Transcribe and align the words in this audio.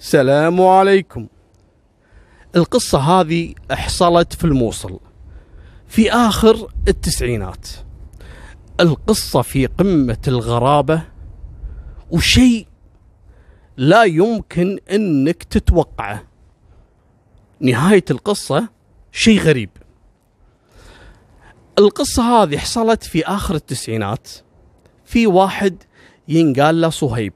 السلام 0.00 0.60
عليكم. 0.60 1.26
القصة 2.56 2.98
هذه 2.98 3.54
حصلت 3.70 4.32
في 4.32 4.44
الموصل 4.44 5.00
في 5.88 6.12
آخر 6.12 6.72
التسعينات. 6.88 7.68
القصة 8.80 9.42
في 9.42 9.66
قمة 9.66 10.18
الغرابة 10.28 11.02
وشيء 12.10 12.66
لا 13.76 14.04
يمكن 14.04 14.78
إنك 14.90 15.42
تتوقعه. 15.42 16.22
نهاية 17.60 18.04
القصة 18.10 18.68
شيء 19.12 19.40
غريب. 19.40 19.70
القصة 21.78 22.22
هذه 22.22 22.58
حصلت 22.58 23.04
في 23.04 23.26
آخر 23.26 23.54
التسعينات. 23.54 24.28
في 25.04 25.26
واحد 25.26 25.82
ينقال 26.28 26.80
له 26.80 26.90
صهيب. 26.90 27.32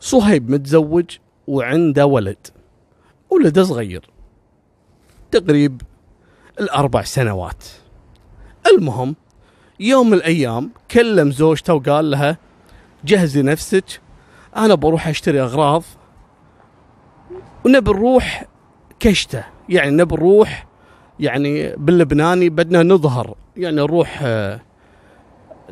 صهيب 0.00 0.50
متزوج 0.50 1.18
وعنده 1.52 2.06
ولد. 2.06 2.46
ولده 3.30 3.64
صغير. 3.64 4.10
تقريب 5.30 5.82
الأربع 6.60 7.02
سنوات. 7.02 7.64
المهم 8.72 9.16
يوم 9.80 10.06
من 10.10 10.14
الأيام 10.14 10.70
كلم 10.90 11.30
زوجته 11.30 11.74
وقال 11.74 12.10
لها 12.10 12.38
جهزي 13.04 13.42
نفسك 13.42 14.00
أنا 14.56 14.74
بروح 14.74 15.08
أشتري 15.08 15.40
أغراض 15.42 15.82
ونبي 17.64 17.90
نروح 17.90 18.44
كشته. 19.00 19.44
يعني 19.68 19.90
نبي 19.90 20.14
نروح 20.14 20.66
يعني 21.20 21.76
باللبناني 21.76 22.48
بدنا 22.48 22.82
نظهر 22.82 23.34
يعني 23.56 23.76
نروح 23.76 24.20
آه، 24.22 24.60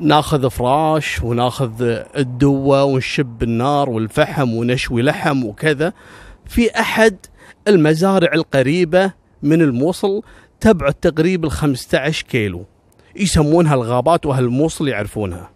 ناخذ 0.01 0.51
فراش 0.51 1.23
وناخذ 1.23 1.83
الدوة 2.17 2.85
ونشب 2.85 3.43
النار 3.43 3.91
والفحم 3.91 4.55
ونشوي 4.55 5.03
لحم 5.03 5.45
وكذا. 5.45 5.93
في 6.47 6.81
أحد 6.81 7.17
المزارع 7.69 8.33
القريبة 8.33 9.13
من 9.43 9.63
الموصل 9.63 10.23
تبعد 10.61 10.95
تقريبا 10.95 11.49
15 11.49 12.27
كيلو. 12.27 12.65
يسمونها 13.17 13.75
الغابات 13.75 14.27
وأهل 14.27 14.45
الموصل 14.45 14.89
يعرفونها. 14.89 15.51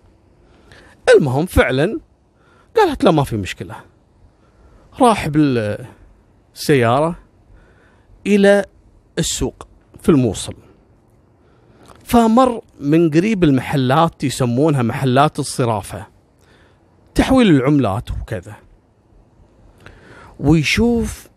المهم 1.17 1.47
فعلا 1.47 2.01
قالت 2.77 3.05
لا 3.05 3.11
ما 3.11 3.25
في 3.25 3.37
مشكلة. 3.37 3.75
راح 5.01 5.29
بالسيارة 5.29 7.19
إلى 8.27 8.65
السوق 9.19 9.69
في 10.03 10.09
الموصل. 10.09 10.55
فمر 12.05 12.61
من 12.81 13.11
قريب 13.11 13.45
المحلات 13.45 14.25
يسمونها 14.25 14.83
محلات 14.83 15.39
الصرافة. 15.39 16.07
تحويل 17.15 17.51
العملات 17.51 18.11
وكذا. 18.11 18.57
ويشوف 20.41 21.29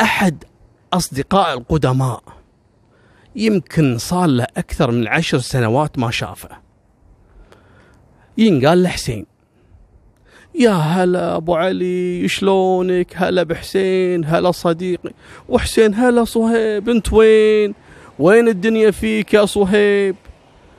أحد 0.00 0.44
أصدقاء 0.92 1.58
القدماء. 1.58 2.22
يمكن 3.36 3.98
صار 3.98 4.26
له 4.26 4.46
أكثر 4.56 4.90
من 4.90 5.08
عشر 5.08 5.38
سنوات 5.38 5.98
ما 5.98 6.10
شافه. 6.10 6.48
ينقال 8.38 8.82
له 8.82 8.88
حسين. 8.88 9.26
يا 10.54 10.70
هلا 10.70 11.36
أبو 11.36 11.54
علي 11.54 12.28
شلونك؟ 12.28 13.14
هلا 13.16 13.42
بحسين 13.42 14.24
هلا 14.24 14.50
صديقي. 14.50 15.12
وحسين 15.48 15.94
هلا 15.94 16.24
صهيب 16.24 16.88
أنت 16.88 17.12
وين؟ 17.12 17.74
وين 18.20 18.48
الدنيا 18.48 18.90
فيك 18.90 19.34
يا 19.34 19.44
صهيب؟ 19.46 20.16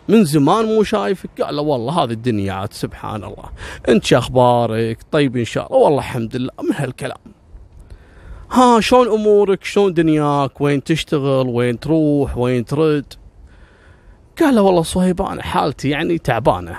من 0.07 0.23
زمان 0.23 0.65
مو 0.65 0.83
شايفك. 0.83 1.41
قال 1.41 1.55
له 1.55 1.61
والله 1.61 2.03
هذه 2.03 2.11
الدنيا 2.11 2.53
عاد 2.53 2.73
سبحان 2.73 3.23
الله. 3.23 3.45
انت 3.89 4.05
شو 4.05 4.17
أخبارك؟ 4.17 4.97
طيب 5.11 5.37
إن 5.37 5.45
شاء 5.45 5.67
الله. 5.67 5.77
والله 5.77 5.99
الحمد 5.99 6.35
لله. 6.35 6.51
من 6.63 6.75
هالكلام. 6.75 7.17
ها 8.51 8.79
شلون 8.79 9.07
أمورك؟ 9.07 9.63
شلون 9.63 9.93
دنياك؟ 9.93 10.61
وين 10.61 10.83
تشتغل؟ 10.83 11.47
وين 11.47 11.79
تروح؟ 11.79 12.37
وين 12.37 12.65
ترد؟ 12.65 13.13
قال 14.39 14.55
له 14.55 14.61
والله 14.61 14.83
صهيب 14.83 15.21
أنا 15.21 15.43
حالتي 15.43 15.89
يعني 15.89 16.17
تعبانة. 16.17 16.75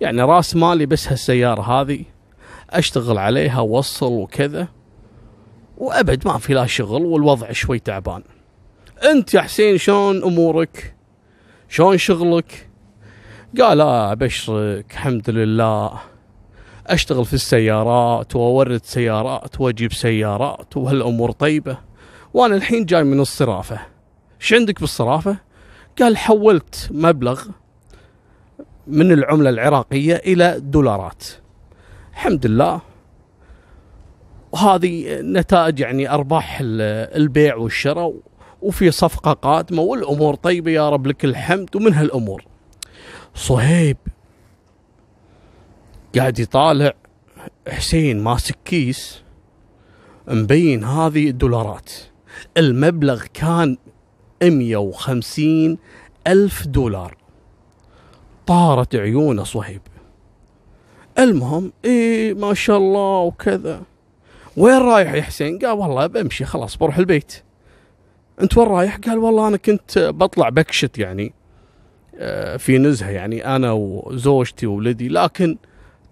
يعني 0.00 0.22
راس 0.22 0.56
مالي 0.56 0.86
بس 0.86 1.08
هالسيارة 1.08 1.62
هذه. 1.62 2.04
أشتغل 2.70 3.18
عليها 3.18 3.60
وصل 3.60 4.12
وكذا. 4.12 4.68
وأبد 5.78 6.28
ما 6.28 6.38
في 6.38 6.54
لا 6.54 6.66
شغل 6.66 7.02
والوضع 7.02 7.52
شوي 7.52 7.78
تعبان. 7.78 8.22
انت 9.04 9.34
يا 9.34 9.40
حسين 9.40 9.78
شلون 9.78 10.22
امورك؟ 10.24 10.94
شلون 11.68 11.98
شغلك؟ 11.98 12.68
قال 13.60 13.80
آه 13.80 14.12
أبشرك 14.12 14.86
الحمد 14.90 15.30
لله. 15.30 16.00
أشتغل 16.86 17.24
في 17.24 17.34
السيارات 17.34 18.36
وأورد 18.36 18.84
سيارات 18.84 19.60
وأجيب 19.60 19.92
سيارات 19.92 20.76
وهالأمور 20.76 21.30
طيبة. 21.30 21.78
وأنا 22.34 22.54
الحين 22.54 22.84
جاي 22.84 23.04
من 23.04 23.20
الصرافة. 23.20 23.78
إيش 24.40 24.52
عندك 24.54 24.80
بالصرافة؟ 24.80 25.36
قال 26.00 26.16
حولت 26.16 26.88
مبلغ 26.90 27.42
من 28.86 29.12
العملة 29.12 29.50
العراقية 29.50 30.14
إلى 30.14 30.60
دولارات. 30.60 31.24
الحمد 32.12 32.46
لله. 32.46 32.80
وهذه 34.52 35.20
نتائج 35.20 35.80
يعني 35.80 36.10
أرباح 36.10 36.58
البيع 36.62 37.56
والشراء 37.56 38.14
وفي 38.62 38.90
صفقة 38.90 39.32
قادمة 39.32 39.82
والأمور 39.82 40.34
طيبة 40.34 40.70
يا 40.70 40.90
رب 40.90 41.06
لك 41.06 41.24
الحمد 41.24 41.76
ومن 41.76 41.94
هالأمور. 41.94 42.44
صهيب 43.34 43.96
قاعد 46.16 46.38
يطالع 46.38 46.92
حسين 47.68 48.20
ماسك 48.20 48.56
كيس 48.64 49.22
مبين 50.28 50.84
هذه 50.84 51.28
الدولارات. 51.28 51.92
المبلغ 52.56 53.24
كان 53.34 53.76
150 54.42 55.78
ألف 56.26 56.66
دولار. 56.66 57.16
طارت 58.46 58.96
عيونه 58.96 59.44
صهيب. 59.44 59.82
المهم 61.18 61.72
إيه 61.84 62.34
ما 62.34 62.54
شاء 62.54 62.78
الله 62.78 63.18
وكذا. 63.18 63.82
وين 64.56 64.78
رايح 64.78 65.12
يا 65.12 65.22
حسين؟ 65.22 65.58
قال 65.58 65.70
والله 65.70 66.06
بمشي 66.06 66.44
خلاص 66.44 66.76
بروح 66.76 66.98
البيت. 66.98 67.42
انت 68.42 68.58
وين 68.58 68.68
رايح؟ 68.68 68.96
قال 68.96 69.18
والله 69.18 69.48
أنا 69.48 69.56
كنت 69.56 69.98
بطلع 69.98 70.48
بكشت 70.48 70.98
يعني 70.98 71.32
آه، 72.18 72.56
في 72.56 72.78
نزهة 72.78 73.10
يعني 73.10 73.56
أنا 73.56 73.72
وزوجتي 73.72 74.66
وولدي. 74.66 75.08
لكن 75.08 75.56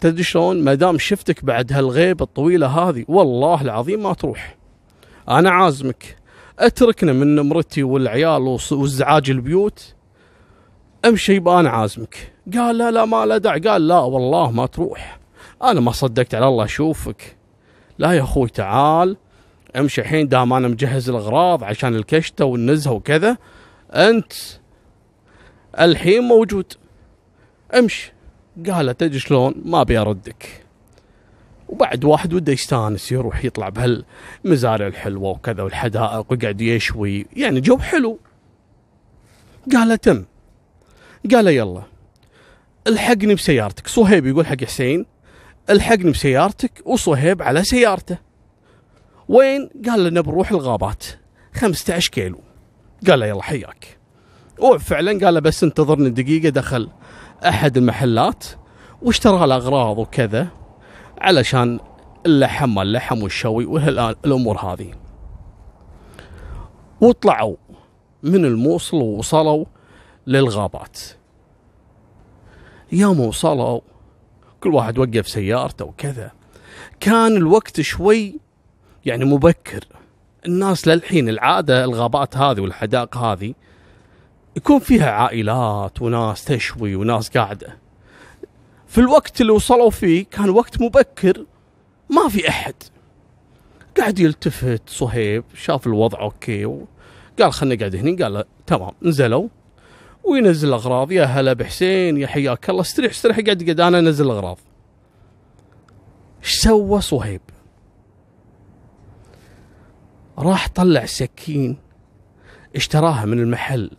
تدري 0.01 0.23
شلون؟ 0.23 0.65
ما 0.65 0.75
دام 0.75 0.99
شفتك 0.99 1.45
بعد 1.45 1.73
هالغيبة 1.73 2.25
الطويلة 2.25 2.67
هذه 2.67 3.05
والله 3.09 3.63
العظيم 3.63 4.03
ما 4.03 4.13
تروح. 4.15 4.57
أنا 5.29 5.51
عازمك. 5.51 6.17
اتركنا 6.59 7.13
من 7.13 7.35
نمرتي 7.35 7.83
والعيال 7.83 8.59
وازعاج 8.73 9.31
البيوت. 9.31 9.95
امشي 11.05 11.35
يبقى 11.35 11.61
أنا 11.61 11.71
عازمك. 11.71 12.33
قال 12.55 12.79
لا 12.79 12.91
لا 12.91 13.05
ما 13.05 13.27
لا 13.27 13.39
داعي. 13.39 13.61
قال 13.61 13.89
لا 13.89 13.99
والله 13.99 14.51
ما 14.51 14.67
تروح. 14.67 15.19
أنا 15.63 15.81
ما 15.81 15.93
صدقت 15.93 16.35
على 16.35 16.49
الله 16.49 16.65
اشوفك. 16.65 17.37
لا 17.99 18.13
يا 18.13 18.23
أخوي 18.23 18.49
تعال. 18.49 19.17
امشي 19.77 20.01
الحين 20.01 20.29
دام 20.29 20.53
أنا 20.53 20.69
مجهز 20.69 21.09
الاغراض 21.09 21.65
عشان 21.65 21.95
الكشته 21.95 22.45
والنزهه 22.45 22.93
وكذا 22.93 23.37
انت 23.95 24.33
الحين 25.81 26.23
موجود. 26.23 26.73
امشي. 27.75 28.13
قال 28.71 28.97
تدري 28.97 29.19
شلون؟ 29.19 29.55
ما 29.65 29.81
ابي 29.81 29.99
اردك. 29.99 30.65
وبعد 31.69 32.05
واحد 32.05 32.35
وده 32.35 32.53
يستانس 32.53 33.13
يروح 33.13 33.45
يطلع 33.45 33.69
بهالمزارع 33.69 34.87
الحلوة 34.87 35.31
وكذا 35.31 35.63
والحدائق 35.63 36.27
ويقعد 36.33 36.61
يشوي. 36.61 37.27
يعني 37.37 37.61
جو 37.61 37.79
حلو. 37.79 38.19
قال 39.73 39.99
تم. 39.99 40.25
قال 41.33 41.47
يلا. 41.47 41.83
الحقني 42.87 43.35
بسيارتك. 43.35 43.89
صهيب 43.89 44.27
يقول 44.27 44.47
حق 44.47 44.65
حسين 44.65 45.07
الحقني 45.71 46.11
بسيارتك 46.11 46.83
وصهيب 46.85 47.43
على 47.43 47.65
سيارته. 47.65 48.19
وين؟ 49.29 49.71
قال 49.87 50.05
لنا 50.05 50.21
بنروح 50.21 50.51
الغابات. 50.51 51.05
15 51.55 52.11
كيلو. 52.11 52.41
قال 53.09 53.21
له 53.21 53.27
يلا 53.27 53.43
حياك. 53.43 53.99
وفعلا 54.59 55.25
قال 55.25 55.35
له 55.35 55.41
بس 55.41 55.65
انتظرني 55.65 56.11
دقيقة 56.11 56.49
دخل 56.49 56.89
أحد 57.49 57.77
المحلات 57.77 58.45
واشترى 59.03 59.45
الأغراض 59.45 59.99
وكذا 59.99 60.49
علشان 61.19 61.81
اللحم 62.27 62.79
اللحم 62.79 63.23
والشوي 63.23 63.67
والأمور 63.67 64.59
هذه. 64.59 64.95
وطلعوا 67.01 67.57
من 68.23 68.45
الموصل 68.45 68.97
ووصلوا 68.97 69.65
للغابات. 70.27 70.99
يوم 72.93 73.21
وصلوا 73.21 73.81
كل 74.61 74.75
واحد 74.75 74.99
وقف 74.99 75.29
سيارته 75.29 75.85
وكذا. 75.85 76.33
كان 77.01 77.37
الوقت 77.37 77.81
شوي 77.81 78.41
يعني 79.07 79.25
مبكر. 79.25 79.85
الناس 80.47 80.89
للحين 80.89 81.29
العادة 81.29 81.85
الغابات 81.85 82.37
هذه 82.37 82.61
والحدائق 82.61 83.17
هذه 83.17 83.55
يكون 84.57 84.79
فيها 84.79 85.11
عائلات 85.11 86.03
وناس 86.03 86.45
تشوي 86.45 86.95
وناس 86.95 87.29
قاعدة. 87.29 87.79
في 88.87 88.99
الوقت 88.99 89.41
اللي 89.41 89.53
وصلوا 89.53 89.91
فيه 89.91 90.25
كان 90.31 90.51
وقت 90.51 90.81
مبكر 90.81 91.45
ما 92.11 92.29
في 92.29 92.49
أحد. 92.49 92.75
قاعد 93.99 94.19
يلتفت 94.19 94.83
صهيب 94.87 95.45
شاف 95.55 95.87
الوضع 95.87 96.21
أوكي 96.21 96.81
قال 97.41 97.53
خلنا 97.53 97.75
قاعد 97.75 97.97
هني 97.97 98.23
قال 98.23 98.45
تمام 98.67 98.93
نزلوا. 99.03 99.49
وينزل 100.25 100.69
الأغراض 100.69 101.13
يا 101.13 101.25
هلا 101.25 101.53
بحسين 101.53 102.17
يا 102.17 102.27
حياك 102.27 102.71
الله 102.71 102.81
استريح 102.81 103.11
استريح 103.11 103.41
قاعد 103.41 103.63
قاعد 103.63 103.81
أنا 103.81 103.99
انزل 103.99 104.25
الأغراض. 104.25 104.59
إيش 106.43 106.55
سوى 106.55 107.01
صهيب؟ 107.01 107.41
راح 110.39 110.69
طلع 110.69 111.07
سكين 111.07 111.77
اشتراها 112.77 113.25
من 113.25 113.39
المحل 113.39 113.91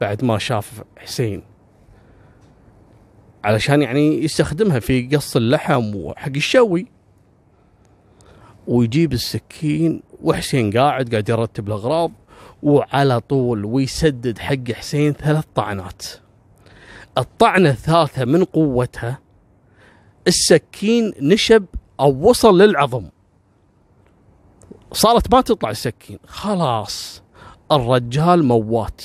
بعد 0.00 0.24
ما 0.24 0.38
شاف 0.38 0.82
حسين. 0.98 1.42
علشان 3.44 3.82
يعني 3.82 4.24
يستخدمها 4.24 4.78
في 4.78 5.16
قص 5.16 5.36
اللحم 5.36 5.96
وحق 5.96 6.32
الشوي. 6.36 6.86
ويجيب 8.66 9.12
السكين 9.12 10.02
وحسين 10.22 10.70
قاعد 10.70 11.10
قاعد 11.10 11.28
يرتب 11.28 11.68
الأغراض 11.68 12.12
وعلى 12.62 13.20
طول 13.20 13.64
ويسدد 13.64 14.38
حق 14.38 14.72
حسين 14.72 15.12
ثلاث 15.12 15.44
طعنات. 15.54 16.02
الطعنة 17.18 17.70
الثالثة 17.70 18.24
من 18.24 18.44
قوتها 18.44 19.18
السكين 20.26 21.12
نشب 21.20 21.64
أو 22.00 22.28
وصل 22.28 22.62
للعظم. 22.62 23.08
صارت 24.92 25.34
ما 25.34 25.40
تطلع 25.40 25.70
السكين. 25.70 26.18
خلاص. 26.26 27.22
الرجال 27.72 28.44
موات. 28.44 29.02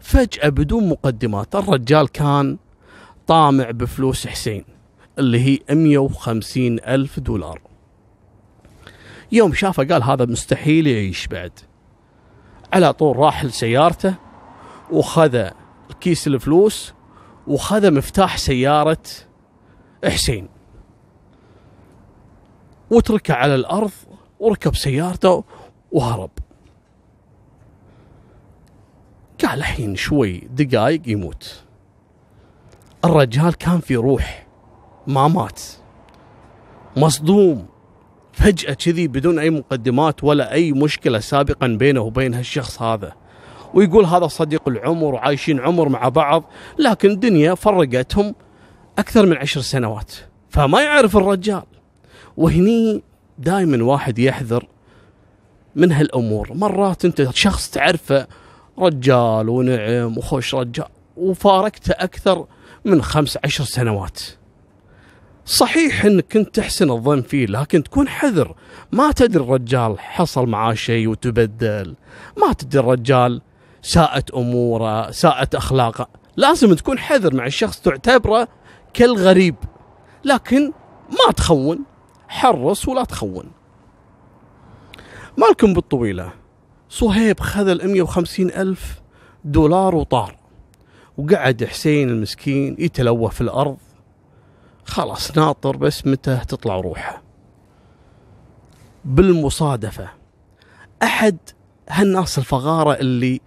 فجأة 0.00 0.48
بدون 0.48 0.88
مقدمات. 0.88 1.54
الرجال 1.54 2.08
كان 2.08 2.58
طامع 3.26 3.70
بفلوس 3.70 4.26
حسين 4.26 4.64
اللي 5.18 5.40
هي 5.40 5.74
150 5.74 6.78
ألف 6.80 7.20
دولار. 7.20 7.60
يوم 9.32 9.52
شافه 9.52 9.84
قال 9.84 10.02
هذا 10.02 10.24
مستحيل 10.24 10.86
يعيش 10.86 11.26
بعد. 11.26 11.52
على 12.72 12.92
طول 12.92 13.16
راح 13.16 13.44
لسيارته 13.44 14.14
وخذ 14.90 15.48
كيس 16.00 16.26
الفلوس 16.26 16.92
وخذ 17.46 17.94
مفتاح 17.94 18.38
سيارة 18.38 19.02
حسين. 20.04 20.48
وتركه 22.90 23.34
على 23.34 23.54
الأرض 23.54 23.90
وركب 24.42 24.76
سيارته 24.76 25.44
وهرب. 25.92 26.30
قال 29.44 29.58
الحين 29.58 29.96
شوي 29.96 30.38
دقايق 30.38 31.02
يموت. 31.06 31.62
الرجال 33.04 33.54
كان 33.54 33.80
في 33.80 33.96
روح 33.96 34.46
ما 35.06 35.28
مات. 35.28 35.62
مصدوم. 36.96 37.66
فجأة 38.32 38.74
كذي 38.74 39.08
بدون 39.08 39.38
أي 39.38 39.50
مقدمات 39.50 40.24
ولا 40.24 40.52
أي 40.52 40.72
مشكلة 40.72 41.18
سابقا 41.18 41.66
بينه 41.66 42.00
وبين 42.00 42.34
هالشخص 42.34 42.82
هذا. 42.82 43.12
ويقول 43.74 44.04
هذا 44.04 44.26
صديق 44.26 44.68
العمر 44.68 45.14
وعايشين 45.14 45.60
عمر 45.60 45.88
مع 45.88 46.08
بعض 46.08 46.44
لكن 46.78 47.10
الدنيا 47.10 47.54
فرقتهم 47.54 48.34
أكثر 48.98 49.26
من 49.26 49.36
عشر 49.36 49.60
سنوات. 49.60 50.12
فما 50.48 50.82
يعرف 50.82 51.16
الرجال. 51.16 51.62
وهني 52.36 53.02
دائما 53.42 53.84
واحد 53.84 54.18
يحذر 54.18 54.66
من 55.76 55.92
هالأمور. 55.92 56.54
مرات 56.54 57.04
أنت 57.04 57.30
شخص 57.34 57.70
تعرفه 57.70 58.26
رجال 58.78 59.48
ونعم 59.48 60.18
وخوش 60.18 60.54
رجال 60.54 60.88
وفارقته 61.16 61.92
أكثر 61.92 62.46
من 62.84 63.02
خمس 63.02 63.38
عشر 63.44 63.64
سنوات. 63.64 64.20
صحيح 65.44 66.04
انك 66.04 66.32
كنت 66.32 66.54
تحسن 66.54 66.90
الظن 66.90 67.22
فيه 67.22 67.46
لكن 67.46 67.82
تكون 67.82 68.08
حذر. 68.08 68.54
ما 68.92 69.12
تدري 69.12 69.44
الرجال 69.44 70.00
حصل 70.00 70.46
معاه 70.48 70.74
شيء 70.74 71.08
وتبدل. 71.08 71.94
ما 72.36 72.52
تدري 72.52 72.80
الرجال 72.80 73.42
ساءت 73.82 74.30
أموره 74.30 75.10
ساءت 75.10 75.54
أخلاقه. 75.54 76.08
لازم 76.36 76.74
تكون 76.74 76.98
حذر 76.98 77.34
مع 77.34 77.46
الشخص 77.46 77.80
تعتبره 77.80 78.48
كالغريب. 78.94 79.56
لكن 80.24 80.72
ما 81.10 81.32
تخون. 81.36 81.91
حرص 82.32 82.88
ولا 82.88 83.04
تخون. 83.04 83.44
مالكم 85.38 85.74
بالطويلة؟ 85.74 86.32
صهيب 86.88 87.40
خذ 87.40 87.68
ال 87.68 87.90
150 87.90 88.46
ألف 88.50 89.00
دولار 89.44 89.94
وطار 89.94 90.36
وقعد 91.18 91.64
حسين 91.64 92.08
المسكين 92.08 92.76
يتلوى 92.78 93.30
في 93.30 93.40
الأرض. 93.40 93.76
خلاص 94.84 95.36
ناطر 95.36 95.76
بس 95.76 96.06
متى 96.06 96.40
تطلع 96.48 96.80
روحه. 96.80 97.22
بالمصادفة 99.04 100.08
أحد 101.02 101.36
هالناس 101.88 102.38
الفغارة 102.38 102.92
اللي 102.92 103.40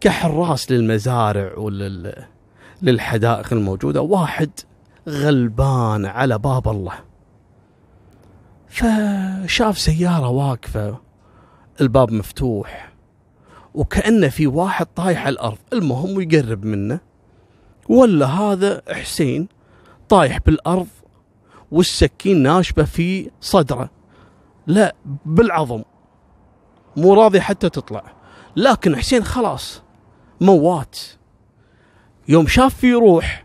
كحراس 0.00 0.70
للمزارع 0.70 1.58
ولل 1.58 2.24
للحدائق 2.82 3.52
الموجودة 3.52 4.00
واحد 4.02 4.50
غلبان 5.08 6.06
على 6.06 6.38
باب 6.38 6.68
الله. 6.68 7.13
فشاف 8.74 9.78
سيارة 9.78 10.28
واقفة 10.28 10.98
الباب 11.80 12.12
مفتوح 12.12 12.92
وكأنه 13.74 14.28
في 14.28 14.46
واحد 14.46 14.86
طايح 14.86 15.26
على 15.26 15.32
الأرض. 15.32 15.58
المهم 15.72 16.20
يقرب 16.20 16.64
منه. 16.64 17.00
ولا 17.88 18.26
هذا 18.26 18.82
حسين 18.90 19.48
طايح 20.08 20.38
بالأرض 20.46 20.86
والسكين 21.70 22.42
ناشبة 22.42 22.84
في 22.84 23.30
صدره. 23.40 23.90
لا 24.66 24.94
بالعظم. 25.26 25.82
مو 26.96 27.14
راضي 27.14 27.40
حتى 27.40 27.68
تطلع. 27.68 28.04
لكن 28.56 28.96
حسين 28.96 29.24
خلاص 29.24 29.82
موات. 30.40 30.98
يوم 32.28 32.46
شاف 32.46 32.74
في 32.74 32.92
روح 32.92 33.43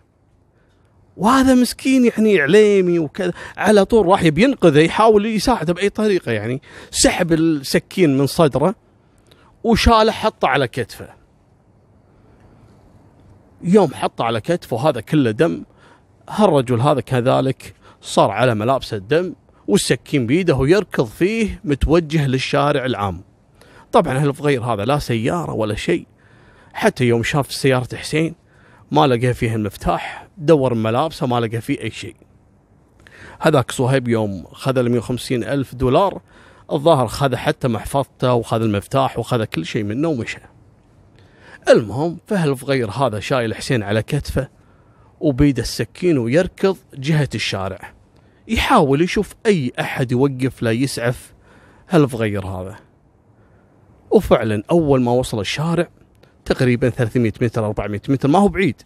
وهذا 1.20 1.56
مسكين 1.56 2.06
يعني 2.06 2.42
عليمي 2.42 3.00
وكذا. 3.00 3.34
على 3.58 3.86
طول 3.86 4.06
راح 4.06 4.24
يبي 4.24 4.44
ينقذه 4.44 4.80
يحاول 4.80 5.26
يساعده 5.26 5.74
بأي 5.74 5.90
طريقة 5.90 6.32
يعني. 6.32 6.62
سحب 6.92 7.34
السكين 7.34 8.18
من 8.18 8.28
صدره 8.28 8.76
وشاله 9.64 10.12
حطه 10.12 10.48
على 10.48 10.68
كتفه. 10.68 11.10
يوم 13.64 13.94
حطه 13.94 14.24
على 14.26 14.42
كتفه 14.42 14.90
هذا 14.90 15.02
كله 15.02 15.32
دم 15.32 15.64
هالرجل 16.30 16.82
هذا 16.82 17.02
كذلك 17.02 17.74
صار 18.02 18.32
على 18.32 18.56
ملابسه 18.56 18.98
الدم 18.98 19.34
والسكين 19.68 20.28
بيده 20.28 20.56
ويركض 20.56 21.06
فيه 21.06 21.62
متوجه 21.64 22.28
للشارع 22.28 22.86
العام. 22.86 23.22
طبعا 23.92 24.18
هالفغير 24.18 24.64
هذا؟ 24.64 24.86
لا 24.86 25.00
سيارة 25.00 25.54
ولا 25.54 25.76
شيء. 25.76 26.06
حتى 26.74 27.06
يوم 27.06 27.24
شاف 27.24 27.52
سيارة 27.52 27.96
حسين 27.96 28.36
ما 28.92 29.08
لقى 29.08 29.34
فيها 29.34 29.56
المفتاح. 29.56 30.29
دور 30.40 30.74
ملابسه 30.74 31.28
ما 31.28 31.40
لقى 31.40 31.62
فيه 31.62 31.82
أي 31.82 31.92
شيء. 31.92 32.16
هذاك 33.40 33.72
صهيب 33.72 34.08
يوم 34.08 34.46
خذ 34.52 34.78
ال 34.78 34.92
150 34.92 35.44
ألف 35.44 35.76
دولار 35.76 36.22
الظاهر 36.72 37.08
خذ 37.08 37.36
حتى 37.36 37.68
محفظته 37.68 38.34
وخذ 38.34 38.62
المفتاح 38.62 39.20
وخذ 39.20 39.44
كل 39.44 39.66
شيء 39.66 39.84
منه 39.84 40.08
ومشى. 40.08 40.40
المهم 41.70 42.18
فهالفغير 42.28 42.92
هذا 42.92 43.20
شايل 43.20 43.56
حسين 43.56 43.84
على 43.84 44.02
كتفه 44.02 44.50
وبيده 45.20 45.62
السكين 45.62 46.18
ويركض 46.18 46.78
جهة 46.94 47.30
الشارع. 47.36 47.94
يحاول 48.48 49.02
يشوف 49.02 49.36
أي 49.46 49.72
أحد 49.80 50.12
يوقف 50.12 50.64
له 50.64 50.72
يسعف. 50.72 51.34
هالفغير 51.90 52.46
هذا؟ 52.46 52.76
وفعلا 54.12 54.64
أول 54.72 55.02
ما 55.02 55.12
وصل 55.12 55.40
الشارع 55.40 55.88
تقريبا 56.46 56.90
300 56.90 57.34
متر 57.42 57.66
400 57.66 58.02
متر 58.10 58.28
ما 58.28 58.40
هو 58.40 58.48
بعيد. 58.48 58.82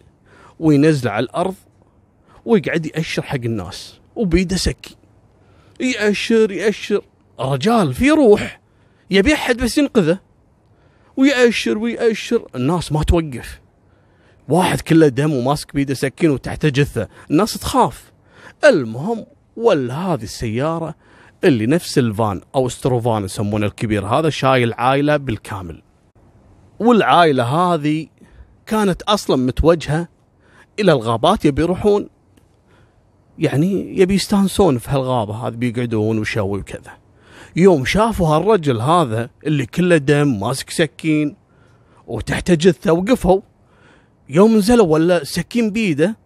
وينزل 0.60 1.08
على 1.08 1.24
الأرض 1.24 1.54
ويقعد 2.44 2.86
يأشر 2.86 3.22
حق 3.22 3.34
الناس 3.44 4.00
وبيده 4.16 4.56
سكين 4.56 4.96
يأشر 5.80 6.52
يأشر. 6.52 7.02
رجال 7.40 7.94
في 7.94 8.10
روح. 8.10 8.60
يبي 9.10 9.34
أحد 9.34 9.56
بس 9.56 9.78
ينقذه. 9.78 10.18
ويأشر 11.16 11.78
ويأشر. 11.78 12.48
الناس 12.54 12.92
ما 12.92 13.02
توقف. 13.02 13.60
واحد 14.48 14.80
كله 14.80 15.08
دم 15.08 15.32
وماسك 15.32 15.74
بيده 15.74 15.94
سكين 15.94 16.30
وتحته 16.30 16.68
جثة. 16.68 17.08
الناس 17.30 17.54
تخاف. 17.54 18.12
المهم 18.64 19.26
ولا 19.56 19.94
هذه 19.94 20.22
السيارة 20.22 20.94
اللي 21.44 21.66
نفس 21.66 21.98
الفان 21.98 22.40
أو 22.54 22.68
ستروفان 22.68 23.24
يسمونه 23.24 23.66
الكبير. 23.66 24.06
هذا 24.06 24.30
شايل 24.30 24.72
عائله 24.72 25.16
بالكامل. 25.16 25.82
والعائلة 26.78 27.44
هذه 27.44 28.06
كانت 28.66 29.02
أصلا 29.02 29.36
متوجهة 29.36 30.08
إلى 30.80 30.92
الغابات 30.92 31.44
يبي 31.44 31.62
يروحون. 31.62 32.08
يعني 33.38 33.98
يبي 34.00 34.14
يستانسون 34.14 34.78
في 34.78 34.90
هالغابة 34.90 35.34
هذه 35.34 35.54
بيقعدون 35.54 36.18
وشوي 36.18 36.58
وكذا. 36.60 36.92
يوم 37.56 37.84
شافوا 37.84 38.28
هالرجل 38.28 38.80
هذا 38.80 39.30
اللي 39.46 39.66
كله 39.66 39.96
دم 39.96 40.40
ماسك 40.40 40.70
سكين 40.70 41.36
وتحته 42.06 42.54
جثه 42.54 42.92
وقفوا. 42.92 43.40
يوم 44.28 44.56
نزلوا 44.56 44.86
ولا 44.86 45.24
سكين 45.24 45.70
بيده 45.70 46.16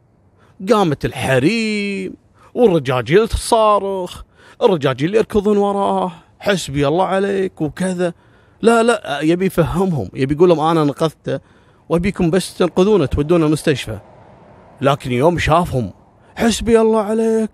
قامت 0.73 1.05
الحريم 1.05 2.15
والرجاجيل 2.55 3.29
تصارخ 3.29 4.23
الرجاجيل 4.63 5.15
يركضون 5.15 5.57
وراه 5.57 6.13
حسبي 6.39 6.89
الله 6.89 7.05
عليك 7.05 7.61
وكذا. 7.61 8.15
لا 8.63 8.83
لا 8.83 9.21
يبي 9.21 9.47
يفهمهم 9.47 10.09
يبي 10.15 10.35
يقول 10.35 10.49
لهم 10.49 10.61
أنا 10.61 10.85
نقذته 10.85 11.41
وابيكم 11.89 12.31
بس 12.31 12.59
تنقذونه 12.59 13.07
تودونه 13.07 13.47
المستشفى. 13.47 13.99
لكن 14.81 15.13
يوم 15.13 15.39
شافهم 15.39 15.93
حسبي 16.37 16.81
الله 16.81 17.01
عليك 17.01 17.51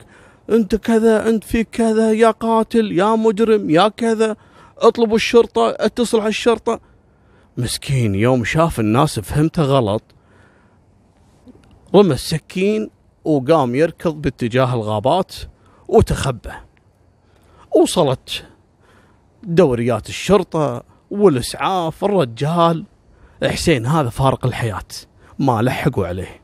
أنت 0.50 0.74
كذا 0.74 1.28
أنت 1.28 1.44
فيك 1.44 1.68
كذا 1.72 2.12
يا 2.12 2.30
قاتل 2.30 2.92
يا 2.92 3.16
مجرم 3.16 3.70
يا 3.70 3.88
كذا 3.88 4.36
اطلبوا 4.78 5.16
الشرطة 5.16 5.70
اتصل 5.70 6.20
على 6.20 6.28
الشرطة. 6.28 6.80
مسكين 7.56 8.14
يوم 8.14 8.44
شاف 8.44 8.80
الناس 8.80 9.20
فهمته 9.20 9.62
غلط 9.62 10.02
رمى 11.94 12.14
السكين 12.14 12.90
وقام 13.24 13.74
يركض 13.74 14.14
باتجاه 14.14 14.74
الغابات 14.74 15.34
وتخبى 15.88 16.52
وصلت 17.76 18.44
دوريات 19.42 20.08
الشرطة 20.08 20.82
والإسعاف 21.10 22.04
الرجال 22.04 22.84
حسين 23.44 23.86
هذا 23.86 24.08
فارق 24.08 24.46
الحياة 24.46 24.88
ما 25.38 25.62
لحقوا 25.62 26.06
عليه. 26.06 26.43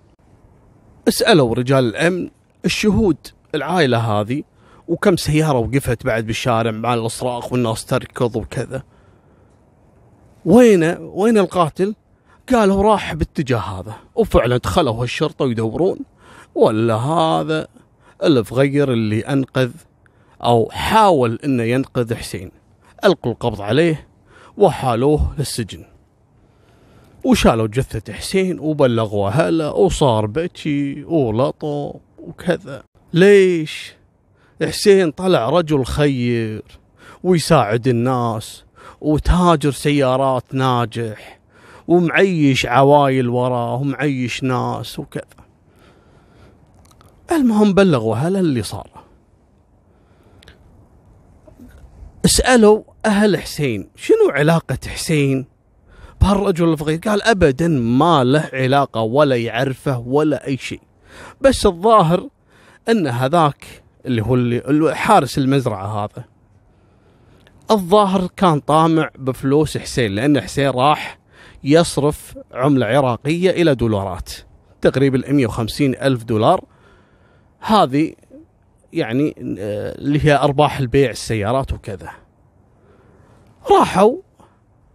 اسألوا 1.10 1.54
رجال 1.54 1.84
الأمن 1.84 2.30
الشهود 2.64 3.16
العائلة 3.54 3.98
هذه 3.98 4.42
وكم 4.88 5.16
سيارة 5.16 5.58
وقفت 5.58 6.06
بعد 6.06 6.26
بالشارع 6.26 6.70
مع 6.70 6.94
الصراخ 6.94 7.52
والناس 7.52 7.84
تركض 7.84 8.36
وكذا. 8.36 8.82
وين 10.44 10.84
وين 10.98 11.38
القاتل؟ 11.38 11.94
قالوا 12.52 12.82
راح 12.82 13.14
باتجاه 13.14 13.58
هذا. 13.58 13.94
وفعلا 14.14 14.56
دخلوا 14.56 15.04
الشرطة 15.04 15.46
يدورون 15.50 15.98
ولا 16.54 16.94
هذا 16.94 17.66
الفغير 18.22 18.92
اللي 18.92 19.20
أنقذ 19.20 19.70
أو 20.44 20.70
حاول 20.72 21.38
أنه 21.44 21.62
ينقذ 21.62 22.14
حسين. 22.14 22.50
ألقوا 23.04 23.32
القبض 23.32 23.60
عليه 23.60 24.08
وحالوه 24.56 25.34
للسجن. 25.38 25.84
وشالوا 27.24 27.66
جثة 27.66 28.12
حسين 28.12 28.58
وبلغوا 28.58 29.28
أهله 29.28 29.72
وصار 29.72 30.26
بكي 30.26 31.04
ولطو 31.04 31.94
وكذا. 32.18 32.82
ليش؟ 33.12 33.94
حسين 34.62 35.10
طلع 35.10 35.48
رجل 35.48 35.84
خير 35.84 36.62
ويساعد 37.22 37.88
الناس 37.88 38.64
وتاجر 39.00 39.70
سيارات 39.70 40.44
ناجح 40.52 41.40
ومعيش 41.88 42.66
عوايل 42.66 43.28
وراه 43.28 43.74
ومعيش 43.74 44.42
ناس 44.42 44.98
وكذا. 44.98 45.24
المهم 47.32 47.74
بلغوا 47.74 48.16
أهله 48.16 48.40
اللي 48.40 48.62
صار. 48.62 48.90
اسألوا 52.24 52.82
أهل 53.06 53.38
حسين 53.38 53.88
شنو 53.96 54.30
علاقة 54.30 54.78
حسين؟ 54.86 55.46
بهالرجل 56.20 56.72
الفقير. 56.72 56.98
قال 56.98 57.22
أبدا 57.22 57.68
ما 57.68 58.24
له 58.24 58.50
علاقة 58.52 59.00
ولا 59.00 59.36
يعرفه 59.36 59.98
ولا 59.98 60.46
أي 60.46 60.56
شيء. 60.56 60.80
بس 61.40 61.66
الظاهر 61.66 62.28
أن 62.88 63.06
هذاك 63.06 63.82
اللي 64.06 64.22
هو 64.22 64.34
اللي 64.34 64.96
حارس 64.96 65.38
المزرعة 65.38 66.04
هذا. 66.04 66.24
الظاهر 67.70 68.28
كان 68.36 68.60
طامع 68.60 69.10
بفلوس 69.18 69.78
حسين 69.78 70.14
لأن 70.14 70.40
حسين 70.40 70.70
راح 70.70 71.18
يصرف 71.64 72.38
عملة 72.52 72.86
عراقية 72.86 73.50
إلى 73.50 73.74
دولارات. 73.74 74.30
تقريبا 74.80 75.32
150 75.32 75.94
ألف 75.94 76.24
دولار. 76.24 76.64
هذه 77.60 78.14
يعني 78.92 79.34
آه، 79.58 79.98
اللي 79.98 80.24
هي 80.24 80.36
أرباح 80.36 80.78
البيع 80.78 81.10
السيارات 81.10 81.72
وكذا. 81.72 82.10
راحوا 83.70 84.16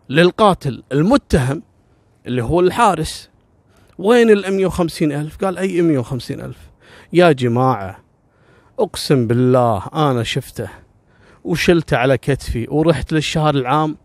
للقاتل 0.09 0.83
المتهم 0.91 1.63
اللي 2.27 2.43
هو 2.43 2.59
الحارس. 2.59 3.29
وين 3.97 4.29
ال 4.29 4.53
150 4.53 5.12
ألف؟ 5.12 5.38
قال 5.38 5.57
أي 5.57 5.81
150 5.81 6.41
ألف؟ 6.41 6.57
يا 7.13 7.31
جماعة 7.31 8.00
أقسم 8.79 9.27
بالله 9.27 9.83
أنا 9.93 10.24
شفته 10.24 10.69
وشلته 11.43 11.97
على 11.97 12.17
كتفي 12.17 12.67
ورحت 12.69 13.13
للشهر 13.13 13.55
العام 13.55 13.97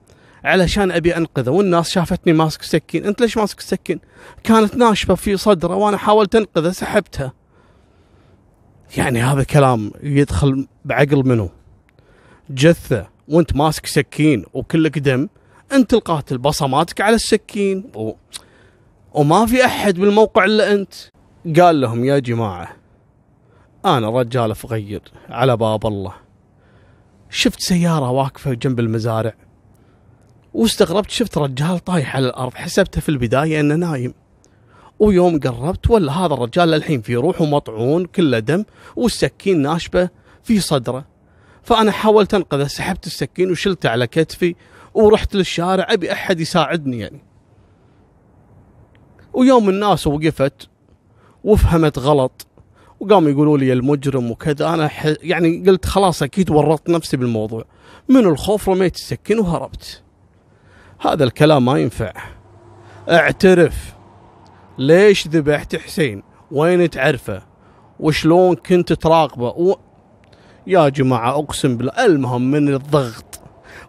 علشان 0.45 0.91
أبي 0.91 1.17
أنقذه 1.17 1.51
والناس 1.51 1.91
شافتني 1.91 2.33
ماسك 2.33 2.63
سكين. 2.63 3.07
أنت 3.07 3.21
ليش 3.21 3.37
ماسك 3.37 3.59
السكين 3.59 4.01
كانت 4.45 4.75
ناشبة 4.77 5.15
في 5.15 5.37
صدره 5.37 5.75
وأنا 5.75 5.97
حاولت 5.97 6.35
أنقذه 6.35 6.71
سحبتها 6.71 7.33
يعني 8.97 9.23
هذا 9.23 9.43
كلام 9.43 9.93
يدخل 10.03 10.67
بعقل 10.85 11.29
منه 11.29 11.51
جثة 12.51 13.07
وأنت 13.29 13.57
ماسك 13.57 13.87
سكين 13.87 14.45
وكلك 14.55 14.99
دم 14.99 15.29
أنت 15.73 15.95
القاتل 15.95 16.39
بصماتك 16.39 17.01
على 17.01 17.15
السكين. 17.15 17.91
و... 17.95 18.13
وما 19.15 19.47
في 19.47 19.65
أحد 19.65 19.95
بالموقع 19.95 20.45
إلا 20.45 20.73
أنت. 20.73 20.95
قال 21.61 21.81
لهم 21.81 22.05
يا 22.05 22.19
جماعة 22.19 22.77
أنا 23.85 24.11
رجال 24.11 24.55
فقير 24.55 25.03
على 25.29 25.57
باب 25.57 25.87
الله. 25.87 26.15
شفت 27.31 27.61
سيارة 27.61 28.11
واقفة 28.11 28.53
جنب 28.53 28.81
المزارع. 28.81 29.35
واستغربت 30.55 31.11
شفت 31.11 31.39
رجال 31.39 31.79
طايح 31.79 32.17
على 32.17 32.27
الأرض. 32.27 32.55
حسبته 32.55 33.01
في 33.01 33.09
البداية 33.09 33.61
أنه 33.61 33.75
نايم. 33.75 34.15
ويوم 34.99 35.41
قربت 35.41 35.91
ولا 35.91 36.13
هالرجال 36.13 36.75
الحين 36.75 37.01
في 37.01 37.17
روحه 37.17 37.45
مطعون 37.45 38.05
كله 38.05 38.39
دم 38.39 38.65
والسكين 38.97 39.63
ناشبة 39.63 40.09
في 40.43 40.61
صدره. 40.61 41.05
فأنا 41.63 41.93
حاولت 41.93 42.35
أنقذه 42.35 42.67
سحبت 42.67 43.07
السكين 43.07 43.51
وشلته 43.51 43.89
على 43.89 44.07
كتفي 44.07 44.55
ورحت 44.95 45.35
للشارع 45.35 45.87
أبي 45.91 46.13
أحد 46.13 46.41
يساعدني 46.41 46.99
يعني. 46.99 47.21
ويوم 49.33 49.69
الناس 49.69 50.07
وقفت 50.07 50.69
وفهمت 51.45 51.99
غلط 51.99 52.47
وقاموا 53.01 53.31
يقولوا 53.31 53.59
لي 53.59 53.73
المجرم 53.73 54.31
وكذا. 54.31 54.69
أنا 54.69 54.91
يعني 55.23 55.65
قلت 55.67 55.87
خلاص 55.87 56.23
أكيد 56.23 56.51
ورطت 56.51 56.91
نفسي 56.91 57.17
بالموضوع. 57.17 57.65
من 58.09 58.27
الخوف 58.27 58.69
رميت 58.69 58.97
السكين 58.97 59.39
وهربت. 59.39 60.03
هذا 61.01 61.25
الكلام 61.25 61.65
ما 61.65 61.79
ينفع. 61.79 62.13
اعترف. 63.09 63.95
ليش 64.79 65.29
ذبحت 65.29 65.77
حسين؟ 65.77 66.23
وين 66.51 66.91
تعرفه؟ 66.91 67.43
وشلون 68.01 68.57
كنت 68.57 68.93
تراقبه؟ 68.93 69.49
و... 69.49 69.77
يا 70.67 70.89
جماعة 70.89 71.39
أقسم 71.39 71.77
بالله 71.77 72.07
المهم 72.07 72.51
من 72.51 72.75
الضغط. 72.75 73.30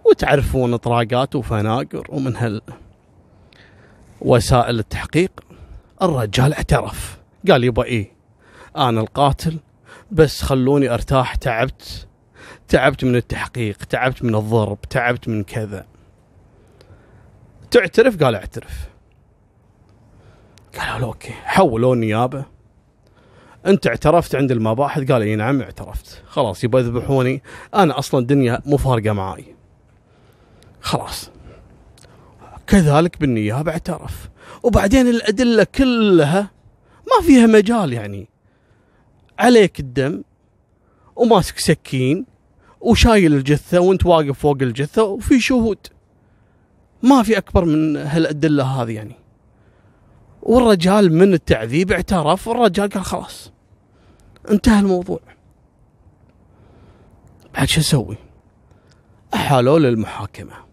وتعرفون 0.05 0.73
إطراقات 0.73 1.35
وفناقر 1.35 2.07
ومن 2.09 2.35
هال 2.35 2.61
وسائل 4.21 4.79
التحقيق. 4.79 5.31
الرجال 6.01 6.53
اعترف. 6.53 7.19
قال 7.49 7.63
يبا 7.63 7.83
إيه 7.83 8.11
أنا 8.77 9.01
القاتل 9.01 9.59
بس 10.11 10.41
خلوني 10.41 10.93
أرتاح. 10.93 11.35
تعبت 11.35 12.07
تعبت 12.67 13.03
من 13.03 13.15
التحقيق 13.15 13.77
تعبت 13.77 14.23
من 14.23 14.35
الضرب 14.35 14.81
تعبت 14.81 15.27
من 15.27 15.43
كذا. 15.43 15.85
تعترف؟ 17.71 18.23
قال 18.23 18.35
اعترف. 18.35 18.89
قالوا 20.79 20.99
له 20.99 21.05
أوكي 21.05 21.31
حولوا 21.31 21.95
النيابه 21.95 22.45
أنت 23.65 23.87
اعترفت 23.87 24.35
عند 24.35 24.51
المباحث؟ 24.51 25.11
قال 25.11 25.21
إي 25.21 25.35
نعم 25.35 25.61
اعترفت. 25.61 26.23
خلاص 26.27 26.63
يبغى 26.63 26.81
يذبحوني 26.81 27.43
أنا 27.75 27.99
أصلا 27.99 28.19
الدنيا 28.19 28.61
مو 28.65 28.77
فارقة 28.77 29.13
معاي. 29.13 29.55
خلاص. 30.81 31.29
كذلك 32.67 33.19
بالنيابة 33.19 33.71
اعترف. 33.71 34.29
وبعدين 34.63 35.07
الأدلة 35.07 35.63
كلها 35.63 36.51
ما 37.07 37.25
فيها 37.25 37.47
مجال 37.47 37.93
يعني. 37.93 38.27
عليك 39.39 39.79
الدم 39.79 40.23
وماسك 41.15 41.59
سكين 41.59 42.25
وشايل 42.81 43.33
الجثة 43.33 43.79
وانت 43.79 44.05
واقف 44.05 44.39
فوق 44.39 44.57
الجثة 44.61 45.03
وفي 45.03 45.39
شهود. 45.39 45.77
ما 47.03 47.23
في 47.23 47.37
أكبر 47.37 47.65
من 47.65 47.97
هالأدلة 47.97 48.63
هذه 48.63 48.91
يعني. 48.91 49.15
والرجال 50.41 51.13
من 51.13 51.33
التعذيب 51.33 51.91
اعترف 51.91 52.47
والرجال 52.47 52.89
قال 52.89 53.05
خلاص 53.05 53.51
انتهى 54.51 54.79
الموضوع. 54.79 55.19
بعد 57.53 57.67
شو 57.67 57.81
أسوي؟ 57.81 58.17
احالوه 59.33 59.79
للمحاكمة. 59.79 60.70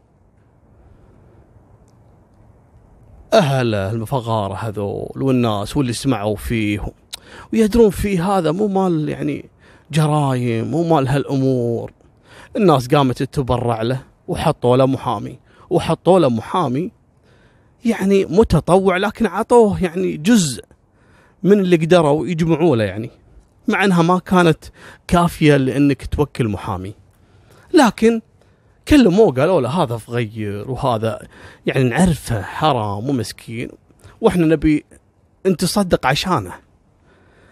أهل 3.32 3.74
المفغاره 3.74 4.54
هذول 4.54 5.22
والناس 5.22 5.76
واللي 5.76 5.92
سمعوا 5.92 6.36
فيه. 6.36 6.86
ويدرون 7.52 7.90
فيه 7.90 8.38
هذا 8.38 8.52
مو 8.52 8.68
مال 8.68 9.08
يعني 9.08 9.50
جرايم 9.92 10.70
مو 10.70 10.82
مال 10.94 11.08
هالأمور. 11.08 11.92
الناس 12.56 12.88
قامت 12.88 13.22
تتبرع 13.22 13.82
له 13.82 14.00
وحطوا 14.28 14.76
له 14.76 14.86
محامي. 14.86 15.38
وحطوا 15.70 16.18
له 16.18 16.28
محامي 16.28 16.90
يعني 17.84 18.24
متطوع 18.24 18.96
لكن 18.96 19.26
عطوه 19.26 19.84
يعني 19.84 20.16
جزء 20.16 20.64
من 21.42 21.60
اللي 21.60 21.76
قدروا 21.76 22.26
يجمعوا 22.26 22.76
له 22.76 22.84
يعني. 22.84 23.10
مع 23.68 23.84
أنها 23.84 24.02
ما 24.02 24.18
كانت 24.18 24.64
كافية 25.08 25.56
لأنك 25.56 26.06
توكل 26.06 26.48
محامي. 26.48 26.94
لكن 27.74 28.20
كلموه 28.88 29.32
قالوا 29.32 29.60
له 29.60 29.68
هذا 29.68 29.96
فغير 29.96 30.70
وهذا 30.70 31.28
يعني 31.66 31.84
نعرفه 31.84 32.42
حرام 32.42 33.08
ومسكين 33.08 33.70
وإحنا 34.20 34.46
نبي 34.46 34.84
انت 35.46 35.60
تصدق 35.60 36.06
عشانه. 36.06 36.52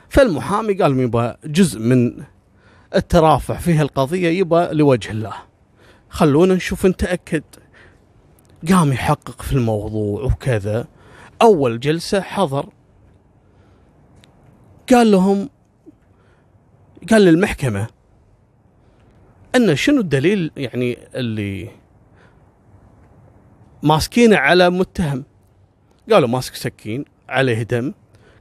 فالمحامي 0.08 0.74
قال 0.74 1.00
يبا 1.00 1.36
جزء 1.44 1.80
من 1.80 2.24
الترافع 2.94 3.56
فيه 3.56 3.82
القضية 3.82 4.28
يبا 4.28 4.68
لوجه 4.72 5.10
الله. 5.10 5.34
خلونا 6.10 6.54
نشوف 6.54 6.86
نتأكد 6.86 7.44
قام 8.68 8.92
يحقق 8.92 9.42
في 9.42 9.52
الموضوع 9.52 10.22
وكذا. 10.22 10.86
أول 11.42 11.80
جلسة 11.80 12.20
حضر. 12.20 12.68
قال 14.92 15.10
لهم 15.10 15.50
قال 17.10 17.22
للمحكمة 17.22 17.86
أن 19.56 19.76
شنو 19.76 20.00
الدليل 20.00 20.50
يعني 20.56 20.98
اللي 21.14 21.68
ماسكينه 23.82 24.36
على 24.36 24.70
متهم؟ 24.70 25.24
قالوا 26.12 26.28
ماسك 26.28 26.54
سكين 26.54 27.04
عليه 27.28 27.62
دم 27.62 27.92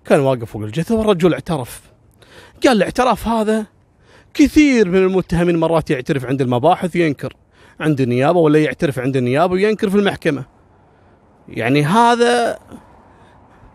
كان 0.06 0.20
واقف 0.20 0.44
فوق 0.44 0.62
الجثة 0.62 0.96
والرجل 0.96 1.34
اعترف. 1.34 1.82
قال 2.66 2.78
الاعتراف 2.78 3.28
هذا 3.28 3.66
كثير 4.34 4.90
من 4.90 4.98
المتهمين 4.98 5.58
مرات 5.58 5.90
يعترف 5.90 6.26
عند 6.26 6.42
المباحث 6.42 6.96
ينكر 6.96 7.36
عند 7.80 8.02
النيابة 8.02 8.40
ولا 8.40 8.60
يعترف 8.60 9.00
عند 9.00 9.18
النيابة 9.18 9.54
وينكر 9.54 9.90
في 9.90 9.96
المحكمة. 9.96 10.46
يعني 11.50 11.84
هذا 11.84 12.60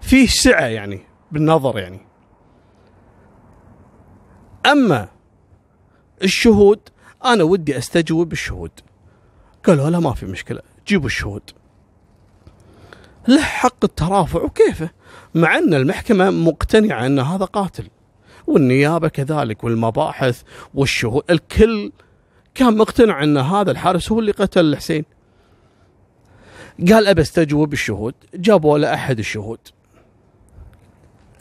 فيه 0.01 0.27
سعة 0.27 0.67
يعني 0.67 1.01
بالنظر 1.33 1.79
يعني. 1.79 2.01
أما 4.67 5.09
الشهود 6.23 6.81
أنا 7.25 7.45
ودي 7.45 7.79
أستجوب 7.79 8.33
الشهود 8.33 8.71
قالوا 9.67 9.91
لا 9.91 9.99
ما 9.99 10.15
في 10.15 10.27
مشكلة 10.27 10.61
جيبوا 10.87 11.07
الشهود. 11.07 11.43
له 13.29 13.43
حق 13.43 13.85
الترافع 13.85 14.43
وكيفه؟ 14.43 14.91
مع 15.35 15.59
أن 15.59 15.75
المحكمة 15.75 16.31
مقتنعة 16.31 17.07
أن 17.07 17.19
هذا 17.19 17.45
قاتل. 17.45 17.89
والنيابة 18.47 19.09
كذلك 19.09 19.65
والمباحث 19.65 20.43
والشهود 20.75 21.23
الكل 21.31 21.93
كان 22.55 22.77
مقتنع 22.77 23.23
أن 23.23 23.37
هذا 23.37 23.71
الحارس 23.71 24.13
هو 24.13 24.21
اللي 24.21 24.33
قتل 24.33 24.65
الحسين. 24.65 25.05
قال 26.91 27.07
أبى 27.07 27.23
أستجوب 27.23 27.73
الشهود 27.73 28.15
جابوا 28.35 28.79
له 28.79 28.95
أحد 28.95 29.19
الشهود. 29.19 29.59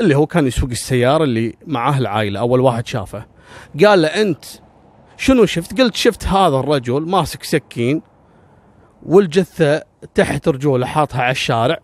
اللي 0.01 0.15
هو 0.15 0.25
كان 0.25 0.47
يسوق 0.47 0.69
السيارة 0.69 1.23
اللي 1.23 1.55
معاه 1.67 1.97
العائلة 1.97 2.39
أول 2.39 2.59
واحد 2.59 2.87
شافه. 2.87 3.25
قال 3.85 4.01
له 4.01 4.07
أنت 4.07 4.45
شنو 5.19 5.45
شفت؟ 5.45 5.81
قلت 5.81 5.95
شفت 5.95 6.25
هذا 6.25 6.55
الرجل 6.55 7.01
ماسك 7.01 7.43
سكين 7.43 8.01
والجثة 9.03 9.83
تحت 10.15 10.47
رجوله 10.47 10.85
حاطها 10.85 11.21
على 11.21 11.31
الشارع 11.31 11.79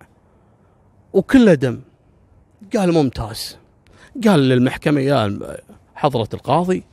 وكله 1.14 1.54
دم. 1.54 1.82
قال 2.78 2.94
ممتاز. 2.94 3.58
قال 4.28 4.40
للمحكمة 4.40 5.02
يا 5.02 5.40
حضرة 5.96 6.30
القاضي 6.34 6.84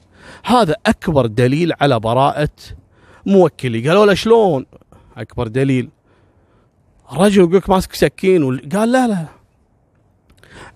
هذا 0.44 0.76
أكبر 0.86 1.26
دليل 1.26 1.72
على 1.80 2.00
براءة 2.00 2.56
موكلي. 3.26 3.88
قالوا 3.88 4.06
له 4.06 4.14
شلون؟ 4.14 4.66
أكبر 5.16 5.48
دليل. 5.48 5.90
رجل 7.12 7.42
يقولك 7.42 7.70
ماسك 7.70 7.92
سكين 7.92 8.58
قال 8.58 8.92
لا 8.92 9.08
لا. 9.08 9.26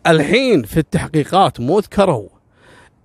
الحين 0.07 0.63
في 0.63 0.77
التحقيقات 0.77 1.61
مو 1.61 1.79
ذكروا 1.79 2.36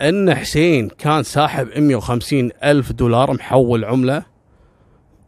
إن 0.02 0.36
حسين 0.36 0.90
كان 0.90 1.24
ساحب 1.24 1.78
150 1.78 2.50
ألف 2.64 2.92
دولار 2.92 3.34
محول 3.34 3.86
عملة؟ 3.86 4.24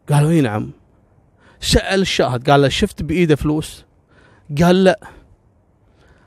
قالوا 0.09 0.29
أي 0.31 0.41
نعم. 0.41 0.71
سأل 1.59 2.01
الشاهد 2.01 2.49
قال 2.49 2.61
له 2.61 2.69
شفت 2.69 3.03
بإيده 3.03 3.35
فلوس؟ 3.35 3.85
قال 4.61 4.83
لا. 4.83 4.99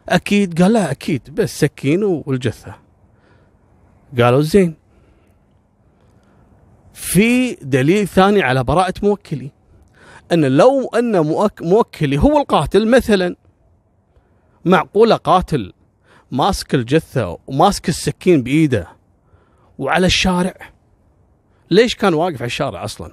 أكيد؟ 0.08 0.62
قال 0.62 0.72
لا 0.72 0.90
أكيد. 0.90 1.34
بس 1.34 1.60
سكين 1.60 2.04
والجثة. 2.04 2.74
قالوا 4.20 4.40
زين. 4.40 4.74
في 6.92 7.54
دليل 7.54 8.08
ثاني 8.08 8.42
على 8.42 8.64
براءة 8.64 8.94
موكلي. 9.02 9.50
أن 10.32 10.44
لو 10.44 10.88
أن 10.88 11.20
موكلي 11.60 12.18
هو 12.18 12.40
القاتل 12.40 12.88
مثلا 12.88 13.36
معقولة 14.64 15.16
قاتل 15.16 15.72
ماسك 16.36 16.74
الجثة 16.74 17.38
وماسك 17.46 17.88
السكين 17.88 18.42
بإيده 18.42 18.88
وعلى 19.78 20.06
الشارع. 20.06 20.54
ليش 21.70 21.94
كان 21.94 22.14
واقف 22.14 22.36
على 22.36 22.46
الشارع 22.46 22.84
أصلا؟ 22.84 23.12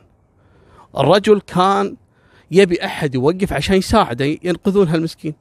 الرجل 0.97 1.41
كان 1.41 1.95
يبي 2.51 2.85
أحد 2.85 3.15
يوقف 3.15 3.53
عشان 3.53 3.75
يساعده 3.75 4.25
ينقذون 4.25 4.87
هالمسكين. 4.87 5.33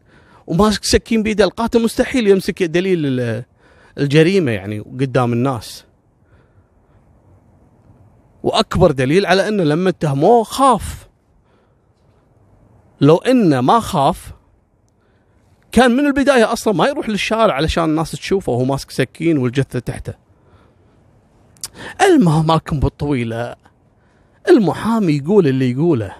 وماسك 0.47 0.85
سكين 0.85 1.23
بيده 1.23 1.45
القاتل 1.45 1.83
مستحيل 1.83 2.29
يمسك 2.29 2.63
دليل 2.63 3.43
الجريمة 3.99 4.51
يعني 4.53 4.79
قدام 4.79 5.33
الناس. 5.33 5.85
وأكبر 8.43 8.91
دليل 8.91 9.27
على 9.27 9.49
أنه 9.49 9.63
لما 9.65 9.89
اتهموه 9.89 10.45
خاف. 10.45 11.09
لو 13.01 13.17
إنه 13.17 13.61
ما 13.61 13.81
خاف 13.81 14.33
كان 15.73 15.91
من 15.91 16.07
البداية 16.07 16.53
أصلا 16.53 16.75
ما 16.75 16.87
يروح 16.87 17.09
للشارع 17.09 17.55
علشان 17.55 17.85
الناس 17.85 18.13
تشوفه 18.13 18.53
وهو 18.53 18.65
ماسك 18.65 18.91
سكين 18.91 19.39
والجثة 19.39 19.79
تحته. 19.79 20.15
المهم 22.03 22.47
مالكم 22.47 22.81
بالطويلة 22.81 23.55
المحامي 24.49 25.13
يقول 25.13 25.47
اللي 25.47 25.71
يقوله 25.71 26.15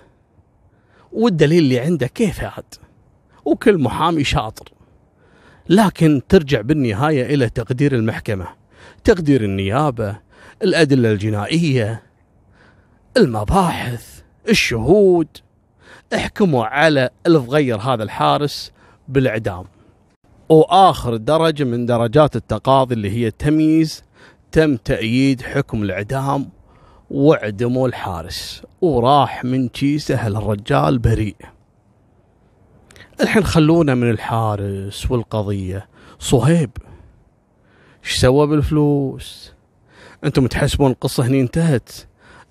والدليل 1.13 1.63
اللي 1.63 1.81
عنده 1.81 2.07
كيف 2.07 2.45
عاد؟ 2.45 2.75
وكل 3.45 3.79
محامي 3.79 4.25
شاطر. 4.25 4.73
لكن 5.69 6.23
ترجع 6.29 6.61
بالنهاية 6.61 7.35
إلى 7.35 7.49
تقدير 7.49 7.95
المحكمة 7.95 8.47
تقدير 9.05 9.45
النيابة 9.45 10.17
الأدلة 10.63 11.13
الجنائية 11.13 12.03
المباحث 13.17 14.21
الشهود. 14.49 15.29
احكموا 16.15 16.65
على 16.65 17.11
الفغير 17.27 17.77
هذا 17.77 18.03
الحارس 18.03 18.73
بالإعدام. 19.13 19.65
وآخر 20.49 21.17
درجة 21.17 21.65
من 21.65 21.87
درجات 21.87 22.37
التقاضي 22.37 22.95
اللي 22.95 23.11
هي 23.11 23.27
التمييز 23.27 24.05
تم 24.53 24.77
تأييد 24.77 25.43
حكم 25.43 25.83
الإعدام 25.83 26.51
واعدموا 27.11 27.89
الحارس 27.89 28.63
وراح 28.81 29.45
من 29.45 29.69
كيسه 29.69 30.27
الرجال 30.27 30.99
بريء. 30.99 31.37
الحين 33.21 33.45
خلونا 33.45 33.95
من 33.95 34.11
الحارس 34.11 35.11
والقضية. 35.11 35.89
صهيب 36.19 36.71
إيش 38.05 38.17
سوى 38.17 38.47
بالفلوس؟ 38.47 39.53
أنتم 40.25 40.47
تحسبون 40.47 40.91
القصة 40.91 41.27
هني 41.27 41.41
انتهت؟ 41.41 41.91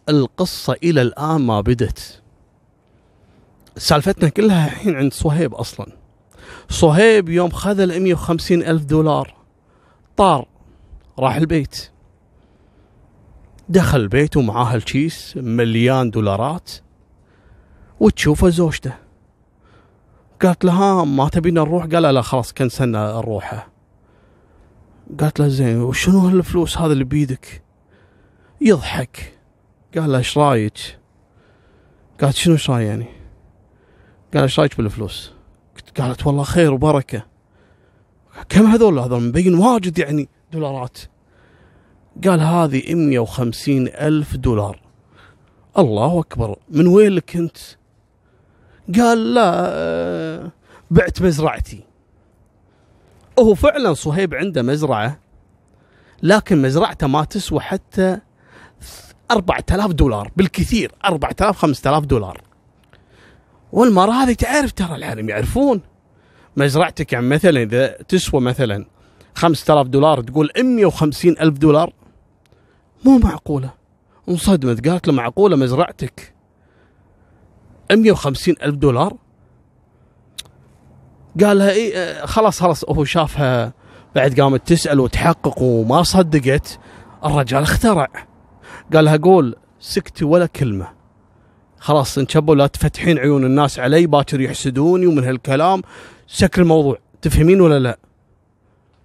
القصة 0.09 0.75
إلى 0.83 1.01
الآن 1.01 1.41
ما 1.41 1.61
بدت. 1.61 2.21
سالفتنا 3.77 4.29
كلها 4.29 4.67
الحين 4.67 4.95
عند 4.95 5.13
صهيب 5.13 5.53
أصلا. 5.53 6.00
صهيب 6.71 7.29
يوم 7.29 7.49
خذ 7.49 7.79
ال 7.79 8.03
150 8.03 8.63
ألف 8.63 8.83
دولار. 8.83 9.35
طار 10.17 10.47
راح 11.19 11.35
البيت. 11.35 11.91
دخل 13.69 13.99
البيت 13.99 14.37
ومعاه 14.37 14.75
الكيس 14.75 15.37
مليان 15.37 16.09
دولارات 16.09 16.71
وتشوفه 17.99 18.49
زوجته. 18.49 18.93
قالت 20.41 20.65
له 20.65 20.73
ها 20.73 21.05
ما 21.05 21.29
تبينا 21.29 21.61
نروح 21.61 21.85
قال 21.85 22.03
لا 22.03 22.21
خلاص 22.21 22.53
كنسلنا 22.53 23.13
نروحه 23.13 23.67
قالت 25.19 25.39
له 25.39 25.47
زين 25.47 25.81
وشنو 25.81 26.19
هالفلوس 26.19 26.77
هذا 26.77 26.93
اللي 26.93 27.03
بيدك؟ 27.03 27.63
يضحك. 28.61 29.37
قال 29.97 30.11
له 30.11 30.17
إيش 30.17 30.37
رايك؟ 30.37 30.99
قالت 32.21 32.35
شنو 32.35 32.53
إيش 32.53 32.69
يعني؟ 32.69 33.05
قال 34.33 34.43
إيش 34.43 34.59
رايك 34.59 34.77
بالفلوس؟ 34.77 35.40
قالت 35.99 36.27
والله 36.27 36.43
خير 36.43 36.73
وبركة. 36.73 37.25
كم 38.49 38.65
هذول؟ 38.65 38.99
هذول 38.99 39.23
مبين 39.23 39.55
واجد 39.55 39.99
يعني 39.99 40.29
دولارات. 40.53 40.97
قال 42.27 42.39
هذه 42.39 42.95
150 42.95 43.87
ألف 43.87 44.35
دولار. 44.35 44.81
الله 45.77 46.19
أكبر. 46.19 46.55
من 46.69 46.87
وين 46.87 47.11
لك 47.11 47.35
أنت؟ 47.35 47.57
قال 48.95 49.33
لا 49.33 50.51
بعت 50.91 51.21
مزرعتي. 51.21 51.83
هو 53.39 53.55
فعلا 53.55 53.93
صهيب 53.93 54.33
عنده 54.33 54.61
مزرعة 54.61 55.19
لكن 56.23 56.61
مزرعته 56.61 57.07
ما 57.07 57.23
تسوى 57.23 57.59
حتى 57.59 58.19
4000 59.31 59.91
دولار. 59.91 60.31
بالكثير 60.35 60.91
4000 61.05 61.57
5000 61.57 62.05
دولار. 62.05 62.41
والمرأة 63.71 64.11
هذه 64.13 64.33
تعرف 64.33 64.71
ترى 64.71 64.95
العالم 64.95 65.29
يعرفون. 65.29 65.81
مزرعتك 66.57 67.13
يعني 67.13 67.27
مثلا 67.27 67.61
إذا 67.61 67.87
تسوى 67.87 68.41
مثلا 68.41 68.85
5000 69.35 69.87
دولار 69.87 70.21
تقول 70.21 70.49
150 70.63 71.31
ألف 71.31 71.57
دولار؟ 71.57 71.93
مو 73.05 73.17
معقولة. 73.17 73.73
انصدمت 74.29 74.87
قالت 74.87 75.07
له 75.07 75.13
معقولة 75.13 75.55
مزرعتك 75.55 76.33
150 77.91 78.55
ألف 78.63 78.75
دولار؟ 78.75 79.17
قال 81.43 81.57
لها 81.57 81.73
آه، 81.95 82.25
خلاص 82.25 82.59
خلاص 82.59 82.85
هو 82.89 83.03
شافها 83.03 83.73
بعد 84.15 84.39
قامت 84.39 84.67
تسأل 84.67 84.99
وتحقق 84.99 85.61
وما 85.61 86.03
صدقت 86.03 86.79
الرجال 87.25 87.63
اخترع. 87.63 88.07
قال 88.93 89.05
لها 89.05 89.17
قول 89.17 89.55
سكتي 89.79 90.25
ولا 90.25 90.45
كلمة. 90.45 91.00
خلاص 91.81 92.17
انشبوا 92.17 92.55
لا 92.55 92.67
تفتحين 92.67 93.19
عيون 93.19 93.45
الناس 93.45 93.79
علي 93.79 94.07
باكر 94.07 94.41
يحسدوني 94.41 95.07
ومن 95.07 95.23
هالكلام. 95.23 95.81
سكر 96.27 96.61
الموضوع 96.61 96.97
تفهمين 97.21 97.61
ولا 97.61 97.79
لا؟ 97.79 97.99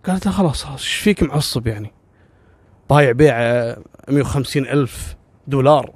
قالت 0.07 0.27
له 0.27 0.33
خلاص 0.33 0.65
خلاص 0.65 0.81
إيش 0.81 0.95
فيك 0.95 1.23
معصب 1.23 1.67
يعني؟ 1.67 1.93
بايع 2.91 3.13
بيع 3.13 3.37
150 4.09 4.67
ألف 4.67 5.17
دولار. 5.47 5.91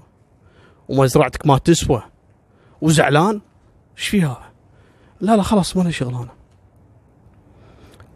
ومزرعتك 0.88 1.46
ما 1.46 1.58
تسوى. 1.58 2.02
وزعلان؟ 2.80 3.40
إيش 3.98 4.08
فيها؟ 4.08 4.52
لا 5.20 5.36
لا 5.36 5.42
خلاص 5.42 5.76
ما 5.76 5.90
شغلانه 5.90 6.32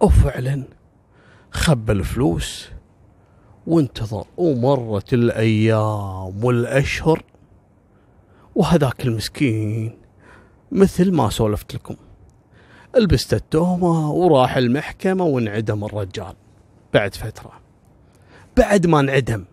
وفعلا 0.00 0.64
خبى 1.50 1.92
الفلوس. 1.92 2.68
وانتظر. 3.66 4.24
ومرت 4.36 5.14
الأيام 5.14 6.44
والأشهر. 6.44 7.22
وهذاك 8.54 9.06
المسكين 9.06 9.98
مثل 10.72 11.12
ما 11.12 11.30
سولفت 11.30 11.74
لكم. 11.74 11.96
لبست 12.96 13.34
التهمة 13.34 14.10
وراح 14.10 14.56
المحكمة 14.56 15.24
وانعدم 15.24 15.84
الرجال. 15.84 16.34
بعد 16.94 17.14
فترة. 17.14 17.52
بعد 18.56 18.86
ما 18.86 19.00
انعدم. 19.00 19.44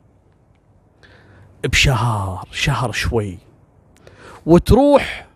بشهر 1.64 2.48
شهر 2.52 2.92
شوي. 2.92 3.38
وتروح 4.46 5.28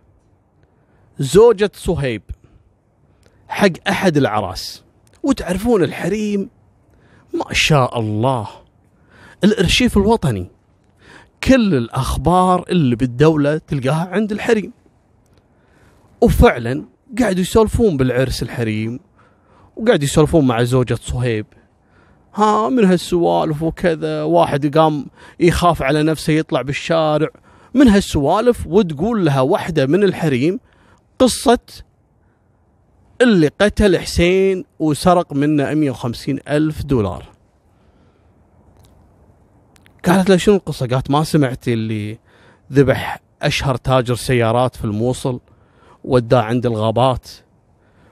زوجة 1.20 1.72
صهيب 1.74 2.22
حق 3.48 3.88
أحد 3.90 4.18
العراس. 4.18 4.84
وتعرفون 5.24 5.84
الحريم؟ 5.84 6.50
ما 7.34 7.54
شاء 7.54 8.00
الله. 8.00 8.48
الأرشيف 9.44 9.98
الوطني. 9.98 10.55
كل 11.44 11.76
الأخبار 11.76 12.66
اللي 12.70 12.96
بالدولة 12.96 13.58
تلقاها 13.58 14.10
عند 14.12 14.32
الحريم. 14.32 14.74
وفعلا 16.22 16.86
قاعدوا 17.20 17.42
يسولفون 17.42 17.98
بالعرس 17.98 18.44
الحريم 18.44 19.00
وقاعد 19.76 20.04
يسولفون 20.04 20.48
مع 20.48 20.64
زوجة 20.64 20.98
صهيب. 21.02 21.46
ها 22.36 22.70
من 22.70 22.86
هالسوالف 22.86 23.64
وكذا 23.64 24.24
واحد 24.24 24.78
قام 24.78 25.06
يخاف 25.40 25.82
على 25.82 26.04
نفسه 26.04 26.34
يطلع 26.34 26.62
بالشارع. 26.62 27.30
من 27.74 27.88
هالسوالف 27.88 28.68
وتقول 28.68 29.26
لها 29.26 29.42
واحدة 29.42 29.86
من 29.86 30.04
الحريم 30.04 30.60
قصة 31.20 31.60
اللي 33.22 33.48
قتل 33.48 34.00
حسين 34.00 34.66
وسرق 34.80 35.34
منه 35.34 35.74
150 35.74 36.40
ألف 36.48 36.84
دولار. 36.84 37.35
قالت 40.06 40.30
له 40.30 40.38
شنو 40.38 40.56
القصة؟ 40.56 40.88
قالت 40.88 41.12
ما 41.12 41.24
سمعتي 41.24 41.74
اللي 41.74 42.18
ذبح 42.74 43.20
أشهر 43.42 43.76
تاجر 43.76 44.16
سيارات 44.16 44.76
في 44.76 44.86
الموصل 44.86 45.40
وداه 46.04 46.42
عند 46.42 46.66
الغابات 46.66 47.28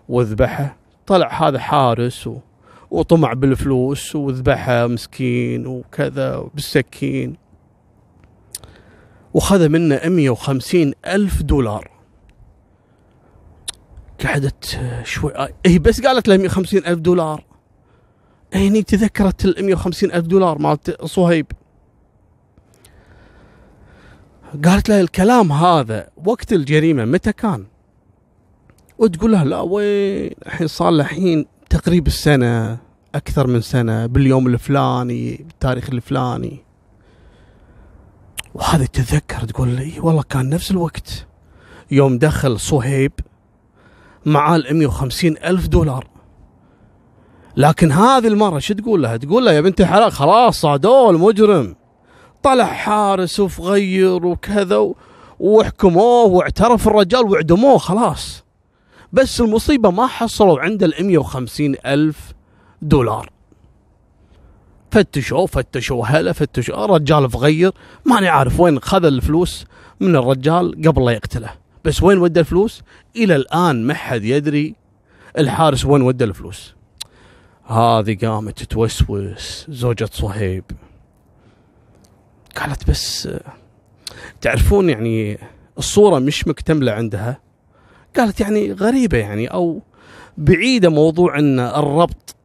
وذبحه. 0.10 0.78
طلع 1.08 1.48
هذا 1.48 1.60
حارس 1.60 2.28
و... 2.28 2.38
وطمع 2.92 3.34
بالفلوس 3.34 4.16
وذبحه 4.16 4.88
مسكين 4.88 5.68
وكذا 5.68 6.50
بالسكين. 6.54 7.38
وخذ 9.34 9.70
منه 9.70 10.00
150 10.06 10.94
ألف 11.06 11.42
دولار. 11.42 11.92
قعدت 14.26 14.80
شوي 15.04 15.32
هي 15.66 15.80
بس 15.80 16.02
قالت 16.02 16.28
له 16.28 16.38
150 16.38 16.80
ألف 16.80 17.00
دولار. 17.00 17.44
هني 18.54 18.84
تذكرت 18.84 19.46
ال 19.46 19.66
150 19.66 20.12
ألف 20.12 20.26
دولار 20.28 20.58
مالت 20.58 21.06
صهيب. 21.06 21.46
قالت 24.62 24.90
له 24.90 25.02
الكلام 25.02 25.52
هذا 25.52 26.08
وقت 26.26 26.54
الجريمة 26.54 27.06
متى 27.06 27.34
كان؟ 27.34 27.66
وتقول 28.98 29.32
له 29.32 29.44
لا 29.44 29.62
وين؟ 29.62 30.32
الحين 30.46 30.68
صار 30.68 30.90
الحين 30.90 31.46
تقريب 31.70 32.08
السنة 32.08 32.78
أكثر 33.16 33.48
من 33.48 33.62
سنة 33.62 34.06
باليوم 34.06 34.48
الفلاني 34.48 35.36
بالتاريخ 35.36 35.90
الفلاني. 35.90 36.64
وهذه 38.54 38.86
تتذكر 38.86 39.44
تقول 39.44 39.68
لي 39.68 40.00
والله 40.00 40.24
كان 40.24 40.50
نفس 40.50 40.72
الوقت. 40.72 41.28
يوم 41.92 42.18
دخل 42.18 42.60
صهيب 42.60 43.12
معاه 44.26 44.56
ال 44.56 44.76
150 44.78 45.38
ألف 45.38 45.68
دولار. 45.68 46.08
لكن 47.58 47.92
هذه 47.92 48.28
المرة 48.28 48.60
شو 48.60 48.74
تقول 48.74 49.04
لها 49.04 49.18
تقول 49.18 49.46
لها 49.46 49.54
يا 49.54 49.62
بنت 49.62 49.82
الحلال 49.82 50.12
خلاص 50.12 50.62
صادوه 50.62 51.10
المجرم 51.10 51.76
طلع 52.44 52.66
حارس 52.66 53.40
وفغير 53.40 54.26
وكذا 54.26 54.94
وحكموه 55.40 56.26
واعترف 56.26 56.88
الرجال 56.88 57.22
واعدموه 57.22 57.78
خلاص. 57.78 58.44
بس 59.14 59.42
المصيبة 59.42 59.92
ما 59.92 60.08
حصلوا 60.08 60.60
عنده 60.60 60.86
ال 60.86 61.06
150 61.06 61.76
ألف 61.86 62.34
دولار. 62.82 63.30
فتشوا 64.92 65.48
فتشوا 65.48 66.06
هلا 66.06 66.32
فتشوا 66.32 66.86
الرجال 66.86 67.30
فغير 67.30 67.72
ماني 68.06 68.28
عارف 68.28 68.60
وين 68.60 68.80
خذ 68.80 69.06
الفلوس 69.06 69.66
من 70.00 70.16
الرجال 70.16 70.82
قبل 70.88 71.06
لا 71.06 71.12
يقتله. 71.12 71.50
بس 71.86 72.04
وين 72.04 72.18
ودى 72.18 72.40
الفلوس؟ 72.40 72.82
إلى 73.16 73.36
الآن 73.36 73.88
ما 73.88 73.94
حد 73.94 74.24
يدري 74.24 74.76
الحارس 75.38 75.86
وين 75.86 76.02
ودى 76.02 76.24
الفلوس. 76.24 76.76
هذه 77.66 78.18
قامت 78.22 78.64
توسوس 78.64 79.66
زوجة 79.70 80.10
صهيب. 80.12 80.64
قالت 82.56 82.90
بس 82.90 83.30
تعرفون 84.42 84.90
يعني 84.90 85.38
الصورة 85.78 86.20
مش 86.20 86.48
مكتملة 86.48 86.92
عندها؟ 86.92 87.40
قالت 88.18 88.42
يعني 88.42 88.72
غريبة 88.72 89.18
يعني 89.18 89.48
أو 89.48 89.82
بعيدة 90.38 90.90
موضوع 90.90 91.40
أن 91.40 91.60
الربط 91.60 92.36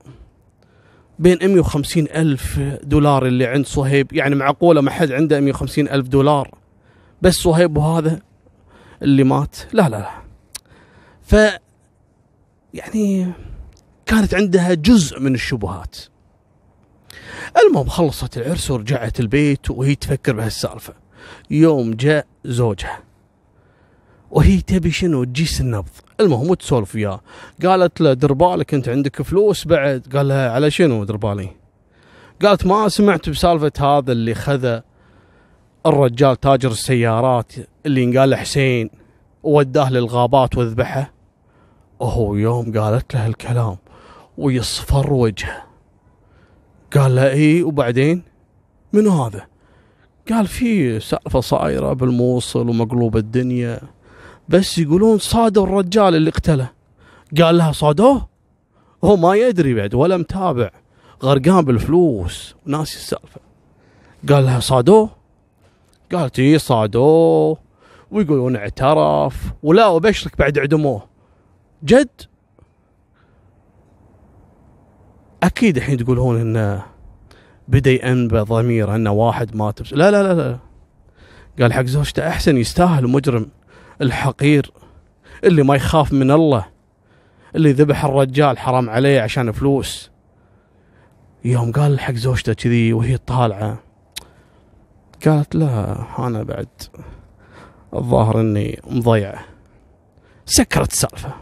بين 1.18 1.38
150 1.42 2.04
ألف 2.04 2.60
دولار 2.82 3.26
اللي 3.26 3.46
عند 3.46 3.66
صهيب 3.66 4.12
يعني 4.12 4.34
معقولة 4.34 4.80
ما 4.80 4.90
حد 4.90 5.12
عنده 5.12 5.40
150 5.40 5.88
ألف 5.88 6.08
دولار 6.08 6.50
بس 7.22 7.34
صهيب 7.34 7.76
وهذا 7.76 8.20
اللي 9.02 9.24
مات؟ 9.24 9.56
لا 9.72 9.88
لا 9.88 9.96
لا. 9.96 10.10
ف 11.22 11.58
يعني 12.74 13.32
كانت 14.06 14.34
عندها 14.34 14.74
جزء 14.74 15.20
من 15.20 15.34
الشبهات. 15.34 15.96
المهم 17.64 17.88
خلصت 17.88 18.36
العرس 18.38 18.70
ورجعت 18.70 19.20
البيت 19.20 19.70
وهي 19.70 19.94
تفكر 19.94 20.32
بهالسالفة. 20.32 20.94
يوم 21.50 21.94
جاء 21.94 22.26
زوجها. 22.44 22.98
وهي 24.30 24.60
تبي 24.60 24.90
شنو؟ 24.90 25.24
تجيس 25.24 25.60
النبض. 25.60 25.88
المهم 26.20 26.50
وتسولف 26.50 26.94
وياه. 26.94 27.20
قالت 27.64 28.00
له 28.00 28.12
دير 28.12 28.32
بالك 28.32 28.74
انت 28.74 28.88
عندك 28.88 29.22
فلوس 29.22 29.66
بعد. 29.66 30.06
قال 30.16 30.28
لها 30.28 30.50
على 30.50 30.70
شنو 30.70 31.04
دير 31.04 31.16
بالي 31.16 31.50
قالت 32.42 32.66
ما 32.66 32.88
سمعت 32.88 33.28
بسالفة 33.28 33.72
هذا 33.80 34.12
اللي 34.12 34.34
خذ 34.34 34.80
الرجال 35.86 36.40
تاجر 36.40 36.70
السيارات 36.70 37.52
اللي 37.86 38.02
ينقال 38.02 38.30
له 38.30 38.36
حسين 38.36 38.90
ووداه 39.42 39.90
للغابات 39.90 40.58
وذبحه. 40.58 41.12
وهو 42.00 42.34
يوم 42.34 42.78
قالت 42.78 43.14
له 43.14 43.26
الكلام 43.26 43.76
ويصفر 44.38 45.12
وجهه. 45.12 45.67
قال 46.96 47.14
له 47.14 47.30
اي 47.30 47.62
وبعدين؟ 47.62 48.22
منو 48.92 49.10
هذا؟ 49.10 49.46
قال 50.30 50.46
في 50.46 51.00
سالفة 51.00 51.40
صايرة 51.40 51.92
بالموصل 51.92 52.68
ومقلوب 52.68 53.16
الدنيا 53.16 53.80
بس 54.48 54.78
يقولون 54.78 55.18
صادوا 55.18 55.64
الرجال 55.64 56.14
اللي 56.14 56.30
قتله 56.30 56.70
قال 57.38 57.58
لها 57.58 57.72
صادوه؟ 57.72 58.28
هو 59.04 59.16
ما 59.16 59.34
يدري 59.34 59.74
بعد 59.74 59.94
ولا 59.94 60.16
متابع 60.16 60.70
غرقان 61.22 61.64
بالفلوس 61.64 62.54
وناسي 62.66 62.96
السالفة. 62.96 63.40
قال 64.28 64.44
لها 64.44 64.60
صادوه؟ 64.60 65.10
قالت 66.12 66.38
اي 66.38 66.58
صادوه. 66.58 67.58
ويقولون 68.10 68.56
اعترف 68.56 69.52
ولا 69.62 69.86
وبشرك 69.86 70.38
بعد 70.38 70.58
عدموه. 70.58 71.02
جد؟ 71.84 72.08
أكيد 75.42 75.76
الحين 75.76 75.96
تقولون 75.96 76.40
انه 76.40 76.82
بدأ 77.68 78.08
ينبى 78.08 78.38
ضميره 78.38 78.96
انه 78.96 79.12
واحد 79.12 79.56
مات 79.56 79.82
بس 79.82 79.92
لا 79.92 80.10
لا 80.10 80.22
لا 80.22 80.34
لا. 80.34 80.58
قال 81.60 81.72
حق 81.72 81.82
زوجته 81.82 82.28
أحسن 82.28 82.56
يستاهل 82.56 83.04
المجرم 83.04 83.48
الحقير 84.02 84.70
اللي 85.44 85.62
ما 85.62 85.74
يخاف 85.74 86.12
من 86.12 86.30
الله 86.30 86.66
اللي 87.56 87.72
ذبح 87.72 88.04
الرجال 88.04 88.58
حرام 88.58 88.90
عليه 88.90 89.20
عشان 89.20 89.52
فلوس. 89.52 90.10
يوم 91.44 91.72
قال 91.72 92.00
حق 92.00 92.12
زوجته 92.14 92.52
كذي 92.52 92.92
وهي 92.92 93.16
طالعة 93.16 93.78
قالت 95.26 95.54
لا 95.54 96.04
أنا 96.18 96.42
بعد 96.42 96.68
الظاهر 97.94 98.40
إني 98.40 98.80
مضيعه 98.86 99.44
سكرت 100.46 100.92
السالفه 100.92 101.34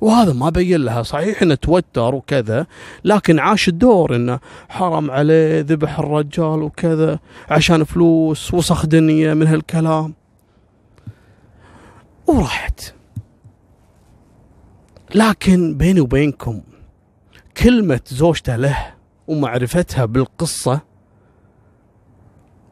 وهذا 0.00 0.32
ما 0.32 0.50
بين 0.50 0.80
لها. 0.80 1.02
صحيح 1.02 1.42
إنه 1.42 1.54
توتر 1.54 2.14
وكذا 2.14 2.66
لكن 3.04 3.38
عاش 3.38 3.68
الدور 3.68 4.16
إنه 4.16 4.40
حرم 4.68 5.10
عليه 5.10 5.60
ذبح 5.60 5.98
الرجال 5.98 6.62
وكذا 6.62 7.18
عشان 7.50 7.84
فلوس 7.84 8.54
وسخ 8.54 8.86
دنيا 8.86 9.34
من 9.34 9.46
هالكلام. 9.46 10.14
وراحت 12.26 12.94
لكن 15.14 15.76
بيني 15.76 16.00
وبينكم 16.00 16.60
كلمة 17.56 18.00
زوجته 18.06 18.56
له 18.56 18.94
ومعرفتها 19.26 20.04
بالقصة 20.04 20.80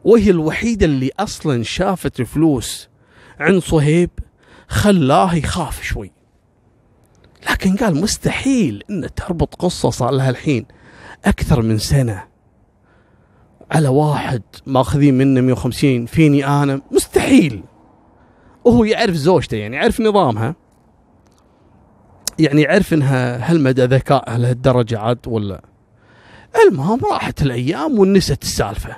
وهي 0.03 0.29
الوحيدة 0.29 0.85
اللي 0.85 1.11
أصلا 1.19 1.63
شافت 1.63 2.21
فلوس 2.21 2.89
عند 3.39 3.59
صهيب 3.59 4.09
خلاه 4.67 5.35
يخاف 5.35 5.81
شوي. 5.83 6.11
لكن 7.51 7.75
قال 7.75 8.01
مستحيل 8.01 8.83
إن 8.89 9.09
تربط 9.15 9.55
قصة 9.55 9.89
صار 9.89 10.11
لها 10.11 10.29
الحين 10.29 10.65
أكثر 11.25 11.61
من 11.61 11.77
سنة. 11.77 12.23
على 13.71 13.87
واحد 13.87 14.41
ماخذين 14.65 15.17
منه 15.17 15.41
150 15.41 16.05
فيني 16.05 16.47
أنا؟ 16.47 16.81
مستحيل. 16.91 17.63
وهو 18.65 18.83
يعرف 18.83 19.15
زوجته 19.15 19.57
يعني 19.57 19.75
يعرف 19.75 20.01
نظامها. 20.01 20.55
يعني 22.39 22.61
يعرف 22.61 22.93
إنها 22.93 23.37
هل 23.37 23.61
مدى 23.61 23.83
ذكائها 23.83 24.37
لهالدرجة 24.37 24.99
عاد 24.99 25.27
ولا؟ 25.27 25.61
المهم 26.67 26.99
راحت 27.11 27.41
الأيام 27.41 27.99
ونست 27.99 28.43
السالفة. 28.43 28.97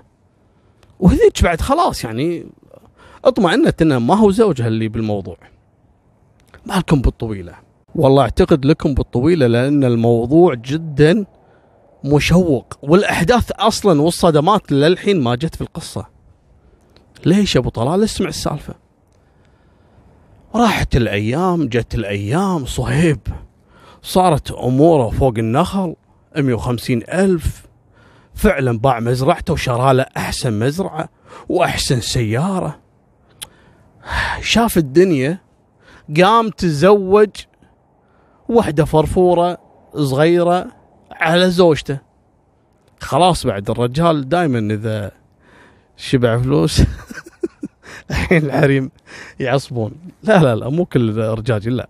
وهذيك 0.99 1.43
بعد 1.43 1.61
خلاص 1.61 2.03
يعني 2.03 2.45
اطمئنت 3.25 3.81
إنه 3.81 3.99
ما 3.99 4.15
هو 4.15 4.31
زوجها 4.31 4.67
اللي 4.67 4.87
بالموضوع. 4.87 5.37
مالكم 6.65 7.01
بالطويلة. 7.01 7.68
والله 7.99 8.23
أعتقد 8.23 8.65
لكم 8.65 8.93
بالطويلة 8.93 9.47
لأن 9.47 9.83
الموضوع 9.83 10.53
جدا 10.53 11.25
مشوق 12.03 12.73
والأحداث 12.81 13.51
أصلا 13.51 14.01
والصدمات 14.01 14.71
للحين 14.71 15.21
ما 15.21 15.35
جت 15.35 15.55
في 15.55 15.61
القصة. 15.61 16.07
ليش 17.25 17.57
أبو 17.57 17.69
طلال؟ 17.69 18.03
اسمع 18.03 18.27
السالفة. 18.27 18.73
راحت 20.55 20.95
الأيام 20.95 21.67
جت 21.67 21.95
الأيام 21.95 22.65
صهيب. 22.65 23.19
صارت 24.01 24.51
أموره 24.51 25.09
فوق 25.09 25.33
النخل 25.37 25.95
150 26.37 27.01
ألف. 27.03 27.65
فعلا 28.33 28.79
باع 28.79 28.99
مزرعته 28.99 29.53
وشرى 29.53 29.93
له 29.93 30.05
أحسن 30.17 30.59
مزرعة 30.59 31.09
وأحسن 31.49 32.01
سيارة. 32.01 32.79
شاف 34.41 34.77
الدنيا 34.77 35.39
قام 36.17 36.49
تزوج 36.49 37.29
وحدة 38.49 38.85
فرفورة 38.85 39.57
صغيرة 39.95 40.67
على 41.11 41.49
زوجته. 41.49 41.99
خلاص 42.99 43.45
بعد 43.45 43.69
الرجال 43.69 44.29
دائما 44.29 44.73
إذا 44.73 45.11
شبع 45.97 46.37
فلوس 46.37 46.81
الحين 48.11 48.45
الحريم 48.45 48.91
يعصبون. 49.39 49.91
لا 50.23 50.43
لا 50.43 50.55
لا 50.55 50.69
مو 50.69 50.85
كل 50.85 51.09
الرجاجيل 51.09 51.77
لا 51.77 51.89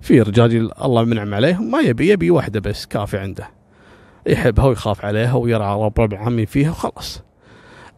في 0.00 0.20
رجاجيل 0.20 0.70
الله 0.84 1.04
منعم 1.04 1.34
عليهم 1.34 1.70
ما 1.70 1.80
يبي 1.80 2.10
يبي 2.10 2.30
واحدة 2.30 2.60
بس 2.60 2.86
كافي 2.86 3.18
عنده. 3.18 3.50
يحبها 4.26 4.64
ويخاف 4.64 5.04
عليها 5.04 5.34
ويرعى 5.34 5.80
رب 5.82 6.00
ربع 6.00 6.18
عمي 6.18 6.46
فيها 6.46 6.70
وخلاص. 6.70 7.22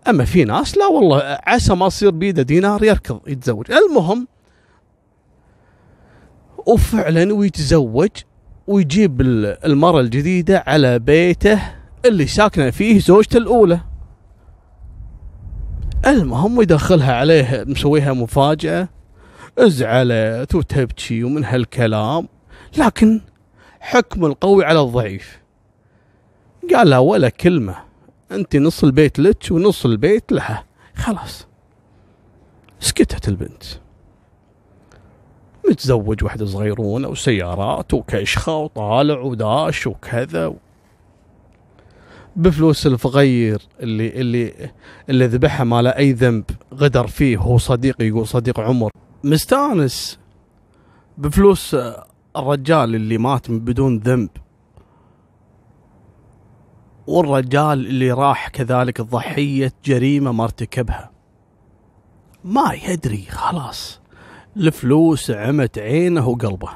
أما 0.08 0.24
في 0.24 0.44
ناس 0.44 0.78
لا 0.78 0.86
والله 0.86 1.38
عسى 1.46 1.74
ما 1.74 1.86
يصير 1.86 2.10
بيده 2.10 2.42
دينار 2.42 2.84
يركض 2.84 3.20
يتزوج. 3.28 3.66
المهم 3.72 4.28
وفعلا 6.66 7.34
ويتزوج 7.34 8.10
ويجيب 8.66 9.20
المرة 9.64 10.00
الجديدة 10.00 10.64
على 10.66 10.98
بيته 10.98 11.60
اللي 12.04 12.26
ساكنة 12.26 12.70
فيه 12.70 13.00
زوجته 13.00 13.36
الأولى. 13.36 13.80
المهم 16.06 16.62
يدخلها 16.62 17.14
عليه 17.14 17.64
مسويها 17.66 18.12
مفاجأة 18.12 18.88
ازعلت 19.58 20.54
وتبكي 20.54 21.24
ومن 21.24 21.44
هالكلام. 21.44 22.28
لكن 22.78 23.20
حكم 23.80 24.24
القوي 24.24 24.64
على 24.64 24.80
الضعيف. 24.80 25.40
قال 26.74 26.90
لها 26.90 26.98
ولا 26.98 27.28
كلمة 27.28 27.76
أنت 28.32 28.56
نص 28.56 28.84
البيت 28.84 29.18
لك 29.18 29.44
ونص 29.50 29.86
البيت 29.86 30.32
لها. 30.32 30.64
خلاص 30.94 31.46
سكتت 32.80 33.28
البنت. 33.28 33.62
متزوج 35.68 36.24
واحدة 36.24 36.46
صغيرونة 36.46 37.08
وسيارات 37.08 37.94
وكشخة 37.94 38.56
وطالع 38.56 39.20
وداش 39.20 39.86
وكذا 39.86 40.54
بفلوس 42.36 42.86
الفغير 42.86 43.62
اللي 43.80 44.20
اللي 44.20 44.70
اللي 45.08 45.26
ذبحها 45.26 45.64
ما 45.64 45.82
له 45.82 45.90
أي 45.90 46.12
ذنب 46.12 46.44
غدر 46.74 47.06
فيه 47.06 47.36
هو 47.36 47.58
صديق 47.58 48.02
يقول 48.02 48.26
صديق 48.26 48.60
عمر. 48.60 48.90
مستانس 49.24 50.18
بفلوس 51.18 51.76
الرجال 52.36 52.94
اللي 52.94 53.18
مات 53.18 53.50
بدون 53.50 53.98
ذنب. 53.98 54.30
والرجال 57.06 57.86
اللي 57.86 58.12
راح 58.12 58.48
كذلك 58.48 59.00
ضحية 59.00 59.72
جريمة 59.84 60.32
ما 60.32 60.44
ارتكبها. 60.44 61.10
ما 62.44 62.72
يدري 62.88 63.26
خلاص. 63.30 63.99
الفلوس 64.56 65.30
عمت 65.30 65.78
عينه 65.78 66.28
وقلبه. 66.28 66.70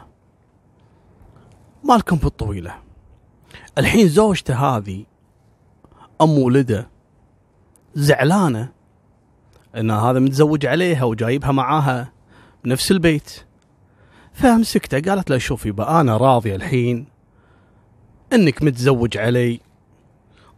مالكم 1.84 2.16
في 2.16 2.24
الطويلة 2.24 2.74
الحين 3.78 4.08
زوجته 4.08 4.54
هذه 4.54 5.04
أم 6.20 6.38
ولده 6.38 6.88
زعلانة 7.94 8.72
إن 9.76 9.90
هذا 9.90 10.18
متزوج 10.18 10.66
عليها 10.66 11.04
وجايبها 11.04 11.52
معاها 11.52 12.12
بنفس 12.64 12.90
البيت. 12.90 13.44
فمسكته 14.32 15.10
قالت 15.10 15.30
له 15.30 15.38
شوفي 15.38 15.70
بقى 15.70 16.00
أنا 16.00 16.16
راضيه 16.16 16.56
الحين 16.56 17.06
إنك 18.32 18.62
متزوج 18.62 19.18
علي. 19.18 19.60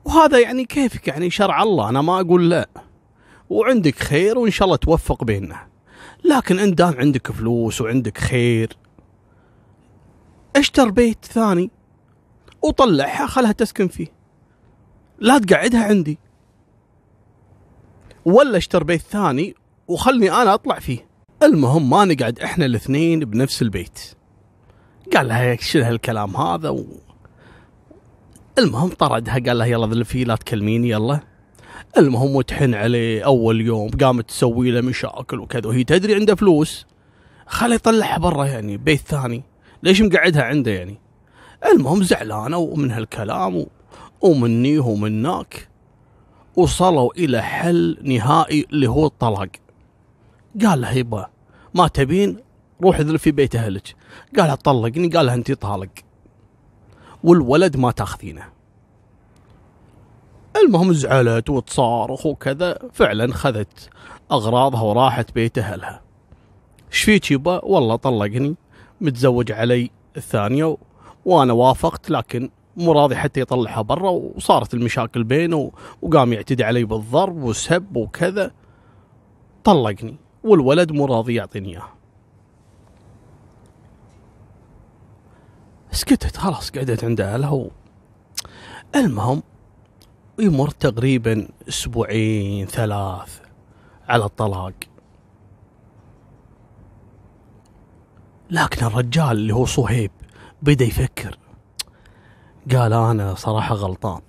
وهذا 0.04 0.38
يعني 0.38 0.64
كيفك؟ 0.64 1.08
يعني 1.08 1.30
شرع 1.30 1.62
الله 1.62 1.88
أنا 1.88 2.02
ما 2.02 2.20
أقول 2.20 2.50
لا. 2.50 2.68
وعندك 3.50 3.98
خير 3.98 4.38
وإن 4.38 4.50
شاء 4.50 4.66
الله 4.66 4.76
توفق 4.76 5.24
بيننا. 5.24 5.66
لكن 6.30 6.58
أنت 6.58 6.78
دام 6.78 6.94
عندك 6.98 7.32
فلوس 7.32 7.80
وعندك 7.80 8.18
خير. 8.18 8.76
اشتر 10.56 10.90
بيت 10.90 11.24
ثاني 11.24 11.70
وطلعها 12.62 13.26
خلها 13.26 13.52
تسكن 13.52 13.88
فيه. 13.88 14.06
لا 15.18 15.38
تقعدها 15.38 15.84
عندي. 15.84 16.18
ولا 18.24 18.56
اشتر 18.56 18.84
بيت 18.84 19.00
ثاني 19.00 19.54
وخلني 19.88 20.30
أنا 20.30 20.54
أطلع 20.54 20.78
فيه. 20.78 21.06
المهم 21.42 21.90
ما 21.90 22.04
نقعد 22.04 22.40
إحنا 22.40 22.64
الاثنين 22.64 23.20
بنفس 23.20 23.62
البيت. 23.62 24.00
قال 25.16 25.28
لها 25.28 25.56
شنو 25.56 25.82
هالكلام 25.82 26.36
هذا؟ 26.36 26.68
و... 26.68 26.84
المهم 28.58 28.88
طردها 28.88 29.34
قال 29.34 29.58
لها 29.58 29.66
يلا 29.66 29.86
ذلفي 29.86 30.24
لا 30.24 30.36
تكلميني 30.36 30.88
يلا. 30.88 31.20
المهم 31.98 32.36
وتحن 32.36 32.74
عليه 32.74 33.24
أول 33.24 33.60
يوم 33.60 33.90
قامت 33.90 34.28
تسوي 34.28 34.70
له 34.70 34.80
مشاكل 34.80 35.40
وكذا 35.40 35.66
وهي 35.66 35.84
تدري 35.84 36.14
عنده 36.14 36.34
فلوس. 36.34 36.86
خلي 37.46 37.74
يطلعها 37.74 38.18
برا 38.18 38.44
يعني 38.44 38.76
بيت 38.76 39.00
ثاني. 39.00 39.42
ليش 39.82 40.02
مقعدها 40.02 40.42
عنده 40.42 40.70
يعني؟ 40.70 41.00
المهم 41.72 42.02
زعلانة 42.02 42.56
ومن 42.56 42.90
هالكلام. 42.90 43.66
ومني 44.20 44.78
ومناك 44.78 45.68
وصلوا 46.56 47.12
إلى 47.18 47.42
حل 47.42 47.98
نهائي 48.02 48.66
اللي 48.72 48.88
هو 48.88 49.06
الطلاق. 49.06 49.48
قال 50.64 50.80
لها 50.80 50.92
يبا 50.92 51.26
ما 51.74 51.88
تبين؟ 51.88 52.36
روح 52.82 52.98
اذل 52.98 53.18
في 53.18 53.30
بيت 53.30 53.56
أهلك. 53.56 53.94
قالها 54.38 54.54
طلقني 54.54 55.08
قالها 55.08 55.34
أنت 55.34 55.52
طالق. 55.52 55.90
والولد 57.24 57.76
ما 57.76 57.90
تأخذينه. 57.90 58.55
المهم 60.64 60.92
زعلت 60.92 61.50
وتصارخ 61.50 62.26
وكذا 62.26 62.78
فعلا 62.92 63.32
خذت 63.32 63.88
أغراضها 64.32 64.82
وراحت 64.82 65.34
بيت 65.34 65.58
أهلها. 65.58 66.02
إيش 66.92 67.02
فيك 67.02 67.30
يبا؟ 67.30 67.64
والله 67.64 67.96
طلقني 67.96 68.56
متزوج 69.00 69.52
علي 69.52 69.90
الثانية 70.16 70.76
وأنا 71.24 71.52
وافقت 71.52 72.10
لكن 72.10 72.50
مو 72.76 72.92
راضي 72.92 73.16
حتى 73.16 73.40
يطلعها 73.40 73.82
برا 73.82 74.10
وصارت 74.10 74.74
المشاكل 74.74 75.24
بينه 75.24 75.72
وقام 76.02 76.32
يعتدي 76.32 76.64
علي 76.64 76.84
بالضرب 76.84 77.42
وسب 77.42 77.96
وكذا. 77.96 78.50
طلقني 79.64 80.16
والولد 80.44 80.92
مو 80.92 81.04
راضي 81.04 81.34
يعطيني 81.34 81.68
إياه. 81.68 81.88
سكتت 85.90 86.36
خلاص 86.36 86.70
قعدت 86.70 87.04
عند 87.04 87.20
أهلها. 87.20 87.66
المهم 88.96 89.42
ويمر 90.38 90.70
تقريبا 90.70 91.48
أسبوعين 91.68 92.66
ثلاث 92.66 93.40
على 94.08 94.24
الطلاق. 94.24 94.72
لكن 98.50 98.86
الرجال 98.86 99.30
اللي 99.30 99.54
هو 99.54 99.66
صهيب 99.66 100.10
بدأ 100.62 100.84
يفكر. 100.84 101.38
قال 102.72 102.92
أنا 102.92 103.34
صراحة 103.34 103.74
غلطان. 103.74 104.20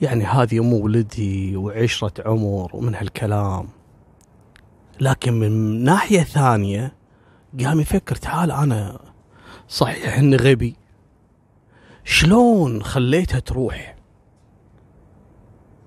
يعني 0.00 0.24
هذه 0.24 0.58
ام 0.58 0.72
ولدي 0.72 1.56
وعشرة 1.56 2.28
عمر 2.28 2.70
ومن 2.76 2.94
هالكلام. 2.94 3.68
لكن 5.00 5.32
من 5.32 5.84
ناحية 5.84 6.22
ثانية 6.22 6.94
قام 7.64 7.80
يفكر 7.80 8.16
تعال 8.16 8.50
أنا 8.50 9.00
صحيح 9.68 10.18
إني 10.18 10.36
غبي. 10.36 10.76
شلون 12.04 12.82
خليتها 12.82 13.40
تروح؟ 13.40 13.93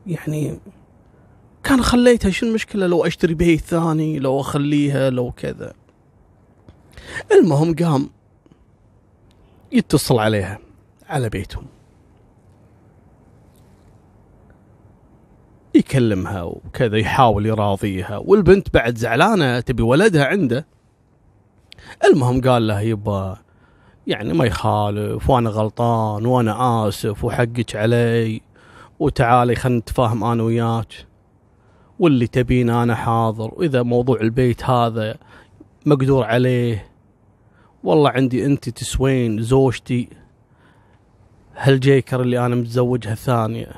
يعني 0.07 0.59
كان 1.63 1.81
خليتها 1.81 2.31
شو 2.31 2.45
المشكلة 2.45 2.87
لو 2.87 3.05
أشتري 3.05 3.33
بيت 3.33 3.61
ثاني 3.61 4.19
لو 4.19 4.41
أخليها 4.41 5.09
لو 5.09 5.31
كذا. 5.31 5.73
المهم 7.31 7.75
قام 7.75 8.09
يتصل 9.71 10.19
عليها 10.19 10.59
على 11.09 11.29
بيتهم 11.29 11.65
يكلمها 15.75 16.43
وكذا 16.43 16.97
يحاول 16.97 17.45
يراضيها 17.45 18.17
والبنت 18.17 18.73
بعد 18.73 18.97
زعلانة 18.97 19.59
تبي 19.59 19.83
ولدها 19.83 20.25
عنده. 20.25 20.67
المهم 22.05 22.41
قال 22.41 22.67
له 22.67 22.81
يبا 22.81 23.37
يعني 24.07 24.33
ما 24.33 24.45
يخالف 24.45 25.29
وأنا 25.29 25.49
غلطان 25.49 26.25
وأنا 26.25 26.87
آسف 26.87 27.23
وحقك 27.23 27.75
علي. 27.75 28.41
وتعالي 28.99 29.55
خلينا 29.55 29.79
نتفاهم 29.79 30.23
أنا 30.23 30.43
وياك. 30.43 31.05
واللي 31.99 32.27
تبين 32.27 32.69
أنا 32.69 32.95
حاضر. 32.95 33.53
وإذا 33.53 33.83
موضوع 33.83 34.21
البيت 34.21 34.63
هذا 34.63 35.17
مقدور 35.85 36.23
عليه 36.23 36.91
والله 37.83 38.09
عندي 38.09 38.45
أنت 38.45 38.69
تسوين 38.69 39.41
زوجتي. 39.41 40.09
هالجيكر 41.55 42.21
اللي 42.21 42.45
أنا 42.45 42.55
متزوجها 42.55 43.15
ثانية 43.15 43.71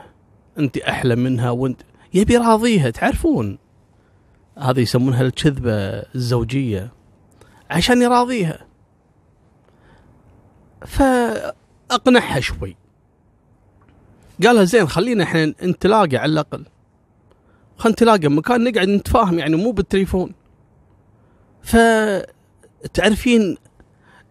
أنت 0.60 0.78
أحلى 0.78 1.16
منها 1.16 1.50
وأنت 1.50 1.82
يبي 2.14 2.38
راضيها 2.38 2.90
تعرفون؟ 2.90 3.58
هذه 4.58 4.80
يسمونها 4.80 5.22
الكذبة 5.22 5.72
الزوجية 6.16 6.92
عشان 7.70 8.02
يراضيها. 8.02 8.66
فأقنعها 10.86 12.40
شوي. 12.40 12.76
قالها 14.44 14.64
زين 14.64 14.88
خلينا 14.88 15.24
إحنا 15.24 15.46
نتلاقى 15.46 16.18
على 16.18 16.32
الأقل. 16.32 16.66
خلينا 17.78 17.94
نتلاقى 17.94 18.28
مكان 18.28 18.64
نقعد 18.64 18.88
نتفاهم 18.88 19.40
يعني 19.40 19.56
مو 19.56 19.72
بالتليفون. 19.72 20.34
فتعرفين 21.64 23.58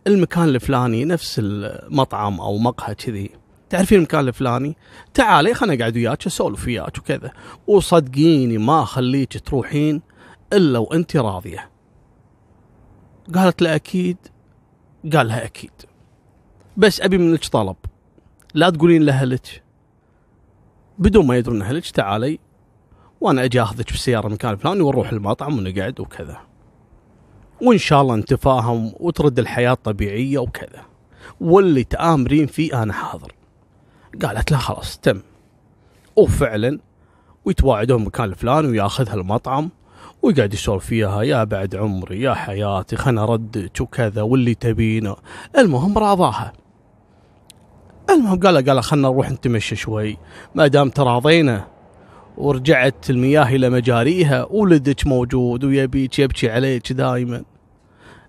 المكان 0.06 0.48
الفلاني 0.48 1.04
نفس 1.04 1.40
المطعم 1.44 2.40
أو 2.40 2.58
مقهى 2.58 2.94
كذي. 2.94 3.30
تعرفين 3.70 3.98
المكان 3.98 4.28
الفلاني؟ 4.28 4.76
تعالي 5.14 5.54
خلنا 5.54 5.74
اقعد 5.74 5.96
وياك 5.96 6.26
أسولف 6.26 6.66
وياك 6.66 6.98
وكذا. 6.98 7.32
وصدقيني 7.66 8.58
ما 8.58 8.82
أخليك 8.82 9.40
تروحين 9.46 10.02
إلا 10.52 10.78
وأنت 10.78 11.16
راضية. 11.16 11.70
قالت 13.34 13.62
له 13.62 13.74
أكيد. 13.74 14.16
قال 15.12 15.28
لها 15.28 15.44
أكيد. 15.44 15.72
بس 16.76 17.00
أبي 17.00 17.18
منك 17.18 17.44
طلب. 17.44 17.76
لا 18.54 18.70
تقولين 18.70 19.02
لأهلك. 19.02 19.62
بدون 20.98 21.26
ما 21.26 21.36
يدرون 21.36 21.62
اهلك 21.62 21.90
تعالي 21.90 22.38
وأنا 23.20 23.44
أجي 23.44 23.62
أخذك 23.62 23.90
بالسياره 23.90 24.26
المكان 24.26 24.52
الفلاني 24.52 24.80
ونروح 24.80 25.12
المطعم 25.12 25.58
ونقعد 25.58 26.00
وكذا. 26.00 26.36
وإن 27.62 27.78
شاء 27.78 28.02
الله 28.02 28.16
نتفاهم 28.16 28.92
وترد 29.00 29.38
الحياة 29.38 29.74
طبيعية 29.74 30.38
وكذا. 30.38 30.82
واللي 31.40 31.84
تآمرين 31.84 32.46
فيه 32.46 32.82
أنا 32.82 32.92
حاضر. 32.92 33.32
قالت 34.22 34.50
لا 34.50 34.58
خلاص 34.58 34.98
تم. 34.98 35.20
وفعلا 36.16 36.78
ويتواعدون 37.44 38.04
مكان 38.04 38.24
الفلاني 38.24 38.68
وياخذها 38.68 39.14
المطعم 39.14 39.70
ويقعد 40.22 40.54
يسولف 40.54 40.84
فيها 40.86 41.22
يا 41.22 41.44
بعد 41.44 41.76
عمري 41.76 42.20
يا 42.20 42.34
حياتي 42.34 42.96
خلنا 42.96 43.22
اردك 43.22 43.80
وكذا 43.80 44.22
واللي 44.22 44.54
تبينه. 44.54 45.16
المهم 45.58 45.98
راضاها 45.98 46.52
المهم 48.10 48.40
قال 48.40 48.68
قال 48.68 48.82
خلنا 48.82 49.08
نروح 49.08 49.30
نتمشى 49.30 49.76
شوي. 49.76 50.18
ما 50.54 50.66
دام 50.66 50.90
تراضينا 50.90 51.66
ورجعت 52.36 53.10
المياه 53.10 53.44
إلى 53.44 53.70
مجاريها 53.70 54.46
ولدك 54.50 55.06
موجود 55.06 55.64
ويبيك 55.64 56.18
يبكي 56.18 56.50
عليك 56.50 56.92
دائما 56.92 57.44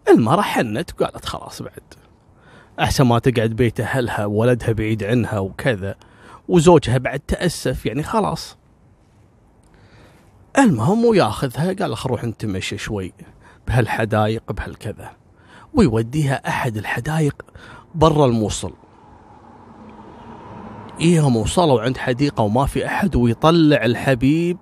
المرة 0.10 0.42
حنت 0.42 0.92
وقالت 1.02 1.26
خلاص 1.26 1.62
بعد. 1.62 1.94
أحسن 2.80 3.04
ما 3.06 3.20
تقعد 3.20 3.50
بيت 3.50 3.80
أهلها 3.80 4.26
وولدها 4.26 4.72
بعيد 4.72 5.04
عنها 5.04 5.40
وكذا 5.40 5.96
وزوجها 6.48 6.98
بعد 6.98 7.20
تأسف 7.20 7.86
يعني 7.86 8.04
خلاص. 8.04 8.58
المهم 10.58 11.06
وياخذها 11.06 11.74
قال 11.74 11.98
خل 11.98 12.10
نروح 12.10 12.24
نتمشى 12.24 12.78
شوي 12.78 13.14
بهالحدايق 13.68 14.52
بهالكذا. 14.52 15.12
ويوديها 15.74 16.48
أحد 16.48 16.78
الحدايق 16.78 17.46
برا 17.96 18.26
الموصل. 18.26 18.74
يوم 21.02 21.36
وصلوا 21.36 21.82
عند 21.82 21.98
حديقة 21.98 22.44
وما 22.44 22.66
في 22.66 22.86
أحد 22.86 23.16
ويطلع 23.16 23.86
الحبيب 23.86 24.58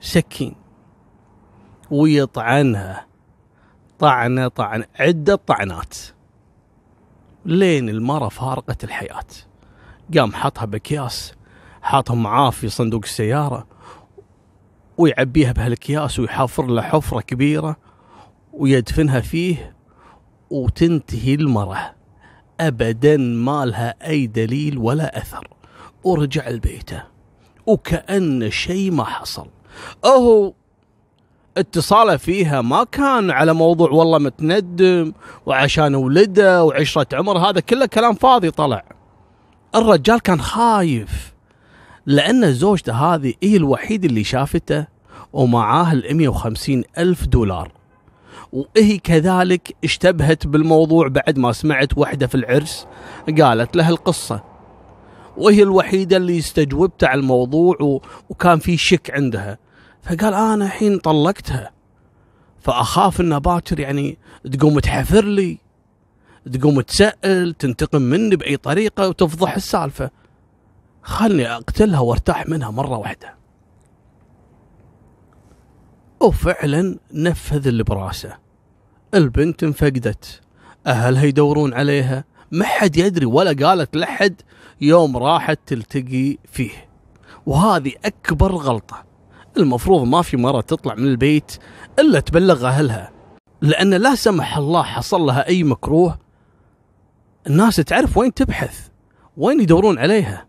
سكين 0.00 0.54
ويطعنها. 1.90 3.06
طعنة 3.98 4.48
طعن 4.48 4.84
عدة 5.00 5.36
طعنات. 5.36 5.94
لين 7.44 7.88
المرة 7.88 8.28
فارقت 8.28 8.84
الحياة. 8.84 9.26
قام 10.18 10.32
حطها 10.32 10.64
بأكياس 10.64 11.34
حاطها 11.82 12.14
معاه 12.14 12.50
في 12.50 12.68
صندوق 12.68 13.02
السيارة 13.04 13.66
ويعبيها 14.98 15.52
بهالأكياس 15.52 16.18
ويحفر 16.18 16.66
له 16.66 16.82
حفرة 16.82 17.20
كبيرة 17.20 17.76
ويدفنها 18.52 19.20
فيه 19.20 19.76
وتنتهي 20.50 21.34
المرة 21.34 21.94
أبدا 22.60 23.16
ما 23.16 23.64
لها 23.64 24.08
أي 24.08 24.26
دليل 24.26 24.78
ولا 24.78 25.18
أثر. 25.18 25.55
ورجع 26.06 26.48
لبيته 26.48 27.02
وكأن 27.66 28.50
شيء 28.50 28.90
ما 28.90 29.04
حصل. 29.04 29.46
أهو 30.04 30.52
اتصاله 31.56 32.16
فيها 32.16 32.60
ما 32.60 32.84
كان 32.84 33.30
على 33.30 33.54
موضوع 33.54 33.90
والله 33.90 34.18
متندم 34.18 35.12
وعشان 35.46 35.94
ولده 35.94 36.64
وعشرة 36.64 37.06
عمر 37.12 37.38
هذا 37.38 37.60
كله 37.60 37.86
كلام 37.86 38.14
فاضي 38.14 38.50
طلع. 38.50 38.84
الرجال 39.74 40.20
كان 40.20 40.40
خايف 40.40 41.34
لأن 42.06 42.52
زوجته 42.52 42.92
هذه 42.92 43.34
هي 43.42 43.56
الوحيد 43.56 44.04
اللي 44.04 44.24
شافته 44.24 44.86
ومعاه 45.32 45.92
ال 45.92 46.16
150 46.16 46.84
ألف 46.98 47.26
دولار. 47.26 47.72
وهي 48.52 48.98
كذلك 48.98 49.76
اشتبهت 49.84 50.46
بالموضوع 50.46 51.08
بعد 51.08 51.38
ما 51.38 51.52
سمعت 51.52 51.98
وحدة 51.98 52.26
في 52.26 52.34
العرس 52.34 52.86
قالت 53.40 53.76
لها 53.76 53.90
القصة. 53.90 54.55
وهي 55.36 55.62
الوحيدة 55.62 56.16
اللي 56.16 56.38
استجوبت 56.38 57.04
على 57.04 57.20
الموضوع 57.20 58.00
وكان 58.28 58.58
في 58.58 58.76
شك 58.76 59.10
عندها. 59.10 59.58
فقال 60.02 60.34
أنا 60.34 60.64
الحين 60.64 60.98
طلقتها. 60.98 61.70
فأخاف 62.60 63.20
إنها 63.20 63.38
باكر 63.38 63.80
يعني 63.80 64.18
تقوم 64.52 64.78
تحفر 64.78 65.24
لي 65.24 65.58
تقوم 66.52 66.80
تسأل 66.80 67.54
تنتقم 67.54 68.02
مني 68.02 68.36
بأي 68.36 68.56
طريقة 68.56 69.08
وتفضح 69.08 69.54
السالفة. 69.54 70.10
خلني 71.02 71.52
أقتلها 71.52 72.00
وأرتاح 72.00 72.48
منها 72.48 72.70
مرة 72.70 72.96
واحدة. 72.96 73.36
وفعلا 76.20 76.98
نفذ 77.12 77.66
اللي 77.68 77.84
براسه. 77.84 78.36
البنت 79.14 79.62
انفقدت. 79.62 80.40
أهلها 80.86 81.24
يدورون 81.24 81.74
عليها. 81.74 82.24
ما 82.52 82.64
حد 82.64 82.96
يدري 82.96 83.26
ولا 83.26 83.66
قالت 83.66 83.96
لحد 83.96 84.42
يوم 84.80 85.16
راحت 85.16 85.58
تلتقي 85.66 86.38
فيه. 86.52 86.88
وهذه 87.46 87.92
أكبر 88.04 88.52
غلطة. 88.52 89.04
المفروض 89.56 90.06
ما 90.06 90.22
في 90.22 90.36
مرة 90.36 90.60
تطلع 90.60 90.94
من 90.94 91.06
البيت 91.06 91.52
إلا 91.98 92.20
تبلغ 92.20 92.66
أهلها. 92.66 93.12
لأن 93.60 93.94
لا 93.94 94.14
سمح 94.14 94.56
الله 94.56 94.82
حصل 94.82 95.20
لها 95.20 95.48
أي 95.48 95.62
مكروه. 95.62 96.18
الناس 97.46 97.76
تعرف 97.76 98.16
وين 98.16 98.34
تبحث 98.34 98.88
وين 99.36 99.60
يدورون 99.60 99.98
عليها. 99.98 100.46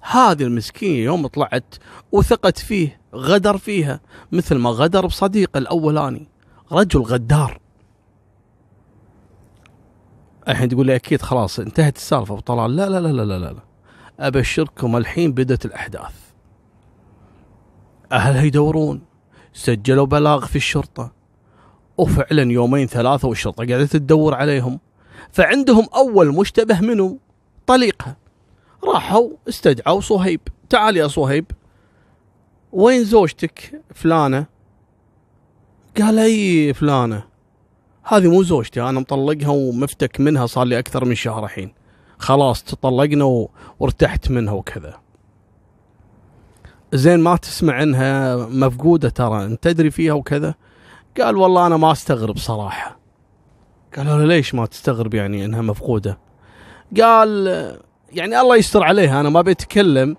هذه 0.00 0.42
المسكينة 0.42 1.04
يوم 1.04 1.26
طلعت 1.26 1.74
وثقت 2.12 2.58
فيه 2.58 3.00
غدر 3.14 3.58
فيها 3.58 4.00
مثل 4.32 4.56
ما 4.58 4.70
غدر 4.70 5.06
بصديقه 5.06 5.58
الأولاني 5.58 6.28
رجل 6.72 7.00
غدار. 7.00 7.59
الحين 10.50 10.68
تقول 10.68 10.86
لي 10.86 10.94
أكيد 10.94 11.22
خلاص 11.22 11.58
انتهت 11.58 11.96
السالفة. 11.96 12.34
وطلال 12.34 12.76
لا 12.76 12.88
لا 12.88 13.00
لا 13.00 13.08
لا 13.08 13.38
لا 13.38 13.38
لا 13.38 13.62
أبشركم 14.20 14.96
الحين 14.96 15.32
بدت 15.32 15.64
الأحداث. 15.64 16.14
اهلها 18.12 18.42
يدورون 18.42 19.02
سجلوا 19.52 20.06
بلاغ 20.06 20.46
في 20.46 20.56
الشرطة. 20.56 21.12
وفعلا 21.98 22.52
يومين 22.52 22.86
ثلاثة 22.86 23.28
والشرطة 23.28 23.66
قاعدة 23.66 23.86
تدور 23.86 24.34
عليهم. 24.34 24.80
فعندهم 25.30 25.86
أول 25.94 26.34
مشتبه 26.34 26.80
منه 26.80 27.18
طليقها 27.66 28.16
راحوا 28.84 29.30
استدعوا 29.48 30.00
صهيب. 30.00 30.40
تعال 30.68 30.96
يا 30.96 31.08
صهيب. 31.08 31.44
وين 32.72 33.04
زوجتك 33.04 33.82
فلانة؟ 33.94 34.46
قال 36.00 36.18
أي 36.18 36.74
فلانة. 36.74 37.29
هذه 38.04 38.30
مو 38.30 38.42
زوجتي 38.42 38.82
أنا 38.82 39.00
مطلقها 39.00 39.48
ومفتك 39.48 40.20
منها 40.20 40.46
صار 40.46 40.64
لي 40.64 40.78
أكثر 40.78 41.04
من 41.04 41.14
شهر 41.14 41.44
الحين. 41.44 41.74
خلاص 42.18 42.62
تطلقنا 42.62 43.46
وارتحت 43.80 44.30
منها 44.30 44.52
وكذا. 44.52 45.00
زين 46.92 47.20
ما 47.20 47.36
تسمع 47.36 47.82
انها 47.82 48.36
مفقودة 48.36 49.08
ترى 49.08 49.44
أنت 49.44 49.64
تدري 49.64 49.90
فيها 49.90 50.12
وكذا؟ 50.12 50.54
قال 51.20 51.36
والله 51.36 51.66
أنا 51.66 51.76
ما 51.76 51.92
أستغرب 51.92 52.36
صراحة. 52.36 52.98
قالوا 53.96 54.18
له 54.18 54.24
ليش 54.24 54.54
ما 54.54 54.66
تستغرب 54.66 55.14
يعني 55.14 55.44
إنها 55.44 55.62
مفقودة؟ 55.62 56.18
قال 57.00 57.46
يعني 58.12 58.40
الله 58.40 58.56
يستر 58.56 58.82
عليها 58.82 59.20
أنا 59.20 59.28
ما 59.30 59.42
بيتكلم 59.42 60.16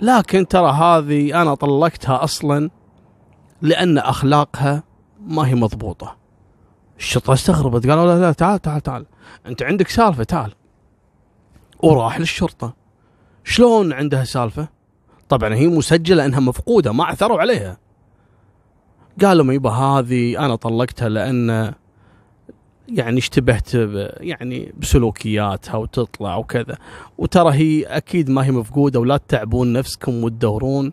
لكن 0.00 0.48
ترى 0.48 0.70
هذه 0.70 1.42
أنا 1.42 1.54
طلقتها 1.54 2.24
أصلا 2.24 2.70
لأن 3.62 3.98
أخلاقها 3.98 4.82
ما 5.20 5.46
هي 5.46 5.54
مضبوطة. 5.54 6.17
الشرطه 6.98 7.32
استغربت 7.32 7.86
قالوا 7.86 8.06
لا 8.14 8.20
لا 8.20 8.32
تعال 8.32 8.60
تعال 8.60 8.80
تعال. 8.80 9.06
أنت 9.46 9.62
عندك 9.62 9.88
سالفة 9.88 10.24
تعال. 10.24 10.52
وراح 11.82 12.20
للشرطة. 12.20 12.74
شلون 13.44 13.92
عندها 13.92 14.24
سالفة؟ 14.24 14.68
طبعا 15.28 15.54
هي 15.54 15.66
مسجلة 15.66 16.24
إنها 16.24 16.40
مفقودة 16.40 16.92
ما 16.92 17.04
عثروا 17.04 17.40
عليها. 17.40 17.78
قالوا 19.22 19.52
يبا 19.52 19.70
هذه 19.70 20.44
أنا 20.44 20.54
طلقتها 20.54 21.08
لأن 21.08 21.72
يعني 22.88 23.18
اشتبهت 23.18 23.74
يعني 24.20 24.72
بسلوكياتها 24.78 25.76
وتطلع 25.76 26.36
وكذا. 26.36 26.78
وترى 27.18 27.54
هي 27.54 27.82
أكيد 27.82 28.30
ما 28.30 28.44
هي 28.44 28.50
مفقودة 28.50 29.00
ولا 29.00 29.16
تتعبون 29.16 29.72
نفسكم 29.72 30.24
وتدورون. 30.24 30.92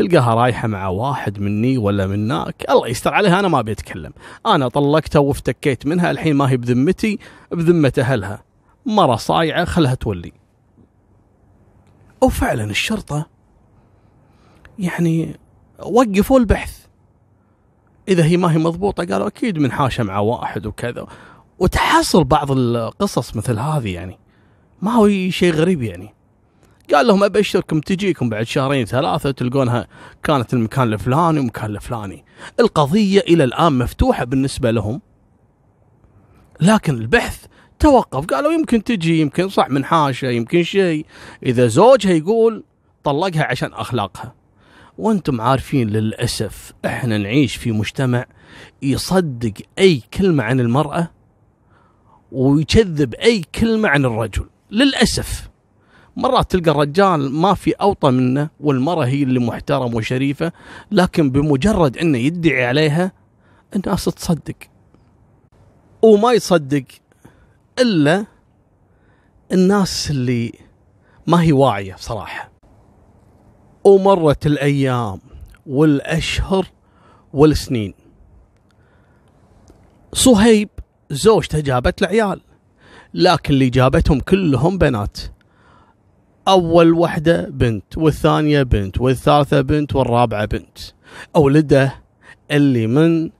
تلقاها 0.00 0.34
رايحة 0.34 0.68
مع 0.68 0.88
واحد 0.88 1.40
مني 1.40 1.78
ولا 1.78 2.06
مناك. 2.06 2.66
الله 2.70 2.88
يستر 2.88 3.14
عليها 3.14 3.40
أنا 3.40 3.48
ما 3.48 3.62
بيتكلم 3.62 4.12
أنا 4.46 4.68
طلقتها 4.68 5.20
وافتكيت 5.20 5.86
منها 5.86 6.10
الحين 6.10 6.36
ما 6.36 6.50
هي 6.50 6.56
بذمتي 6.56 7.18
بذمة 7.52 7.92
أهلها. 7.98 8.42
مرة 8.86 9.16
صايعة 9.16 9.64
خلها 9.64 9.94
تولي. 9.94 10.32
وفعلا 12.20 12.64
الشرطة 12.64 13.26
يعني 14.78 15.36
وقفوا 15.78 16.38
البحث. 16.38 16.86
إذا 18.08 18.24
هي 18.24 18.36
ما 18.36 18.52
هي 18.52 18.58
مضبوطة 18.58 19.04
قالوا 19.04 19.26
أكيد 19.26 19.58
من 19.58 19.72
حاشه 19.72 20.04
مع 20.04 20.18
واحد 20.18 20.66
وكذا. 20.66 21.06
وتحصل 21.58 22.24
بعض 22.24 22.50
القصص 22.50 23.36
مثل 23.36 23.58
هذه 23.58 23.94
يعني. 23.94 24.18
ما 24.82 24.92
هو 24.92 25.08
شيء 25.30 25.52
غريب 25.52 25.82
يعني. 25.82 26.14
قال 26.94 27.06
لهم 27.06 27.24
ابشركم 27.24 27.80
تجيكم 27.80 28.28
بعد 28.28 28.42
شهرين 28.46 28.84
ثلاثة 28.84 29.30
تلقونها 29.30 29.86
كانت 30.22 30.54
المكان 30.54 30.92
الفلاني 30.92 31.40
ومكان 31.40 31.76
الفلاني 31.76 32.24
القضية 32.60 33.20
إلى 33.20 33.44
الآن 33.44 33.78
مفتوحة 33.78 34.24
بالنسبة 34.24 34.70
لهم. 34.70 35.00
لكن 36.60 36.94
البحث 36.94 37.44
توقف. 37.78 38.24
قالوا 38.26 38.52
يمكن 38.52 38.84
تجي 38.84 39.20
يمكن 39.20 39.48
صح 39.48 39.70
من 39.70 39.84
حاشه 39.84 40.28
يمكن 40.28 40.62
شيء. 40.62 41.06
إذا 41.42 41.66
زوجها 41.66 42.12
يقول 42.12 42.64
طلقها 43.04 43.44
عشان 43.44 43.72
أخلاقها. 43.72 44.34
وأنتم 44.98 45.40
عارفين 45.40 45.90
للأسف 45.90 46.72
إحنا 46.84 47.18
نعيش 47.18 47.56
في 47.56 47.72
مجتمع 47.72 48.26
يصدق 48.82 49.52
أي 49.78 50.02
كلمة 50.14 50.44
عن 50.44 50.60
المرأة 50.60 51.10
ويكذب 52.32 53.14
أي 53.14 53.42
كلمة 53.54 53.88
عن 53.88 54.04
الرجل. 54.04 54.46
للأسف. 54.70 55.49
مرات 56.16 56.50
تلقى 56.50 56.70
الرجال 56.70 57.32
ما 57.32 57.54
في 57.54 57.70
أوطى 57.72 58.10
منه 58.10 58.50
والمرأة 58.60 59.04
هي 59.04 59.22
اللي 59.22 59.40
محترمة 59.40 59.96
وشريفة 59.96 60.52
لكن 60.90 61.30
بمجرد 61.30 61.98
إنه 61.98 62.18
يدعي 62.18 62.66
عليها 62.66 63.12
الناس 63.76 64.04
تصدق. 64.04 64.54
وما 66.02 66.32
يصدق 66.32 66.84
إلا 67.78 68.26
الناس 69.52 70.10
اللي 70.10 70.52
ما 71.26 71.42
هي 71.42 71.52
واعية 71.52 71.94
صراحة 71.98 72.50
ومرت 73.84 74.46
الأيام 74.46 75.20
والأشهر 75.66 76.66
والسنين. 77.32 77.94
صهيب 80.12 80.68
زوجته 81.10 81.60
جابت 81.60 82.02
له 82.02 82.08
عيال 82.08 82.40
لكن 83.14 83.54
اللي 83.54 83.70
جابتهم 83.70 84.20
كلهم 84.20 84.78
بنات. 84.78 85.18
أول 86.50 86.92
وحدة 86.92 87.48
بنت 87.50 87.98
والثانية 87.98 88.62
بنت 88.62 89.00
والثالثة 89.00 89.60
بنت 89.60 89.96
والرابعة 89.96 90.44
بنت. 90.44 90.78
أولده 91.36 91.94
اللي 92.50 92.86
من 92.86 93.30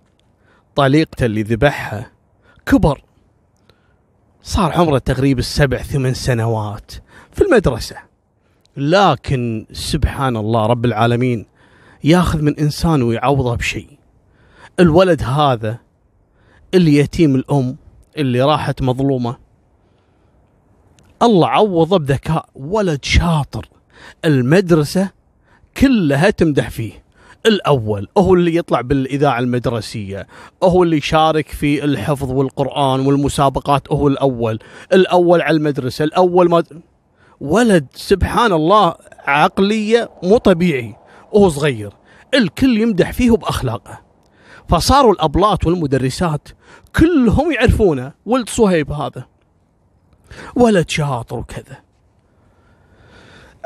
طليقته 0.75 1.27
اللي 1.27 1.43
ذبحها 1.43 2.11
كبر. 2.67 3.03
صار 4.43 4.73
عمره 4.73 4.99
تقريبا 4.99 5.43
سبع 5.43 5.77
ثمان 5.77 6.15
سنوات 6.15 6.93
في 7.33 7.45
المدرسة. 7.45 7.97
لكن 8.77 9.67
سبحان 9.73 10.37
الله 10.37 10.67
رب 10.67 10.85
العالمين 10.85 11.47
ياخذ 12.05 12.43
من 12.43 12.59
إنسان 12.59 13.03
ويعوضه 13.03 13.57
بشيء. 13.57 13.99
الولد 14.81 15.23
هذا 15.23 15.79
اللي 16.75 16.97
يتيم 16.97 17.35
الأم 17.35 17.77
اللي 18.17 18.43
راحت 18.43 18.83
مظلومة 18.83 19.50
الله 21.23 21.49
عوضه 21.49 21.99
بذكاء 21.99 22.49
ولد 22.55 23.05
شاطر. 23.05 23.69
المدرسة 24.25 25.11
كلها 25.77 26.31
تمدح 26.31 26.71
فيه. 26.71 26.93
الأول 27.47 28.09
هو 28.19 28.35
اللي 28.35 28.57
يطلع 28.57 28.81
بالإذاعة 28.81 29.39
المدرسية 29.39 30.27
هو 30.63 30.83
اللي 30.83 30.97
يشارك 30.97 31.49
في 31.49 31.85
الحفظ 31.85 32.31
والقرآن 32.31 33.01
والمسابقات 33.01 33.93
هو 33.93 34.09
الأول. 34.09 34.59
الأول 34.93 35.43
على 35.43 35.57
المدرسة 35.57 36.05
الأول 36.05 36.51
ما 36.51 36.65
ولد 37.41 37.87
سبحان 37.95 38.53
الله 38.53 38.95
عقلية 39.27 40.11
مو 40.23 40.37
طبيعي 40.37 40.95
وهو 41.33 41.49
صغير. 41.49 41.93
الكل 42.35 42.79
يمدح 42.79 43.13
فيه 43.13 43.31
بأخلاقه. 43.31 44.01
فصاروا 44.69 45.13
الأبلات 45.13 45.67
والمدرسات 45.67 46.49
كلهم 46.97 47.53
يعرفونه 47.53 48.13
ولد 48.27 48.49
صهيب 48.49 48.93
هذا. 48.93 49.25
ولد 50.57 50.91
شاطر 50.91 51.39
وكذا. 51.39 51.79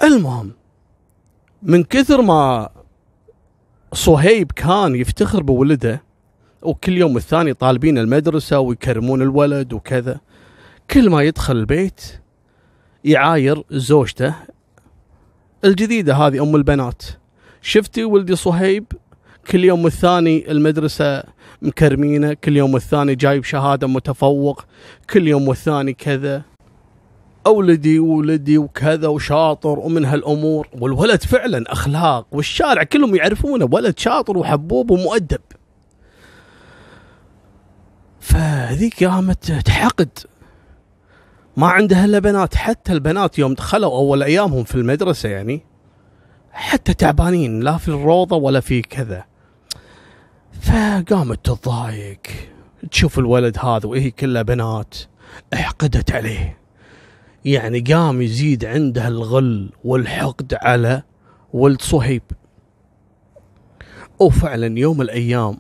المهم 0.02 0.52
من 1.62 1.84
كثر 1.84 2.22
ما 2.22 2.68
صهيب 3.92 4.52
كان 4.52 4.94
يفتخر 4.94 5.42
بولده 5.42 6.02
وكل 6.62 6.98
يوم 6.98 7.16
الثاني 7.16 7.54
طالبين 7.54 7.98
المدرسة 7.98 8.58
ويكرمون 8.60 9.22
الولد 9.22 9.72
وكذا 9.72 10.20
كل 10.90 11.10
ما 11.10 11.22
يدخل 11.22 11.56
البيت 11.56 12.20
يعاير 13.04 13.62
زوجته 13.70 14.34
الجديدة 15.64 16.14
هذه 16.14 16.42
أم 16.42 16.56
البنات. 16.56 17.02
شفتي 17.62 18.04
ولدي 18.04 18.36
صهيب؟ 18.36 18.84
كل 19.50 19.64
يوم 19.64 19.86
الثاني 19.86 20.50
المدرسة 20.50 21.22
مكرمينه 21.62 22.32
كل 22.32 22.56
يوم 22.56 22.76
الثاني 22.76 23.14
جايب 23.14 23.44
شهادة 23.44 23.86
متفوق 23.86 24.64
كل 25.10 25.28
يوم 25.28 25.50
الثاني 25.50 25.92
كذا. 25.92 26.42
أولدي 27.46 27.98
ولدي 27.98 28.58
وكذا 28.58 29.08
وشاطر 29.08 29.78
ومن 29.78 30.04
هالأمور. 30.04 30.68
والولد 30.80 31.22
فعلا 31.22 31.72
أخلاق 31.72 32.26
والشارع 32.32 32.82
كلهم 32.82 33.14
يعرفونه 33.14 33.68
ولد 33.72 33.98
شاطر 33.98 34.38
وحبوب 34.38 34.90
ومؤدب. 34.90 35.40
فذيك 38.20 39.04
قامت 39.04 39.52
تحقد. 39.52 40.18
ما 41.56 41.66
عندها 41.66 42.04
إلا 42.04 42.18
بنات. 42.18 42.54
حتى 42.54 42.92
البنات 42.92 43.38
يوم 43.38 43.54
دخلوا 43.54 43.96
أول 43.96 44.22
أيامهم 44.22 44.64
في 44.64 44.74
المدرسة 44.74 45.28
يعني 45.28 45.62
حتى 46.52 46.94
تعبانين 46.94 47.60
لا 47.60 47.76
في 47.76 47.88
الروضة 47.88 48.36
ولا 48.36 48.60
في 48.60 48.82
كذا. 48.82 49.24
فقامت 50.60 51.44
تتضايق 51.44 52.20
تشوف 52.90 53.18
الولد 53.18 53.58
هذا 53.58 53.86
وهي 53.86 54.10
كلها 54.10 54.42
بنات 54.42 54.94
احقدت 55.54 56.12
عليه. 56.12 56.63
يعني 57.44 57.80
قام 57.80 58.22
يزيد 58.22 58.64
عنده 58.64 59.08
الغل 59.08 59.72
والحقد 59.84 60.54
على 60.62 61.02
ولد 61.52 61.82
صهيب. 61.82 62.22
وفعلا 64.18 64.78
يوم 64.78 65.02
الأيام 65.02 65.58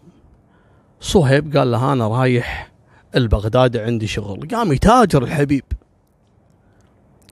صهيب 1.00 1.56
قال 1.56 1.70
له 1.70 1.92
أنا 1.92 2.08
رايح 2.08 2.72
البغداد 3.16 3.76
عندي 3.76 4.06
شغل. 4.06 4.48
قام 4.48 4.72
يتاجر 4.72 5.22
الحبيب. 5.22 5.64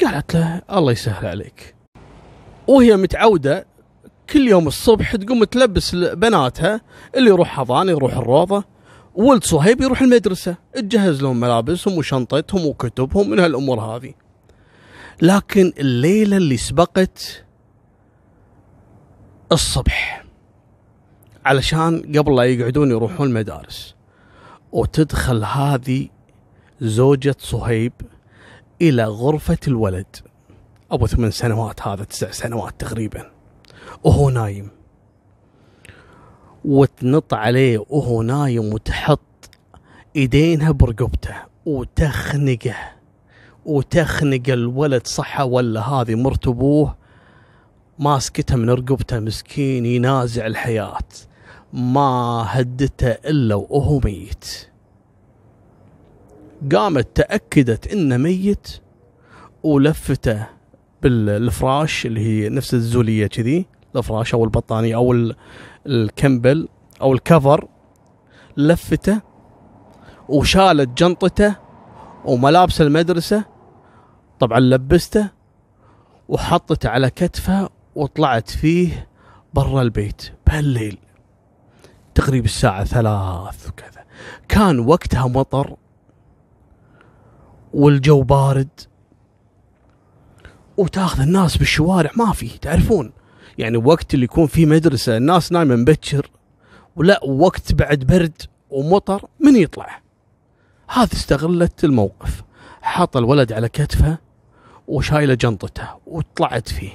قالت 0.05 0.35
له 0.35 0.63
الله 0.73 0.93
يسهل 0.93 1.27
عليك. 1.27 1.75
وهي 2.69 2.97
متعودة 2.97 3.67
كل 4.31 4.49
يوم 4.49 4.67
الصبح 4.67 5.17
تقوم 5.17 5.45
تلبس 5.45 5.95
بناتها 5.95 6.81
اللي 7.17 7.31
يروح 7.31 7.49
حضانة 7.49 7.91
يروح 7.91 8.17
الروضة. 8.17 8.65
ولد 9.15 9.45
صهيب 9.45 9.81
يروح 9.81 10.03
المدرسة. 10.03 10.57
تجهز 10.75 11.23
لهم 11.23 11.41
ملابسهم 11.41 11.99
وشنطتهم 11.99 12.67
وكتبهم 12.67 13.31
من 13.31 13.39
هالأمور 13.39 13.81
هذه. 13.81 14.15
لكن 15.23 15.73
الليلة 15.79 16.37
اللي 16.37 16.57
سبقت 16.57 17.45
الصبح. 19.53 20.25
علشان 21.45 22.19
قبل 22.19 22.37
لا 22.37 22.43
يقعدون 22.43 22.91
يروحون 22.91 23.29
المدارس. 23.29 23.95
وتدخل 24.73 25.45
هذه 25.45 26.09
زوجة 26.81 27.37
صهيب 27.39 27.93
إلى 28.81 29.05
غرفة 29.05 29.59
الولد. 29.69 30.17
أبو 30.91 31.07
ثمان 31.07 31.31
سنوات 31.31 31.83
هذا 31.83 32.05
تسع 32.05 32.31
سنوات 32.31 32.81
تقريبا. 32.81 33.31
وهو 34.05 34.31
نايم. 34.31 34.71
وتنط 36.65 37.35
عليه 37.35 37.85
وهو 37.89 38.23
نايم 38.23 38.75
وتحط 38.75 39.51
إيدينها 40.17 40.71
برقبته 40.71 41.37
وتخنقه. 41.67 43.02
وتخنق 43.67 44.49
الولد 44.49 45.07
صحة 45.07 45.45
ولا 45.45 45.81
هذه 45.81 46.15
مرت 46.15 46.49
أبوه 46.49 46.97
ماسكته 47.99 48.57
من 48.57 48.71
رقبته 48.71 49.19
مسكين 49.19 49.87
ينازع 49.87 50.47
الحياة. 50.47 51.09
ما 51.73 52.45
هدته 52.49 53.11
إلا 53.11 53.55
وهو 53.55 54.01
ميت. 54.05 54.69
قامت 56.75 57.09
تأكدت 57.15 57.93
إنه 57.93 58.17
ميت 58.17 58.81
ولفته 59.63 60.47
بالفراش 61.03 62.07
اللي 62.07 62.21
هي 62.21 62.49
نفس 62.49 62.75
الزولية 62.75 63.27
كذي 63.27 63.67
الفراش 63.97 64.35
أو 64.35 64.45
البطانية 64.45 64.97
أو 64.97 65.33
الكمبل 65.87 66.69
أو 67.01 67.13
الكفر 67.13 67.69
لفته 68.57 69.21
وشالت 70.29 70.99
جنطته 70.99 71.57
وملابس 72.25 72.81
المدرسة. 72.81 73.45
طبعا 74.41 74.61
لبسته 74.61 75.29
وحطته 76.29 76.89
على 76.89 77.11
كتفه 77.11 77.71
وطلعت 77.95 78.51
فيه 78.51 79.09
برا 79.55 79.83
البيت 79.83 80.33
بهالليل. 80.47 80.99
تقريبا 82.15 82.45
الساعة 82.45 82.85
ثلاث 82.85 83.69
وكذا. 83.69 84.05
كان 84.49 84.79
وقتها 84.79 85.29
مطر 85.29 85.77
والجو 87.73 88.23
بارد. 88.23 88.69
وتأخذ 90.77 91.21
الناس 91.21 91.57
بالشوارع 91.57 92.11
ما 92.17 92.33
في 92.33 92.59
تعرفون؟ 92.59 93.13
يعني 93.59 93.77
وقت 93.77 94.15
اللي 94.15 94.25
يكون 94.25 94.47
في 94.47 94.67
مدرسة 94.67 95.17
الناس 95.17 95.53
نايمة 95.53 95.77
مبكر. 95.77 96.31
ولا 96.97 97.25
وقت 97.25 97.73
بعد 97.73 97.99
برد 97.99 98.43
ومطر 98.71 99.29
من 99.41 99.57
يطلع؟ 99.57 100.02
هذه 100.93 101.13
استغلت 101.13 101.85
الموقف. 101.85 102.43
حاط 102.83 103.17
الولد 103.17 103.53
على 103.53 103.69
كتفها 103.69 104.19
وشايله 104.89 105.35
جنطته 105.35 105.89
وطلعت 106.07 106.69
فيه. 106.69 106.93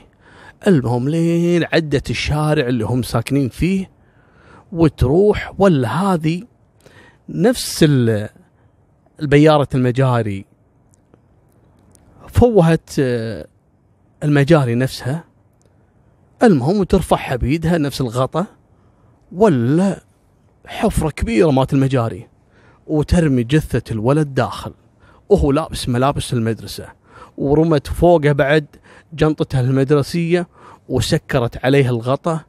المهم 0.67 1.09
لين 1.09 1.63
عدت 1.73 2.09
الشارع 2.09 2.67
اللي 2.67 2.85
هم 2.85 3.03
ساكنين 3.03 3.49
فيه 3.49 3.91
وتروح 4.71 5.53
ولا 5.57 5.89
هذه 5.89 6.43
نفس 7.29 7.85
البيارة 9.19 9.67
المجاري. 9.75 10.45
فوهت 12.27 12.89
آه، 12.99 13.47
المجاري 14.23 14.75
نفسها. 14.75 15.23
المهم 16.43 16.79
وترفعها 16.79 17.35
بيدها 17.35 17.77
نفس 17.77 18.01
الغطا 18.01 18.45
ولا 19.31 20.03
حفرة 20.65 21.09
كبيرة 21.09 21.51
مات 21.51 21.73
المجاري. 21.73 22.36
وترمي 22.87 23.43
جثة 23.43 23.91
الولد 23.91 24.33
داخل. 24.33 24.73
وهو 25.29 25.51
لابس 25.51 25.89
ملابس 25.89 26.33
المدرسة 26.33 26.87
ورمت 27.37 27.87
فوقه 27.87 28.31
بعد 28.31 28.65
جنطتها 29.13 29.61
المدرسية 29.61 30.47
وسكرت 30.89 31.65
عليها 31.65 31.89
الغطا 31.89 32.39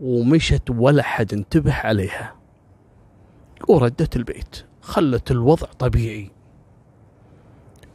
ومشت 0.00 0.62
ولا 0.70 1.02
حد 1.02 1.34
انتبه 1.34 1.72
عليها. 1.72 2.34
وردت 3.68 4.16
البيت 4.16 4.64
خلت 4.80 5.30
الوضع 5.30 5.66
طبيعي. 5.78 6.30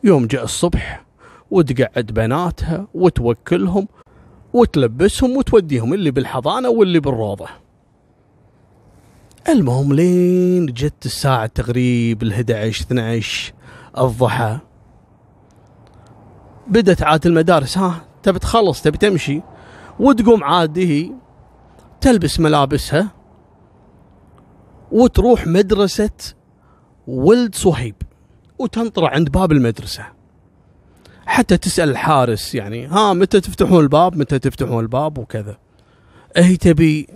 يوم 0.04 0.26
جاء 0.26 0.44
الصبح 0.44 1.06
وتقعد 1.52 2.06
بناتها 2.06 2.88
وتوكلهم 2.94 3.88
وتلبسهم 4.54 5.38
وتوديهم 5.38 5.94
اللي 5.94 6.12
بالحضانة 6.12 6.70
واللي 6.70 7.00
بالروضة. 7.00 7.48
المهم 9.50 9.94
لين 9.94 10.66
جت 10.66 11.06
الساعة 11.06 11.46
تقريب 11.46 12.24
ال 12.24 12.34
11 12.34 12.82
12 12.82 13.54
الضحى 13.98 14.60
بدت 16.68 17.04
عاد 17.04 17.26
المدارس. 17.26 17.78
ها 17.78 18.06
تبي 18.24 18.40
تخلص 18.40 18.82
تبي 18.82 18.98
تمشي. 18.98 19.42
وتقوم 20.00 20.44
عاد 20.44 20.80
هي 20.80 21.12
تلبس 22.02 22.40
ملابسها 22.40 23.12
وتروح 24.92 25.48
مدرسة 25.48 26.36
ولد 27.08 27.56
صهيب. 27.56 27.96
وتنطر 28.60 29.06
عند 29.06 29.32
باب 29.32 29.52
المدرسة. 29.52 30.06
حتى 31.26 31.58
تسأل 31.58 31.90
الحارس 31.90 32.56
يعني 32.56 32.86
ها 32.86 33.14
متى 33.14 33.40
تفتحون 33.42 33.84
الباب؟ 33.84 34.18
متى 34.18 34.40
تفتحون 34.40 34.84
الباب؟ 34.84 35.18
وكذا. 35.18 35.58
هي 36.38 36.58
تبي 36.58 37.08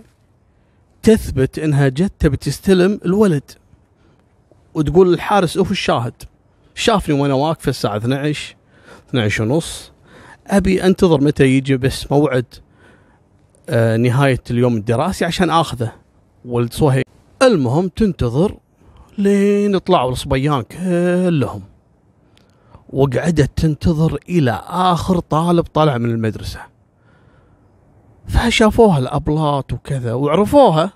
تثبت 1.02 1.58
إنها 1.58 1.88
جت 1.88 2.12
تبي 2.18 2.36
تستلم 2.36 3.00
الولد. 3.04 3.50
وتقول 4.74 5.12
للحارس 5.12 5.56
أوف 5.56 5.70
الشاهد. 5.70 6.14
شافني 6.74 7.20
وأنا 7.20 7.34
واقفه 7.34 7.70
الساعة 7.70 7.96
12 7.96 8.56
12 9.10 9.42
ونص. 9.42 9.92
أبي 10.46 10.84
أنتظر 10.84 11.20
متى 11.20 11.44
يجي 11.44 11.76
بس 11.76 12.12
موعد 12.12 12.44
آه 13.68 13.96
نهاية 13.96 14.42
اليوم 14.50 14.76
الدراسي 14.76 15.24
عشان 15.24 15.50
آخذه. 15.50 15.92
ولد 16.44 16.72
صهيب. 16.72 17.04
المهم 17.42 17.88
تنتظر 17.88 18.56
لين 19.18 19.78
طلعوا 19.78 20.12
الصبيان 20.12 20.62
كلهم. 20.62 21.62
وقعدت 22.92 23.50
تنتظر 23.56 24.18
إلى 24.28 24.62
آخر 24.66 25.18
طالب 25.18 25.64
طلع 25.64 25.98
من 25.98 26.10
المدرسة. 26.10 26.60
فشافوها 28.28 28.98
الابلات 28.98 29.72
وكذا 29.72 30.14
وعرفوها 30.14 30.92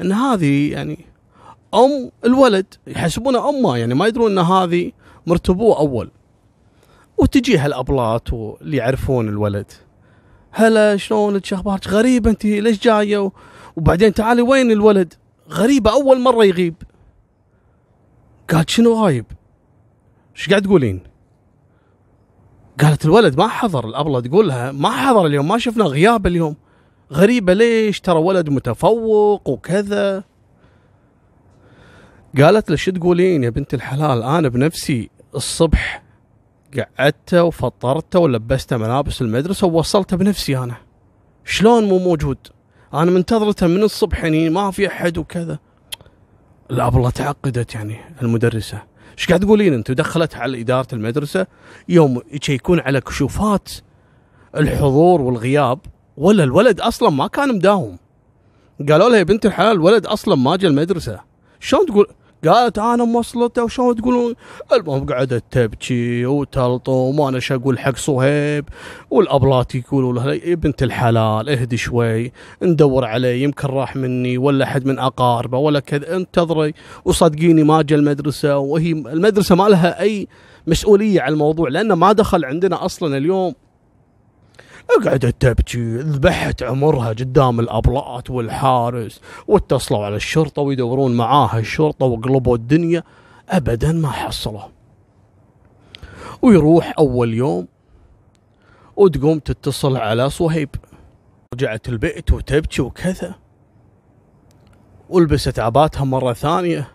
إن 0.00 0.12
هذه 0.12 0.72
يعني 0.72 1.06
أم 1.74 2.10
الولد 2.24 2.66
يحسبونها 2.86 3.48
أمه 3.48 3.76
يعني 3.76 3.94
ما 3.94 4.06
يدرون 4.06 4.38
إن 4.38 4.44
هذه 4.44 4.92
مرتبوه 5.26 5.78
أول. 5.78 6.10
وتجيها 7.18 7.66
الابلات 7.66 8.32
واللي 8.32 8.76
يعرفون 8.76 9.28
الولد. 9.28 9.72
هلا 10.50 10.96
شلونك 10.96 11.44
شو 11.44 11.56
أخبارك 11.56 11.88
غريبه 11.88 12.30
أنت 12.30 12.44
ليش 12.44 12.80
جاية؟ 12.80 13.30
وبعدين 13.76 14.14
تعالي 14.14 14.42
وين 14.42 14.70
الولد؟ 14.70 15.14
غريبة 15.50 15.90
أول 15.90 16.20
مرة 16.20 16.44
يغيب. 16.44 16.74
قالت 18.50 18.70
شنو 18.70 18.94
غايب؟ 18.94 19.26
إيش 20.36 20.48
قاعد 20.48 20.62
تقولين؟ 20.62 21.00
قالت 22.80 23.04
الولد 23.04 23.38
ما 23.38 23.48
حضر 23.48 23.88
الابله 23.88 24.20
تقول 24.20 24.48
لها 24.48 24.72
ما 24.72 24.90
حضر 24.90 25.26
اليوم 25.26 25.48
ما 25.48 25.58
شفنا 25.58 25.84
غياب 25.84 26.26
اليوم. 26.26 26.56
غريبة 27.12 27.52
ليش؟ 27.52 28.00
ترى 28.00 28.18
ولد 28.18 28.50
متفوق 28.50 29.48
وكذا. 29.48 30.24
قالت 32.38 32.70
له 32.70 32.76
شو 32.76 32.90
تقولين 32.90 33.44
يا 33.44 33.50
بنت 33.50 33.74
الحلال؟ 33.74 34.22
أنا 34.22 34.48
بنفسي 34.48 35.10
الصبح 35.34 36.02
قعدته 36.78 37.42
وفطرته 37.42 38.18
ولبسته 38.18 38.76
ملابس 38.76 39.22
المدرسة 39.22 39.66
ووصلته 39.66 40.16
بنفسي 40.16 40.58
أنا. 40.58 40.76
شلون 41.44 41.84
مو 41.84 41.98
موجود؟ 41.98 42.38
أنا 42.94 43.10
منتظرته 43.10 43.66
من 43.66 43.82
الصبح 43.82 44.24
يعني 44.24 44.50
ما 44.50 44.70
في 44.70 44.88
أحد 44.88 45.18
وكذا. 45.18 45.58
الابله 46.70 47.10
تعقدت 47.10 47.74
يعني 47.74 47.96
المدرسة. 48.22 48.82
إيش 49.18 49.26
قاعد 49.28 49.40
تقولين 49.40 49.74
أنت؟ 49.74 49.90
دخلت 49.90 50.36
على 50.36 50.60
إدارة 50.60 50.88
المدرسة 50.92 51.46
يوم 51.88 52.22
يشيكون 52.32 52.80
على 52.80 53.00
كشوفات 53.00 53.70
الحضور 54.56 55.20
والغياب 55.20 55.78
ولا 56.16 56.44
الولد 56.44 56.80
أصلا 56.80 57.10
ما 57.10 57.26
كان 57.26 57.54
مداوم. 57.54 57.98
قالوا 58.88 59.08
لها 59.08 59.18
يا 59.18 59.22
بنت 59.22 59.46
الحلال 59.46 59.72
الولد 59.72 60.06
أصلا 60.06 60.34
ما 60.34 60.56
جاء 60.56 60.70
المدرسة. 60.70 61.20
شلون 61.60 61.86
تقول؟ 61.86 62.06
قالت 62.44 62.78
أنا 62.78 63.04
موصلته 63.04 63.64
وشلون 63.64 63.96
تقولون؟ 63.96 64.34
المهم 64.72 65.06
قعدت 65.06 65.44
تبكي 65.50 66.26
وتلطم 66.26 67.20
وأنا 67.20 67.38
شو 67.38 67.54
أقول؟ 67.54 67.78
حق 67.78 67.96
صهيب. 67.96 68.64
والابلات 69.10 69.74
يقولوا 69.74 70.12
له 70.12 70.34
يا 70.34 70.54
بنت 70.54 70.82
الحلال 70.82 71.48
اهدي 71.48 71.76
شوي 71.76 72.32
ندور 72.62 73.04
عليه 73.04 73.42
يمكن 73.42 73.68
راح 73.68 73.96
مني 73.96 74.38
ولا 74.38 74.64
احد 74.64 74.86
من 74.86 74.98
أقاربه 74.98 75.58
ولا 75.58 75.80
كذا 75.80 76.16
انتظري. 76.16 76.74
وصدقيني 77.04 77.64
ما 77.64 77.82
جا 77.82 77.96
المدرسة 77.96 78.58
وهي 78.58 78.92
المدرسة 78.92 79.54
ما 79.54 79.68
لها 79.68 80.00
أي 80.00 80.28
مسؤولية 80.66 81.20
على 81.20 81.32
الموضوع 81.32 81.68
لأنه 81.68 81.94
ما 81.94 82.12
دخل 82.12 82.44
عندنا 82.44 82.84
أصلا 82.84 83.16
اليوم. 83.16 83.54
قعدت 85.04 85.42
تبكي 85.42 85.96
ذبحت 85.96 86.62
عمرها 86.62 87.08
قدام 87.08 87.60
الابلات 87.60 88.30
والحارس 88.30 89.20
واتصلوا 89.46 90.04
على 90.04 90.16
الشرطة 90.16 90.62
ويدورون 90.62 91.16
معاها 91.16 91.58
الشرطة 91.58 92.06
وقلبوا 92.06 92.56
الدنيا. 92.56 93.02
ابدا 93.48 93.92
ما 93.92 94.10
حصلوا. 94.10 94.60
ويروح 96.42 96.94
أول 96.98 97.34
يوم 97.34 97.68
وتقوم 98.96 99.38
تتصل 99.38 99.96
على 99.96 100.30
صهيب. 100.30 100.68
رجعت 101.54 101.88
البيت 101.88 102.32
وتبكي 102.32 102.82
وكذا. 102.82 103.34
ولبست 105.08 105.58
عباتها 105.58 106.04
مرة 106.04 106.32
ثانية 106.32 106.88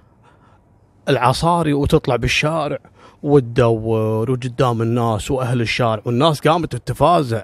العصاري 1.10 1.74
وتطلع 1.74 2.16
بالشارع 2.16 2.80
وتدور 3.24 4.32
وقدام 4.32 4.82
الناس 4.82 5.32
وأهل 5.32 5.62
الشارع. 5.62 6.04
والناس 6.06 6.40
قامت 6.40 6.76
تتفازع. 6.76 7.44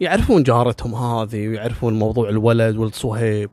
يعرفون 0.00 0.42
جارتهم 0.42 0.94
هذه 0.94 1.48
ويعرفون 1.48 1.98
موضوع 1.98 2.28
الولد 2.28 2.76
ولد 2.76 2.94
صهيب 2.94 3.50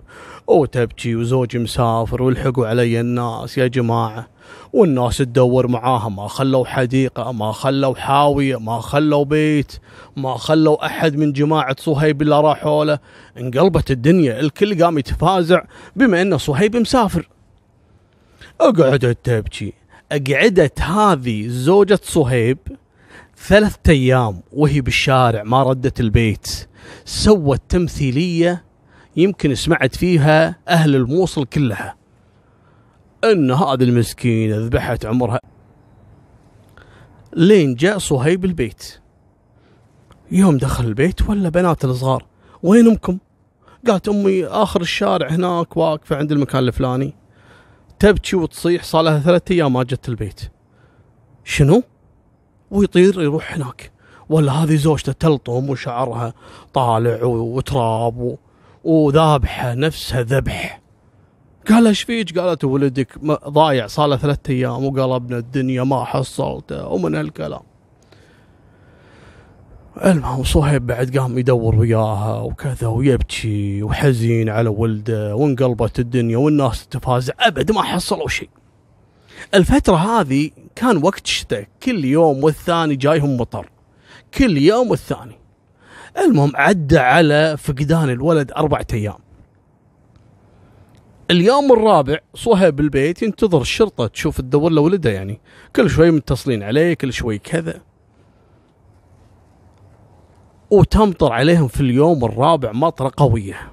وتبكي 0.48 1.16
وزوجي 1.16 1.60
مسافر 1.60 2.24
والحقوا 2.24 2.68
علي 2.68 3.00
الناس. 3.00 3.58
يا 3.58 3.68
جماعة 3.68 4.28
والناس 4.74 5.18
تدور 5.18 5.68
معاها. 5.68 6.10
ما 6.10 6.28
خلوا 6.28 6.66
حديقة 6.66 7.32
ما 7.32 7.52
خلوا 7.52 7.96
حاوية 7.96 8.60
ما 8.60 8.80
خلوا 8.80 9.26
بيت 9.26 9.72
ما 10.18 10.38
خلوا 10.38 10.86
أحد 10.86 11.16
من 11.16 11.34
جماعة 11.34 11.76
صهيب 11.80 12.22
اللي 12.22 12.42
راحوا 12.42 12.86
له 12.86 13.00
انقلبت 13.38 13.92
الدنيا 13.92 14.40
الكل 14.40 14.84
قام 14.84 14.98
يتفازع 14.98 15.62
بما 15.96 16.22
أن 16.22 16.38
صهيب 16.38 16.76
مسافر. 16.76 17.30
أقعدت 18.62 19.18
تبكي. 19.24 19.74
أقعدت 20.12 20.82
هذه 20.82 21.48
زوجة 21.48 22.00
صهيب 22.04 22.58
ثلاثة 23.38 23.92
أيام 23.92 24.42
وهي 24.54 24.82
بالشارع 24.82 25.44
ما 25.44 25.64
ردت 25.64 26.00
البيت. 26.00 26.68
سوت 27.06 27.62
تمثيلية 27.70 28.66
يمكن 29.16 29.56
سمعت 29.56 29.96
فيها 29.96 30.56
أهل 30.68 30.96
الموصل 30.96 31.46
كلها. 31.46 31.96
أن 33.24 33.52
هذه 33.52 33.84
المسكينة 33.84 34.58
ذبحت 34.58 35.06
عمرها. 35.06 35.40
لين 37.34 37.76
جاء 37.76 37.98
صهيب 37.98 38.46
البيت. 38.46 39.00
يوم 40.32 40.58
دخل 40.58 40.86
البيت 40.86 41.30
ولا 41.30 41.50
بنات 41.50 41.86
الصغار. 41.86 42.26
وين 42.64 42.88
أمكم 42.88 43.18
قالت 43.88 44.10
أمي 44.10 44.46
آخر 44.46 44.82
الشارع 44.82 45.30
هناك 45.30 45.78
واقفة 45.78 46.16
عند 46.16 46.32
المكان 46.32 46.64
الفلاني. 46.64 47.14
تبكي 48.00 48.36
وتصيح 48.36 48.84
صار 48.84 49.02
لها 49.02 49.20
ثلاثة 49.20 49.56
أيام 49.56 49.74
ما 49.74 49.84
جت 49.84 50.10
البيت. 50.10 50.42
شنو؟ 51.44 51.84
ويطير 52.72 53.22
يروح 53.22 53.54
هناك. 53.54 53.92
ولا 54.30 54.52
هذه 54.52 54.76
زوجته 54.76 55.12
تلطم 55.12 55.70
وشعرها 55.70 56.34
طالع 56.74 57.24
وتراب 57.24 58.38
وذابحة 58.84 59.74
نفسها 59.74 60.22
ذبح. 60.22 60.82
قال 61.70 61.88
إيش 61.88 62.04
فيك؟ 62.04 62.40
قالت 62.40 62.64
ولدك 62.64 63.20
ضايع 63.48 63.88
صار 63.88 64.08
له 64.08 64.18
ثلاثة 64.18 64.54
أيام 64.54 64.86
وقلبنا 64.86 65.38
الدنيا 65.38 65.84
ما 65.84 66.04
حصلته. 66.04 66.88
ومن 66.88 67.16
هالكلام. 67.16 67.62
المهم 70.06 70.44
صهيب 70.44 70.88
بعد 70.88 71.18
قام 71.18 71.38
يدور 71.38 71.76
وياها 71.76 72.42
وكذا 72.42 72.88
ويبكي 72.88 73.84
وحزين 73.84 74.50
على 74.50 74.70
ولده 74.70 75.36
وانقلبت 75.36 76.00
الدنيا 76.00 76.38
والناس 76.38 76.88
تتفازع. 76.88 77.34
أبد 77.40 77.72
ما 77.72 77.82
حصلوا 77.82 78.28
شيء. 78.28 78.50
الفترة 79.54 79.96
هذه 79.96 80.52
كان 80.76 81.04
وقت 81.04 81.28
شتاء 81.28 81.68
كل 81.84 82.06
يوم 82.06 82.44
والثاني 82.44 82.96
جايهم 82.96 83.38
مطر. 83.38 83.70
كل 84.34 84.58
يوم 84.58 84.90
والثاني. 84.90 85.40
المهم 86.18 86.52
عدى 86.56 86.98
على 86.98 87.58
فقدان 87.58 88.10
الولد 88.10 88.52
أربعة 88.52 88.88
أيام. 88.94 89.18
اليوم 91.32 91.72
الرابع 91.72 92.18
صهيب 92.36 92.76
بالبيت 92.76 93.22
ينتظر 93.22 93.62
الشرطة 93.62 94.08
تشوف 94.08 94.42
تدور 94.42 94.72
له 94.72 94.82
ولده 94.82 95.10
يعني. 95.10 95.40
كل 95.76 95.90
شوي 95.90 96.12
متصلين 96.12 96.64
عليه 96.64 96.94
كل 96.94 97.14
شوي 97.14 97.38
كذا. 97.38 97.82
وتمطر 100.72 101.34
عليهم 101.34 101.68
في 101.68 101.82
اليوم 101.82 102.26
الرابع 102.26 102.72
مطرة 102.72 103.12
قوية. 103.18 103.72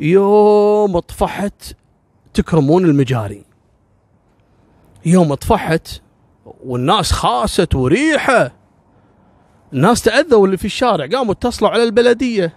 يوم 0.00 0.98
طفحت 0.98 1.76
تكرمون 2.34 2.84
المجاري. 2.84 3.49
يوم 5.06 5.34
طفحت 5.34 5.88
والناس 6.44 7.12
خاست 7.12 7.74
وريحة. 7.74 8.52
الناس 9.72 10.02
تأذوا 10.02 10.46
اللي 10.46 10.56
في 10.56 10.64
الشارع 10.64 11.06
قاموا 11.06 11.32
اتصلوا 11.32 11.70
على 11.70 11.82
البلدية. 11.82 12.54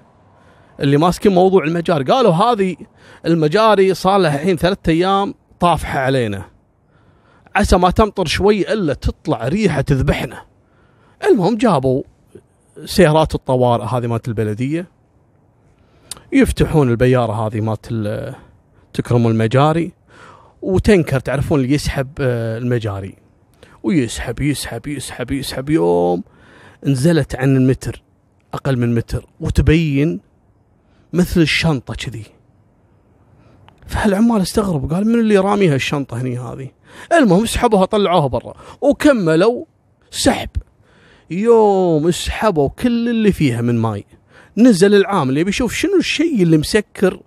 اللي 0.79 0.97
ماسكين 0.97 1.33
موضوع 1.33 1.63
المجاري 1.63 2.03
قالوا 2.03 2.33
هذه 2.33 2.75
المجاري 3.25 3.93
صار 3.93 4.17
لها 4.17 4.35
الحين 4.35 4.57
ثلاثة 4.57 4.91
أيام 4.91 5.33
طافحة 5.59 5.99
علينا. 5.99 6.45
عسى 7.55 7.77
ما 7.77 7.89
تمطر 7.89 8.25
شوي 8.25 8.73
إلا 8.73 8.93
تطلع 8.93 9.47
ريحة 9.47 9.81
تذبحنا. 9.81 10.41
المهم 11.25 11.57
جابوا 11.57 12.03
سيارات 12.85 13.35
الطوارئ 13.35 13.83
هذه 13.83 14.07
مالت 14.07 14.27
البلدية. 14.27 14.87
يفتحون 16.31 16.89
البيارة 16.89 17.47
هذه 17.47 17.61
مالت 17.61 17.93
تكرم 18.93 19.27
المجاري. 19.27 19.91
وتنكر 20.63 21.19
تعرفون 21.19 21.59
اللي 21.59 21.73
يسحب 21.73 22.07
آه، 22.19 22.57
المجاري. 22.57 23.15
ويسحب 23.83 24.41
يسحب 24.41 24.87
يسحب 24.87 25.31
يسحب. 25.31 25.69
يوم 25.69 26.23
نزلت 26.85 27.35
عن 27.35 27.55
المتر 27.55 28.01
أقل 28.53 28.77
من 28.77 28.95
متر 28.95 29.25
وتبين 29.39 30.19
مثل 31.13 31.41
الشنطة 31.41 31.93
كذي. 31.93 32.23
فالعمال 33.87 34.41
استغربوا 34.41 34.89
قال 34.89 35.07
من 35.07 35.19
اللي 35.19 35.37
راميها 35.37 35.75
الشنطة 35.75 36.21
هني 36.21 36.39
هذه؟ 36.39 36.71
المهم 37.13 37.45
سحبوها 37.45 37.85
طلعوها 37.85 38.27
برا 38.27 38.53
وكملوا 38.81 39.65
سحب. 40.11 40.49
يوم 41.29 42.11
سحبوا 42.11 42.69
كل 42.69 43.09
اللي 43.09 43.31
فيها 43.31 43.61
من 43.61 43.79
ماي. 43.79 44.05
نزل 44.57 44.95
العامل 44.95 45.37
يبي 45.37 45.49
يشوف 45.49 45.73
شنو 45.73 45.97
الشيء 45.97 46.43
اللي 46.43 46.57
مسكر 46.57 47.19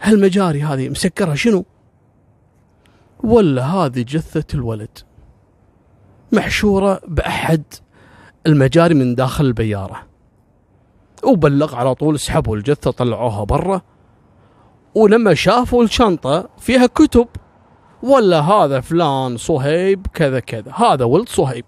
هالمجاري 0.00 0.62
هذه 0.62 0.88
مسكرها 0.88 1.34
شنو؟ 1.34 1.64
ولا 3.24 3.66
هذه 3.66 4.02
جثة 4.02 4.44
الولد 4.54 4.98
محشورة 6.32 7.00
بأحد 7.08 7.62
المجاري 8.46 8.94
من 8.94 9.14
داخل 9.14 9.44
البيارة. 9.44 10.02
وبلغ 11.24 11.74
على 11.76 11.94
طول 11.94 12.20
سحبوا 12.20 12.56
الجثة 12.56 12.90
طلعوها 12.90 13.44
برا 13.44 13.82
ولما 14.94 15.34
شافوا 15.34 15.84
الشنطة 15.84 16.48
فيها 16.58 16.86
كتب 16.86 17.28
ولا 18.02 18.40
هذا 18.40 18.80
فلان 18.80 19.36
صهيب 19.36 20.06
كذا 20.14 20.40
كذا 20.40 20.72
هذا 20.72 21.04
ولد 21.04 21.28
صهيب. 21.28 21.64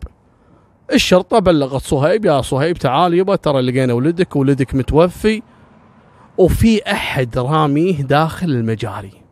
الشرطة 0.93 1.39
بلغت 1.39 1.83
صهيب 1.83 2.25
يا 2.25 2.43
صهيب 2.43 2.79
تعال 2.79 3.15
يبا 3.15 3.37
ترى 3.37 3.61
لقينا 3.61 3.93
ولدك 3.93 4.37
ولدك 4.37 4.75
متوفي 4.75 5.43
وفي 6.39 6.93
أحد 6.93 7.39
راميه 7.39 8.03
داخل 8.03 8.51
المجاري. 8.51 9.26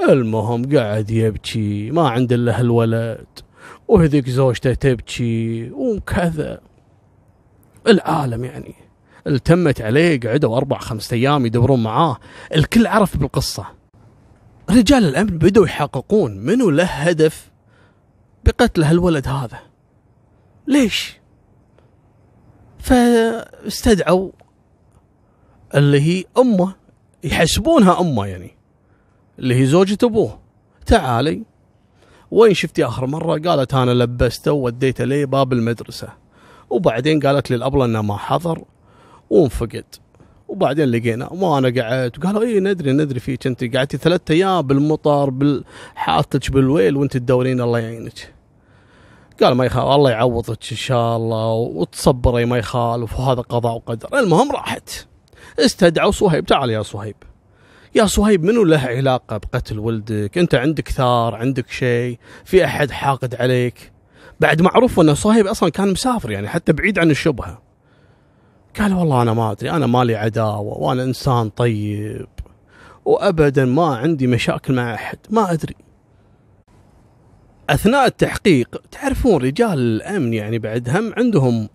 المهم 0.00 0.76
قاعد 0.76 1.10
يبكي 1.10 1.90
ما 1.90 2.08
عنده 2.08 2.36
إلا 2.36 2.60
الولد 2.60 3.26
وهذيك 3.88 4.28
زوجته 4.28 4.74
تبكي 4.74 5.70
وكذا. 5.70 6.60
العالم 7.86 8.44
يعني 8.44 8.74
التمت 9.26 9.80
عليه 9.80 10.20
قعدوا 10.20 10.56
أربع 10.56 10.78
خمسة 10.78 11.14
أيام 11.14 11.46
يدورون 11.46 11.82
معاه. 11.82 12.16
الكل 12.54 12.86
عرف 12.86 13.16
بالقصة. 13.16 13.66
رجال 14.70 15.04
الأمن 15.04 15.38
بدوا 15.38 15.66
يحققون 15.66 16.36
منو 16.36 16.70
له 16.70 16.84
هدف 16.84 17.50
بقتل 18.44 18.84
هالولد 18.84 19.28
هذا. 19.28 19.58
ليش؟ 20.66 21.20
فاستدعوا 22.78 24.30
اللي 25.74 26.00
هي 26.00 26.24
أمه 26.38 26.74
يحسبونها 27.24 28.00
أمه 28.00 28.26
يعني. 28.26 28.61
اللي 29.42 29.54
هي 29.54 29.66
زوجة 29.66 29.98
أبوه. 30.02 30.38
تعالي. 30.86 31.42
وين 32.30 32.54
شفتي 32.54 32.84
آخر 32.84 33.06
مرة؟ 33.06 33.38
قالت 33.38 33.74
أنا 33.74 33.90
لبسته 33.90 34.52
ووديته 34.52 35.04
لي 35.04 35.26
باب 35.26 35.52
المدرسة. 35.52 36.08
وبعدين 36.70 37.20
قالت 37.20 37.50
لي 37.50 37.56
الأبلة 37.56 37.84
إنه 37.84 38.02
ما 38.02 38.16
حضر 38.16 38.64
وانفقد. 39.30 39.84
وبعدين 40.48 40.88
لقينا 40.88 41.30
ما 41.32 41.58
أنا 41.58 41.82
قعدت. 41.82 42.24
قالوا 42.24 42.42
اي 42.42 42.60
ندري 42.60 42.92
ندري 42.92 43.20
فيك 43.20 43.46
أنت. 43.46 43.76
قعدتي 43.76 43.96
ثلاثة 43.96 44.34
أيام 44.34 44.62
بالمطر 44.62 45.30
بالحاطك 45.30 46.50
بالويل 46.50 46.96
وأنت 46.96 47.16
تدورين 47.16 47.60
الله 47.60 47.78
يعينك. 47.78 48.34
قال 49.42 49.54
ما 49.54 49.64
يخالف 49.64 49.88
الله 49.88 50.10
يعوضك 50.10 50.70
إن 50.70 50.76
شاء 50.76 51.16
الله 51.16 51.52
وتصبري 51.52 52.44
ما 52.44 52.58
يخالف. 52.58 53.20
وهذا 53.20 53.40
قضاء 53.40 53.74
وقدر. 53.74 54.18
المهم 54.18 54.52
راحت. 54.52 55.06
استدعوا 55.58 56.10
صهيب. 56.10 56.46
تعال 56.46 56.70
يا 56.70 56.82
صهيب. 56.82 57.16
يا 57.94 58.06
صهيب 58.06 58.44
منو 58.44 58.64
له 58.64 58.78
علاقة 58.78 59.36
بقتل 59.36 59.78
ولدك؟ 59.78 60.38
أنت 60.38 60.54
عندك 60.54 60.88
ثار 60.88 61.34
عندك 61.34 61.70
شيء 61.70 62.18
في 62.44 62.64
أحد 62.64 62.90
حاقد 62.90 63.34
عليك؟ 63.34 63.92
بعد 64.40 64.62
معروف 64.62 65.00
أن 65.00 65.14
صهيب 65.14 65.46
أصلا 65.46 65.68
كان 65.68 65.88
مسافر 65.88 66.30
يعني 66.30 66.48
حتى 66.48 66.72
بعيد 66.72 66.98
عن 66.98 67.10
الشبهة. 67.10 67.62
قال 68.78 68.94
والله 68.94 69.22
أنا 69.22 69.32
ما 69.32 69.52
أدري 69.52 69.70
أنا 69.70 69.86
مالي 69.86 70.14
عداوة 70.16 70.78
وأنا 70.78 71.04
إنسان 71.04 71.48
طيب 71.48 72.28
وابدا 73.04 73.64
ما 73.64 73.96
عندي 73.96 74.26
مشاكل 74.26 74.74
مع 74.74 74.94
أحد 74.94 75.18
ما 75.30 75.52
أدري. 75.52 75.74
أثناء 77.70 78.06
التحقيق 78.06 78.82
تعرفون 78.90 79.42
رجال 79.42 79.78
الأمن 79.78 80.34
يعني 80.34 80.58
بعد 80.58 80.88
هم 80.88 81.12
عندهم 81.16 81.68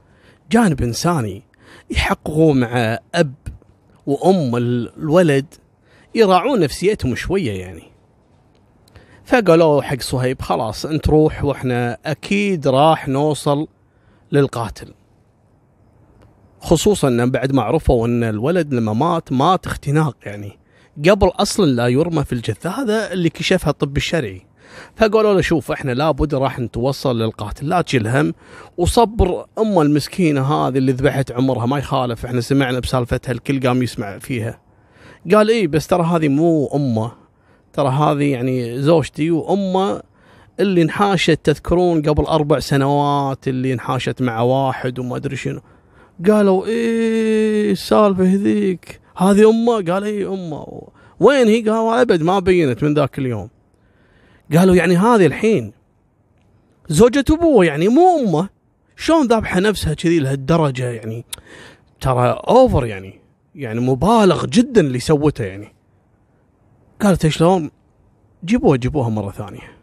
جانب 0.51 0.81
إنساني 0.81 1.43
يحققوا 1.89 2.53
مع 2.53 2.99
أب 3.15 3.33
وأم 4.05 4.55
الولد. 4.55 5.45
يراعون 6.17 6.59
نفسيتهم 6.59 7.15
شوية 7.15 7.51
يعني. 7.51 7.83
فقالوا 9.25 9.81
حق 9.81 10.01
صهيب 10.01 10.41
خلاص 10.41 10.85
انت 10.85 11.09
روح 11.09 11.43
وإحنا 11.43 11.97
أكيد 12.05 12.67
راح 12.67 13.07
نوصل 13.07 13.67
للقاتل. 14.31 14.93
خصوصا 16.61 17.07
إن 17.07 17.31
بعد 17.31 17.51
ما 17.51 17.61
عرفوا 17.61 18.07
إن 18.07 18.23
الولد 18.23 18.73
لما 18.73 18.93
مات 18.93 19.31
مات 19.31 19.65
اختناق 19.65 20.15
يعني. 20.25 20.59
قبل 21.09 21.27
أصلا 21.27 21.65
لا 21.65 21.87
يرمى 21.87 22.23
في 22.23 22.33
الجثة 22.33 22.69
هذا 22.69 23.13
اللي 23.13 23.29
كشفها 23.29 23.69
الطب 23.69 23.97
الشرعي. 23.97 24.41
فقالوا 24.95 25.33
له 25.33 25.41
شوف 25.41 25.71
إحنا 25.71 25.91
لابد 25.91 26.35
راح 26.35 26.59
نتوصل 26.59 27.21
للقاتل 27.21 27.69
لا 27.69 27.81
تشيل 27.81 28.07
هم 28.07 28.33
وصبر 28.77 29.45
أم 29.57 29.81
المسكينة 29.81 30.41
هذه 30.41 30.77
اللي 30.77 30.91
ذبحت 30.91 31.31
عمرها 31.31 31.65
ما 31.65 31.77
يخالف 31.77 32.25
إحنا 32.25 32.41
سمعنا 32.41 32.79
بسالفتها 32.79 33.31
الكل 33.31 33.67
قام 33.67 33.83
يسمع 33.83 34.17
فيها. 34.17 34.66
قال 35.33 35.49
إيه 35.49 35.67
بس 35.67 35.87
ترى 35.87 36.03
هذه 36.03 36.27
مو 36.27 36.67
أمة. 36.67 37.11
ترى 37.73 37.89
هذه 37.89 38.31
يعني 38.31 38.81
زوجتي 38.81 39.31
وأمة 39.31 40.01
اللي 40.59 40.81
انحاشت 40.81 41.39
تذكرون 41.43 42.01
قبل 42.01 42.23
أربع 42.23 42.59
سنوات 42.59 43.47
اللي 43.47 43.73
انحاشت 43.73 44.21
مع 44.21 44.41
واحد 44.41 44.99
وما 44.99 45.15
أدري 45.15 45.35
شنو. 45.35 45.59
قالوا 46.27 46.65
إيه 46.65 47.71
السالفة 47.71 48.23
هذيك. 48.23 48.99
هذه 49.17 49.49
أمة؟ 49.49 49.73
قال 49.73 50.03
إيه 50.03 50.33
أمة. 50.33 50.81
وين 51.19 51.47
هي؟ 51.47 51.61
قال 51.61 51.99
أبد 51.99 52.23
ما 52.23 52.39
بينت 52.39 52.83
من 52.83 52.93
ذاك 52.93 53.19
اليوم. 53.19 53.49
قالوا 54.53 54.75
يعني 54.75 54.97
هذه 54.97 55.25
الحين 55.25 55.71
زوجة 56.89 57.25
أبوه 57.29 57.65
يعني 57.65 57.87
مو 57.87 58.19
أمة. 58.19 58.49
شلون 58.95 59.27
ذابحة 59.27 59.59
نفسها 59.59 59.93
كذي 59.93 60.19
لهالدرجة 60.19 60.89
يعني؟ 60.91 61.25
ترى 62.01 62.41
اوفر 62.47 62.85
يعني. 62.85 63.26
يعني 63.57 63.79
مبالغ 63.79 64.45
جدا 64.45 64.81
اللي 64.81 64.99
سوته 64.99 65.43
يعني. 65.43 65.73
قالت 67.01 67.27
شلون 67.27 67.71
جيبوها 68.45 68.77
جيبوها 68.77 69.09
مرة 69.09 69.31
ثانية. 69.31 69.77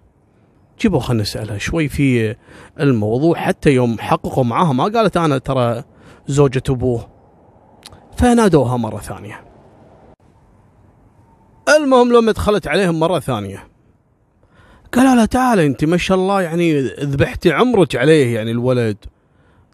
جيبوها 0.81 1.03
خلينا 1.03 1.23
نسألها. 1.23 1.59
شوي 1.59 1.89
في 1.89 2.37
الموضوع 2.81 3.37
حتى 3.37 3.71
يوم 3.71 3.99
حققوا 3.99 4.45
معاها 4.45 4.73
ما 4.73 4.85
قالت 4.85 5.17
أنا 5.17 5.39
ترى 5.39 5.85
زوجة 6.27 6.63
أبوه. 6.69 7.09
فنادوها 8.17 8.77
مرة 8.77 8.99
ثانية. 8.99 9.45
المهم 11.77 12.13
لما 12.13 12.33
دخلت 12.33 12.67
عليهم 12.67 13.01
مرة 13.01 13.19
ثانية 13.21 13.69
قالوا 14.93 15.15
لها 15.15 15.27
تعال 15.27 15.59
أنت 15.61 15.85
ما 15.85 15.97
شاء 15.97 16.19
الله 16.19 16.43
يعني 16.43 16.81
ذبحتي 16.81 17.53
عمرك 17.53 17.97
عليه 17.97 18.35
يعني 18.35 18.51
الولد. 18.51 18.97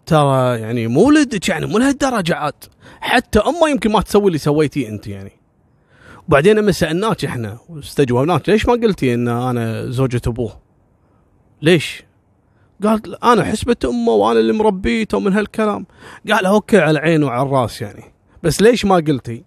ترى 0.05 0.59
يعني 0.59 0.87
مو 0.87 1.07
ولدك 1.07 1.49
يعني 1.49 1.65
مو 1.65 1.77
لهالدرجة 1.77 2.35
عاد. 2.35 2.53
حتى 3.01 3.39
امه 3.39 3.69
يمكن 3.69 3.91
ما 3.91 4.01
تسوي 4.01 4.27
اللي 4.27 4.37
سويتيه 4.37 4.89
أنت 4.89 5.07
يعني. 5.07 5.31
وبعدين 6.27 6.57
لما 6.57 6.71
سألناك 6.71 7.25
إحنا 7.25 7.57
واستجوبناك 7.69 8.49
ليش 8.49 8.65
ما 8.65 8.73
قلتي 8.73 9.13
إن 9.13 9.27
أنا 9.27 9.89
زوجة 9.89 10.21
أبوه؟ 10.27 10.59
ليش؟ 11.61 12.03
قالت 12.83 13.23
أنا 13.23 13.43
حسبة 13.43 13.75
أمه 13.85 14.11
وأنا 14.11 14.39
اللي 14.39 14.53
مربيته 14.53 15.19
من 15.19 15.33
هالكلام. 15.33 15.85
قال 16.31 16.45
أوكي 16.45 16.77
على 16.77 16.91
العين 16.91 17.23
وعلى 17.23 17.41
الرأس 17.41 17.81
يعني. 17.81 18.03
بس 18.43 18.61
ليش 18.61 18.85
ما 18.85 18.95
قلتي؟ 18.95 19.43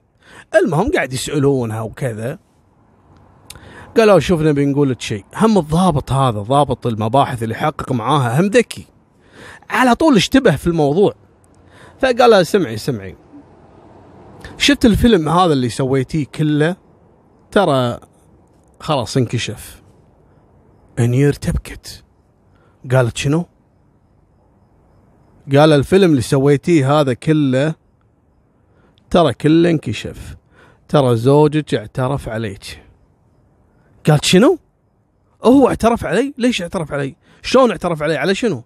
المهم 0.54 0.90
قاعد 0.92 1.12
يسألونها 1.12 1.80
وكذا. 1.80 2.38
قالوا 3.96 4.18
شوف 4.18 4.40
نبي 4.40 4.66
نقول 4.66 4.90
لك 4.90 5.00
شيء. 5.00 5.24
هم 5.36 5.58
الضابط 5.58 6.12
هذا 6.12 6.38
ضابط 6.38 6.86
المباحث 6.86 7.42
اللي 7.42 7.54
حقق 7.54 7.92
معاها 7.92 8.40
هم 8.40 8.46
ذكي. 8.46 8.86
على 9.70 9.94
طول 9.94 10.16
اشتبه 10.16 10.56
في 10.56 10.66
الموضوع. 10.66 11.14
فقال 12.00 12.30
لها 12.30 12.42
سمعي 12.42 12.76
سمعي. 12.76 13.16
شفت 14.58 14.84
الفيلم 14.84 15.28
هذا 15.28 15.52
اللي 15.52 15.68
سويتيه 15.68 16.26
كله؟ 16.26 16.76
ترى 17.50 18.00
خلاص 18.80 19.16
انكشف. 19.16 19.82
انير 20.98 21.32
تبكت 21.32 22.04
قالت 22.92 23.16
شنو؟ 23.16 23.46
قال 25.52 25.72
الفيلم 25.72 26.10
اللي 26.10 26.22
سويتيه 26.22 27.00
هذا 27.00 27.14
كله 27.14 27.74
ترى 29.10 29.34
كله 29.34 29.70
انكشف. 29.70 30.36
ترى 30.88 31.16
زوجك 31.16 31.74
اعترف 31.74 32.28
عليك. 32.28 32.82
قالت 34.08 34.24
شنو؟ 34.24 34.58
هو 35.44 35.68
اعترف 35.68 36.04
علي؟ 36.04 36.34
ليش 36.38 36.62
اعترف 36.62 36.92
علي؟ 36.92 37.16
شلون 37.42 37.70
اعترف 37.70 38.02
علي؟ 38.02 38.16
على 38.16 38.34
شنو؟ 38.34 38.64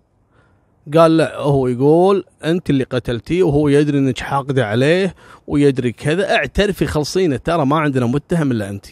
قال 0.97 1.17
لا 1.17 1.37
هو 1.37 1.67
يقول 1.67 2.25
أنت 2.45 2.71
اللي 2.71 2.85
قتلتيه 2.85 3.43
وهو 3.43 3.69
يدري 3.69 3.99
إنك 3.99 4.19
حاقدة 4.21 4.67
عليه 4.67 5.15
ويدري 5.47 5.93
كذا 5.93 6.35
اعترفي 6.35 6.87
خلصينه 6.87 7.37
ترى 7.37 7.67
ما 7.67 7.79
عندنا 7.79 8.07
متهم 8.07 8.53
إلا 8.53 8.69
أنت. 8.69 8.87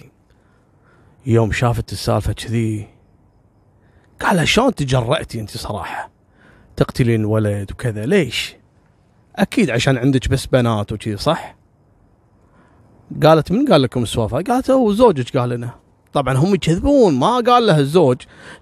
يوم 1.26 1.52
شافت 1.52 1.92
السالفة 1.92 2.32
كذي 2.32 2.88
قال 4.20 4.48
شلون 4.48 4.74
تجرأتي 4.74 5.40
أنت 5.40 5.50
صراحة؟ 5.50 6.10
تقتلين 6.76 7.24
ولد 7.24 7.72
وكذا 7.72 8.06
ليش؟ 8.06 8.56
أكيد 9.36 9.70
عشان 9.70 9.96
عندك 9.96 10.28
بس 10.28 10.46
بنات 10.46 10.92
وكذي 10.92 11.16
صح؟ 11.16 11.56
قالت 13.22 13.52
من 13.52 13.66
قال 13.66 13.82
لكم 13.82 14.02
السوالف؟ 14.02 14.34
قالت 14.34 14.70
هو 14.70 14.92
زوجك 14.92 15.36
قال 15.36 15.48
لنا. 15.48 15.85
طبعا 16.16 16.34
هم 16.34 16.54
يكذبون 16.54 17.14
ما 17.14 17.40
قال 17.40 17.66
لها 17.66 17.78
الزوج 17.78 18.16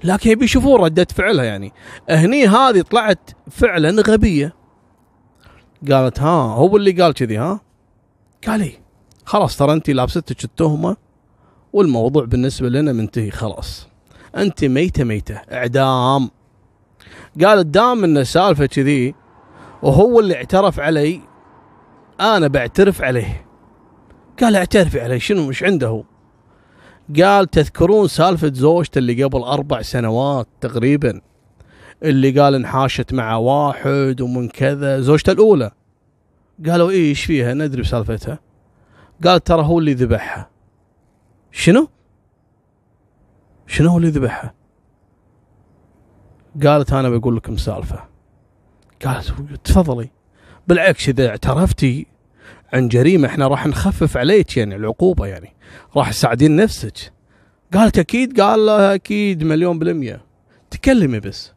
لكن 0.05 0.31
يبي 0.31 0.45
يشوفون 0.45 0.81
ردة 0.81 1.07
فعلها 1.15 1.45
يعني. 1.45 1.73
هني 2.11 2.47
هذه 2.47 2.81
طلعت 2.81 3.31
فعلا 3.51 4.03
غبية. 4.03 4.55
قالت 5.91 6.21
ها 6.21 6.55
هو 6.55 6.77
اللي 6.77 6.93
قال 6.93 7.15
كذي 7.15 7.37
ها؟ 7.37 7.61
قال 8.47 8.61
لي 8.61 8.73
خلاص 9.25 9.57
ترى 9.57 9.73
انت 9.73 9.91
لابستك 9.91 10.45
التهمة 10.45 10.97
والموضوع 11.73 12.25
بالنسبة 12.25 12.69
لنا 12.69 12.93
منتهي 12.93 13.31
خلاص. 13.31 13.89
أنت 14.37 14.65
ميتة 14.65 15.05
ميتة 15.05 15.35
إعدام. 15.35 16.31
قالت 17.45 17.67
دام 17.67 18.05
إن 18.05 18.19
السالفة 18.19 18.67
كذي 18.67 19.15
وهو 19.83 20.21
اللي 20.21 20.35
اعترف 20.35 20.81
علي 20.81 21.21
أنا 22.21 22.49
بعترف 22.49 23.03
عليه. 23.03 23.47
قال 24.41 24.57
اعترفي 24.57 25.01
علي 25.01 25.21
شنو 25.21 25.47
مش 25.47 25.63
عنده 25.63 26.05
قال 27.23 27.51
تذكرون 27.51 28.09
سالفة 28.09 28.53
زوجته 28.55 28.99
اللي 28.99 29.25
قبل 29.25 29.39
أربع 29.39 29.83
سنوات 29.83 30.49
تقريبا 30.61 31.21
اللي 32.03 32.41
قال 32.41 32.55
انحاشت 32.55 33.15
مع 33.15 33.37
واحد 33.37 34.21
ومن 34.21 34.49
كذا 34.49 35.01
زوجته 35.01 35.33
الأولى. 35.33 35.71
قالوا 36.67 36.91
إيه 36.91 37.09
إيش 37.09 37.25
فيها؟ 37.25 37.55
ندري 37.55 37.83
بسالفتها. 37.83 38.39
قال 39.25 39.45
ترى 39.45 39.63
هو 39.63 39.79
اللي 39.79 39.95
ذبحها. 39.95 40.51
شنو؟ 41.53 41.89
شنو 43.67 43.91
هو 43.91 43.99
اللي 43.99 44.11
ذبحها؟ 44.11 44.55
قالت 46.63 46.93
أنا 46.93 47.09
بقول 47.09 47.37
لكم 47.37 47.57
سالفة. 47.57 48.05
قالت 49.05 49.35
تفضلي. 49.65 50.11
بالعكس 50.69 51.09
إذا 51.09 51.29
اعترفتي 51.29 52.07
عن 52.73 52.89
جريمة 52.89 53.29
إحنا 53.29 53.49
راح 53.49 53.67
نخفف 53.67 54.17
عليك 54.17 54.57
يعني 54.57 54.77
العقوبة 54.77 55.27
يعني. 55.27 55.55
راح 55.97 56.11
تساعدين 56.11 56.57
نفسك. 56.57 57.13
قالت 57.75 57.99
أكيد؟ 57.99 58.41
قال 58.41 58.67
لها 58.67 58.95
أكيد 58.95 59.45
مليون 59.45 59.79
بالمية. 59.79 60.21
تكلمي 60.71 61.21
بس. 61.21 61.53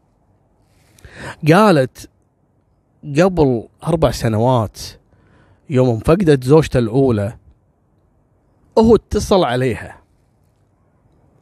قالت 1.53 2.09
قبل 3.03 3.67
أربع 3.83 4.11
سنوات 4.11 4.79
يوم 5.69 5.99
فقدت 5.99 6.43
زوجته 6.43 6.77
الأولى 6.77 7.37
هو 8.77 8.95
اتصل 8.95 9.43
عليها. 9.43 10.01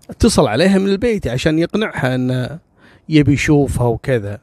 اتصل 0.09 0.47
عليها 0.47 0.77
من 0.77 0.87
البيت 0.87 1.27
عشان 1.27 1.59
يقنعها 1.59 2.15
انه 2.15 2.59
يبي 3.09 3.33
يشوفها 3.33 3.87
وكذا. 3.87 4.39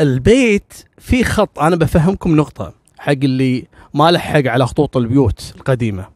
البيت 0.00 0.72
في 0.98 1.24
خط 1.24 1.58
أنا 1.58 1.76
بفهمكم 1.76 2.36
نقطة 2.36 2.74
حق 2.98 3.12
اللي 3.12 3.66
ما 3.96 4.10
لحق 4.10 4.46
على 4.46 4.66
خطوط 4.66 4.96
البيوت 4.96 5.52
القديمة. 5.56 6.08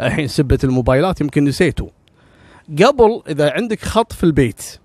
الحين 0.00 0.28
سبه 0.28 0.58
الموبايلات 0.64 1.20
يمكن 1.20 1.44
نسيتوا 1.44 1.88
قبل 2.82 3.22
إذا 3.28 3.52
عندك 3.52 3.84
خط 3.84 4.12
في 4.12 4.24
البيت 4.24 4.78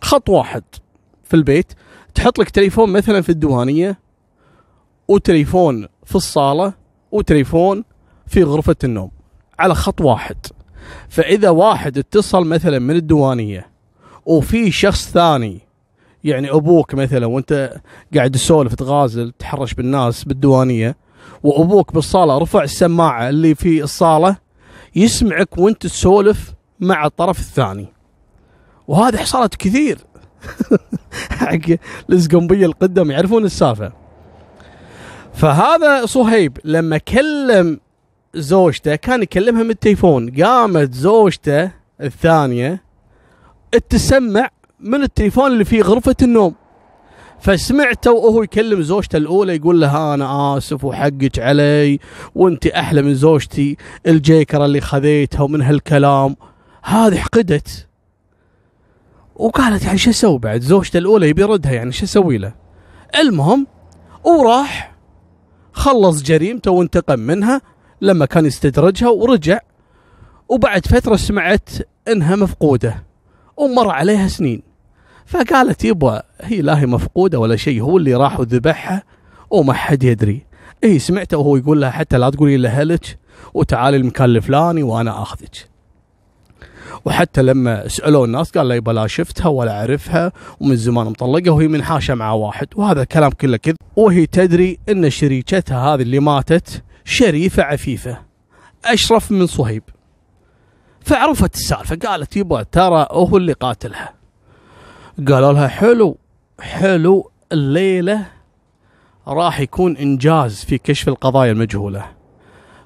خط 0.00 0.28
واحد 0.28 0.62
في 1.24 1.34
البيت 1.34 1.72
تحط 2.14 2.38
لك 2.38 2.50
تليفون 2.50 2.92
مثلا 2.92 3.20
في 3.20 3.28
الديوانية 3.28 3.98
وتليفون 5.08 5.88
في 6.04 6.14
الصالة 6.16 6.72
وتليفون 7.12 7.84
في 8.26 8.42
غرفة 8.42 8.76
النوم 8.84 9.10
على 9.58 9.74
خط 9.74 10.00
واحد. 10.00 10.36
فإذا 11.08 11.50
واحد 11.50 11.98
اتصل 11.98 12.46
مثلا 12.46 12.78
من 12.78 12.96
الديوانية 12.96 13.70
وفي 14.26 14.70
شخص 14.70 15.10
ثاني 15.10 15.60
يعني 16.24 16.50
أبوك 16.50 16.94
مثلا 16.94 17.26
وأنت 17.26 17.80
قاعد 18.14 18.30
تسولف 18.30 18.74
تغازل 18.74 19.32
تحرش 19.38 19.74
بالناس 19.74 20.24
بالديوانية 20.24 21.01
وأبوك 21.42 21.94
بالصالة 21.94 22.38
رفع 22.38 22.62
السماعة 22.62 23.28
اللي 23.28 23.54
في 23.54 23.82
الصالة 23.82 24.36
يسمعك 24.96 25.58
وأنت 25.58 25.82
تسولف 25.82 26.54
مع 26.80 27.06
الطرف 27.06 27.38
الثاني. 27.38 27.86
وهذه 28.88 29.16
حصلت 29.16 29.54
كثير. 29.54 29.98
حق 31.40 31.76
الزقنبيه 32.10 32.66
القدم 32.66 33.10
يعرفون 33.10 33.44
السالفه 33.44 33.92
فهذا 35.34 36.06
صهيب 36.06 36.58
لما 36.64 36.98
كلم 36.98 37.80
زوجته 38.34 38.94
كان 38.94 39.22
يكلمها 39.22 39.62
من 39.62 39.70
التليفون. 39.70 40.42
قامت 40.42 40.94
زوجته 40.94 41.70
الثانية 42.00 42.82
تسمع 43.88 44.50
من 44.80 45.02
التليفون 45.02 45.52
اللي 45.52 45.64
في 45.64 45.82
غرفة 45.82 46.16
النوم. 46.22 46.54
فسمعته 47.42 48.12
وهو 48.12 48.42
يكلم 48.42 48.82
زوجته 48.82 49.16
الأولى 49.16 49.56
يقول 49.56 49.80
لها 49.80 50.14
أنا 50.14 50.58
آسف 50.58 50.84
وحقك 50.84 51.38
علي 51.38 51.98
وأنت 52.34 52.66
أحلى 52.66 53.02
من 53.02 53.14
زوجتي 53.14 53.76
الجيكره 54.06 54.64
اللي 54.64 54.80
خذيتها 54.80 55.42
ومن 55.42 55.62
هالكلام. 55.62 56.36
هذه 56.82 57.16
حقدت. 57.16 57.88
وقالت 59.36 59.84
يعني 59.84 59.98
شو 59.98 60.10
أسوي 60.10 60.38
بعد؟ 60.38 60.60
زوجته 60.60 60.98
الأولى 60.98 61.28
يبي 61.28 61.42
يردها 61.42 61.72
يعني 61.72 61.92
شو 61.92 62.04
أسوي 62.04 62.38
له؟ 62.38 62.54
المهم 63.18 63.66
وراح 64.24 64.94
خلص 65.72 66.22
جريمته 66.22 66.70
وانتقم 66.70 67.18
منها 67.18 67.60
لما 68.00 68.26
كان 68.26 68.46
يستدرجها 68.46 69.08
ورجع. 69.08 69.58
وبعد 70.48 70.86
فترة 70.86 71.16
سمعت 71.16 71.70
إنها 72.08 72.36
مفقودة 72.36 73.04
ومر 73.56 73.90
عليها 73.90 74.28
سنين. 74.28 74.71
فقالت 75.32 75.84
يبا 75.84 76.22
هي 76.40 76.62
لا 76.62 76.80
هي 76.80 76.86
مفقودة 76.86 77.38
ولا 77.38 77.56
شيء 77.56 77.82
هو 77.82 77.96
اللي 77.96 78.14
راح 78.14 78.40
وذبحها 78.40 79.02
وما 79.50 79.72
حد 79.72 80.02
يدري. 80.02 80.46
اي 80.84 80.98
سمعته 80.98 81.38
وهو 81.38 81.56
يقول 81.56 81.80
لها 81.80 81.90
حتى 81.90 82.18
لا 82.18 82.30
تقولي 82.30 82.56
لأهلك 82.56 83.18
وتعالي 83.54 83.96
المكان 83.96 84.24
الفلاني 84.24 84.82
وأنا 84.82 85.22
آخذك. 85.22 85.68
وحتى 87.04 87.42
لما 87.42 87.88
سالوا 87.88 88.26
الناس 88.26 88.50
قال 88.50 88.68
لا 88.68 88.74
يبا 88.74 88.92
لا 88.92 89.06
شفتها 89.06 89.48
ولا 89.48 89.80
أعرفها 89.80 90.32
ومن 90.60 90.76
زمان 90.76 91.06
مطلقة 91.06 91.50
وهي 91.50 91.68
منحاشه 91.68 92.14
مع 92.14 92.32
واحد. 92.32 92.66
وهذا 92.76 93.02
الكلام 93.02 93.30
كله 93.30 93.56
كذب. 93.56 93.76
وهي 93.96 94.26
تدري 94.26 94.78
إن 94.88 95.10
شريكتها 95.10 95.94
هذه 95.94 96.02
اللي 96.02 96.20
ماتت 96.20 96.82
شريفة 97.04 97.62
عفيفة 97.62 98.18
أشرف 98.84 99.32
من 99.32 99.46
صهيب. 99.46 99.82
فعرفت 101.00 101.54
السالفة 101.54 101.96
قالت 101.96 102.36
يبا 102.36 102.62
ترى 102.62 103.06
هو 103.10 103.36
اللي 103.36 103.52
قاتلها. 103.52 104.21
قالوا 105.18 105.52
لها 105.52 105.68
حلو 105.68 106.18
حلو 106.60 107.30
الليلة 107.52 108.26
راح 109.28 109.60
يكون 109.60 109.96
إنجاز 109.96 110.64
في 110.64 110.78
كشف 110.78 111.08
القضايا 111.08 111.52
المجهولة. 111.52 112.06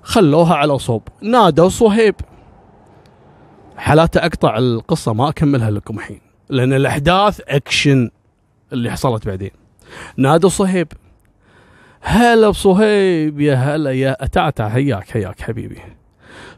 خلوها 0.02 0.54
على 0.54 0.78
صوب. 0.78 1.02
نادوا 1.22 1.68
صهيب. 1.68 2.14
حالات 3.76 4.16
أقطع 4.16 4.58
القصة 4.58 5.12
ما 5.12 5.28
أكملها 5.28 5.70
لكم 5.70 5.98
الحين 5.98 6.20
لأن 6.48 6.72
الأحداث 6.72 7.40
أكشن 7.48 8.10
اللي 8.72 8.90
حصلت 8.90 9.26
بعدين. 9.26 9.50
نادوا 10.16 10.50
صهيب. 10.50 10.88
هلا 12.00 12.48
بصهيب 12.48 13.40
يا 13.40 13.54
هلا 13.54 13.92
يا 13.92 14.12
تعال 14.12 14.52
هياك 14.58 15.16
هياك 15.16 15.40
حبيبي. 15.40 15.78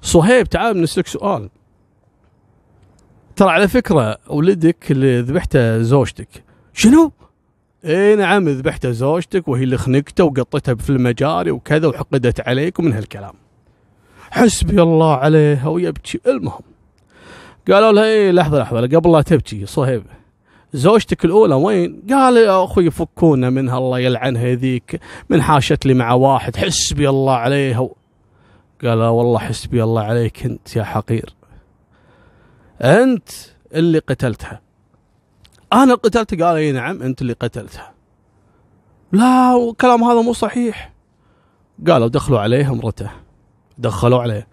صهيب 0.03 0.47
تعال 0.49 0.75
بنسلك 0.75 1.07
سؤال. 1.07 1.51
ترى 3.39 3.51
على 3.51 3.69
فكرة 3.69 4.19
ولدك 4.29 4.91
اللي 4.91 5.21
ذبحته 5.21 5.79
زوجتك. 5.79 6.29
شنو؟ 6.73 7.13
اي 7.85 8.17
نعم 8.17 8.49
ذبحته 8.49 8.91
زوجتك 8.91 9.49
وهي 9.49 9.63
اللي 9.63 9.77
خنقته 9.77 10.25
وقطتها 10.25 10.75
في 10.75 10.91
المجاري 10.91 11.51
وكذا 11.51 11.89
وحقدت 11.89 12.49
عليك 12.49 12.79
ومن 12.79 12.93
هالكلام. 12.93 13.35
حسبي 14.31 14.83
الله 14.83 15.17
عليها 15.17 15.69
ويبكي 15.69 16.21
المهم 16.27 16.61
قالوا 17.71 17.93
لها 17.93 18.05
إيه 18.05 18.31
لحظة 18.31 18.59
لحظة 18.59 18.81
قبل 18.81 19.13
لا 19.13 19.23
تبكي 19.23 19.67
صهيب. 19.67 20.03
زوجتك 20.73 21.25
الأولى 21.25 21.55
وين؟ 21.55 22.03
قال 22.11 22.37
يا 22.37 22.65
أخوي 22.65 22.91
فكونا 22.91 23.51
منها 23.51 23.79
الله 23.79 23.99
يلعنها 23.99 24.55
ذيك 24.55 25.01
من 25.31 25.43
حاشت 25.43 25.87
لي 25.87 25.95
مع 25.95 26.13
واحد 26.13 26.57
حسبي 26.57 27.09
الله 27.09 27.35
عليها 27.35 27.89
قال 28.85 29.03
والله 29.03 29.39
حسبي 29.39 29.83
الله 29.83 30.03
عليك 30.03 30.45
أنت 30.45 30.77
يا 30.77 30.83
حقير. 30.83 31.38
أنت 32.81 33.29
اللي 33.75 33.99
قتلتها. 33.99 34.61
أنا 35.73 35.95
قتلتها 35.95 36.47
قال 36.47 36.57
إي 36.57 36.73
نعم 36.73 37.03
أنت 37.03 37.23
اللي 37.23 37.33
قتلتها. 37.33 37.95
لا 39.13 39.69
الكلام 39.71 40.05
هذا 40.05 40.21
مو 40.21 40.33
صحيح. 40.33 40.93
قالوا 41.89 42.09
دخلوا 42.09 42.41
عليه 42.41 42.71
امرته 42.71 43.11
دخلوا 43.79 44.23
عليه. 44.23 44.47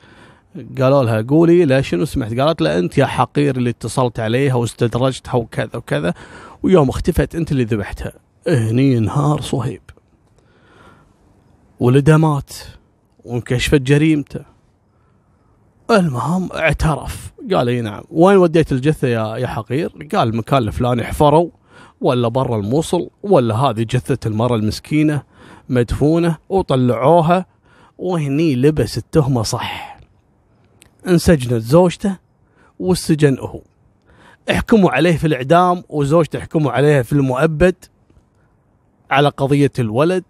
قالوا 0.82 1.04
لها 1.04 1.22
قولي 1.22 1.66
لا 1.66 1.82
شنو 1.82 2.06
سمعت؟ 2.06 2.40
قالت 2.40 2.62
له 2.62 2.80
أنت 2.80 2.98
يا 2.98 3.06
حقير 3.06 3.58
اللي 3.58 3.70
اتصلت 3.70 4.20
عليها 4.20 4.56
واستدرجتها 4.56 5.36
وكذا 5.36 5.70
وكذا 5.76 6.14
ويوم 6.64 6.90
اختفت 6.90 7.36
أنت 7.36 7.52
اللي 7.52 7.64
ذبحتها. 7.64 8.14
هني 8.48 8.98
انهار 8.98 9.42
صهيب. 9.42 9.82
ولده 11.80 12.18
مات 12.18 12.54
وانكشفت 13.26 13.82
جريمته. 13.82 14.46
المهم 15.92 16.52
اعترف. 16.52 17.35
قال 17.54 17.70
إي 17.70 17.82
نعم. 17.82 18.04
وين 18.12 18.38
وديت 18.38 18.72
الجثة 18.72 19.08
يا 19.08 19.38
يا 19.38 19.48
حقير؟ 19.48 20.08
قال 20.16 20.30
المكان 20.30 20.64
الفلاني 20.64 21.04
حفروا 21.04 21.50
ولا 22.02 22.28
برا 22.28 22.58
الموصل 22.58 23.10
ولا 23.24 23.56
هذه 23.56 23.84
جثة 23.84 24.28
المرأة 24.30 24.56
المسكينة 24.56 25.24
مدفونة 25.70 26.38
وطلعوها 26.50 27.46
وهني 27.98 28.56
لبس 28.56 28.98
التهمة 28.98 29.44
صح. 29.44 30.00
انسجنت 31.08 31.62
زوجته 31.62 32.18
والسجن 32.80 33.38
هو. 33.40 33.62
احكموا 34.52 34.92
عليه 34.92 35.18
في 35.18 35.28
الإعدام 35.28 35.84
وزوجته 35.90 36.40
حكموا 36.40 36.72
عليها 36.72 37.02
في 37.02 37.14
المؤبد 37.14 37.76
على 39.12 39.30
قضية 39.30 39.72
الولد. 39.80 40.24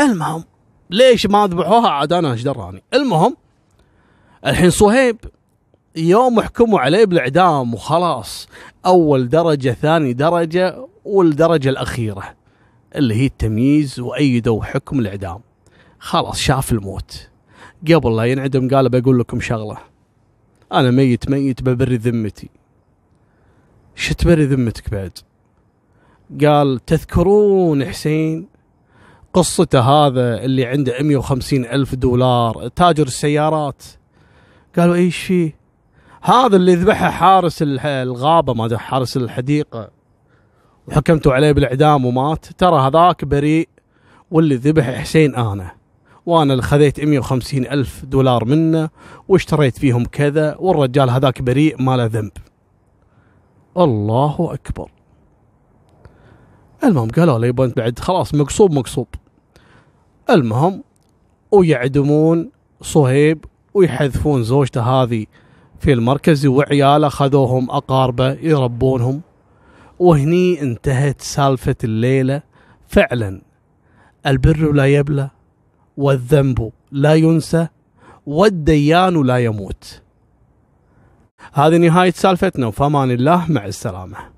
المهم 0.00 0.44
ليش 0.90 1.26
ما 1.26 1.46
ذبحوها؟ 1.46 1.88
عاد 1.88 2.12
أنا 2.12 2.32
إيش 2.32 2.42
دراني. 2.42 2.82
المهم 2.94 3.36
الحين 4.46 4.70
صهيب 4.70 5.16
يوم 5.96 6.40
حكموا 6.40 6.80
عليه 6.80 7.04
بالإعدام 7.04 7.74
وخلاص. 7.74 8.48
أول 8.86 9.28
درجة 9.28 9.70
ثاني 9.70 10.12
درجة 10.12 10.86
والدرجة 11.04 11.68
الأخيرة 11.68 12.22
اللي 12.96 13.14
هي 13.14 13.26
التمييز 13.26 14.00
وأيدوا 14.00 14.64
حكم 14.64 14.98
الإعدام. 14.98 15.40
خلاص 15.98 16.38
شاف 16.38 16.72
الموت. 16.72 17.28
قبل 17.92 18.16
لا 18.16 18.24
ينعدم 18.24 18.68
قال 18.74 18.88
بقول 18.88 19.18
لكم 19.18 19.40
شغلة. 19.40 19.78
أنا 20.72 20.90
ميت 20.90 21.30
ميت 21.30 21.62
ببري 21.62 21.96
ذمتي. 21.96 22.48
شو 23.94 24.14
تبري 24.14 24.44
ذمتك 24.44 24.90
بعد؟ 24.90 25.18
قال 26.44 26.84
تذكرون 26.84 27.84
حسين 27.84 28.46
قصته 29.32 29.80
هذا 29.80 30.44
اللي 30.44 30.66
عنده 30.66 31.02
150 31.02 31.64
ألف 31.64 31.94
دولار 31.94 32.68
تاجر 32.68 33.06
السيارات. 33.06 33.82
قالوا 34.76 34.94
إيش 34.94 35.16
فيه؟ 35.16 35.61
هذا 36.24 36.56
اللي 36.56 36.74
ذبحه 36.74 37.10
حارس 37.10 37.58
الغابة 37.62 38.54
ما 38.54 38.78
حارس 38.78 39.16
الحديقة. 39.16 39.90
وحكمتوا 40.88 41.32
عليه 41.32 41.52
بالإعدام 41.52 42.04
ومات. 42.04 42.46
ترى 42.46 42.80
هذاك 42.80 43.24
بريء 43.24 43.68
واللي 44.30 44.54
ذبح 44.54 44.90
حسين 44.90 45.34
أنا 45.34 45.72
وأنا 46.26 46.52
اللي 46.52 46.62
خذيت 46.62 47.00
150 47.00 47.66
ألف 47.66 48.04
دولار 48.04 48.44
منه 48.44 48.88
واشتريت 49.28 49.78
فيهم 49.78 50.04
كذا 50.04 50.56
والرجال 50.58 51.10
هذاك 51.10 51.42
بريء 51.42 51.82
ما 51.82 51.96
له 51.96 52.04
ذنب. 52.04 52.32
الله 53.76 54.54
أكبر. 54.54 54.90
المهم 56.84 57.10
قالوا 57.10 57.38
له 57.38 57.46
يبا 57.46 57.72
بعد 57.76 57.98
خلاص 57.98 58.34
مقصوب 58.34 58.72
مقصوب. 58.72 59.06
المهم 60.30 60.82
ويعدمون 61.50 62.50
صهيب 62.82 63.44
ويحذفون 63.74 64.42
زوجته 64.42 64.82
هذه 64.82 65.26
في 65.82 65.92
المركز 65.92 66.46
وعياله 66.46 67.08
خذوهم 67.08 67.70
أقاربه 67.70 68.32
يربونهم. 68.32 69.20
وهني 69.98 70.62
انتهت 70.62 71.20
سالفة 71.20 71.76
الليلة. 71.84 72.42
فعلا 72.88 73.42
البر 74.26 74.72
لا 74.72 74.86
يبلى 74.86 75.30
والذنب 75.96 76.72
لا 76.92 77.14
ينسى 77.14 77.68
والديان 78.26 79.26
لا 79.26 79.38
يموت. 79.38 80.02
هذه 81.52 81.76
نهاية 81.76 82.10
سالفتنا 82.10 82.66
وفمان 82.66 83.10
الله 83.10 83.50
مع 83.50 83.66
السلامة. 83.66 84.31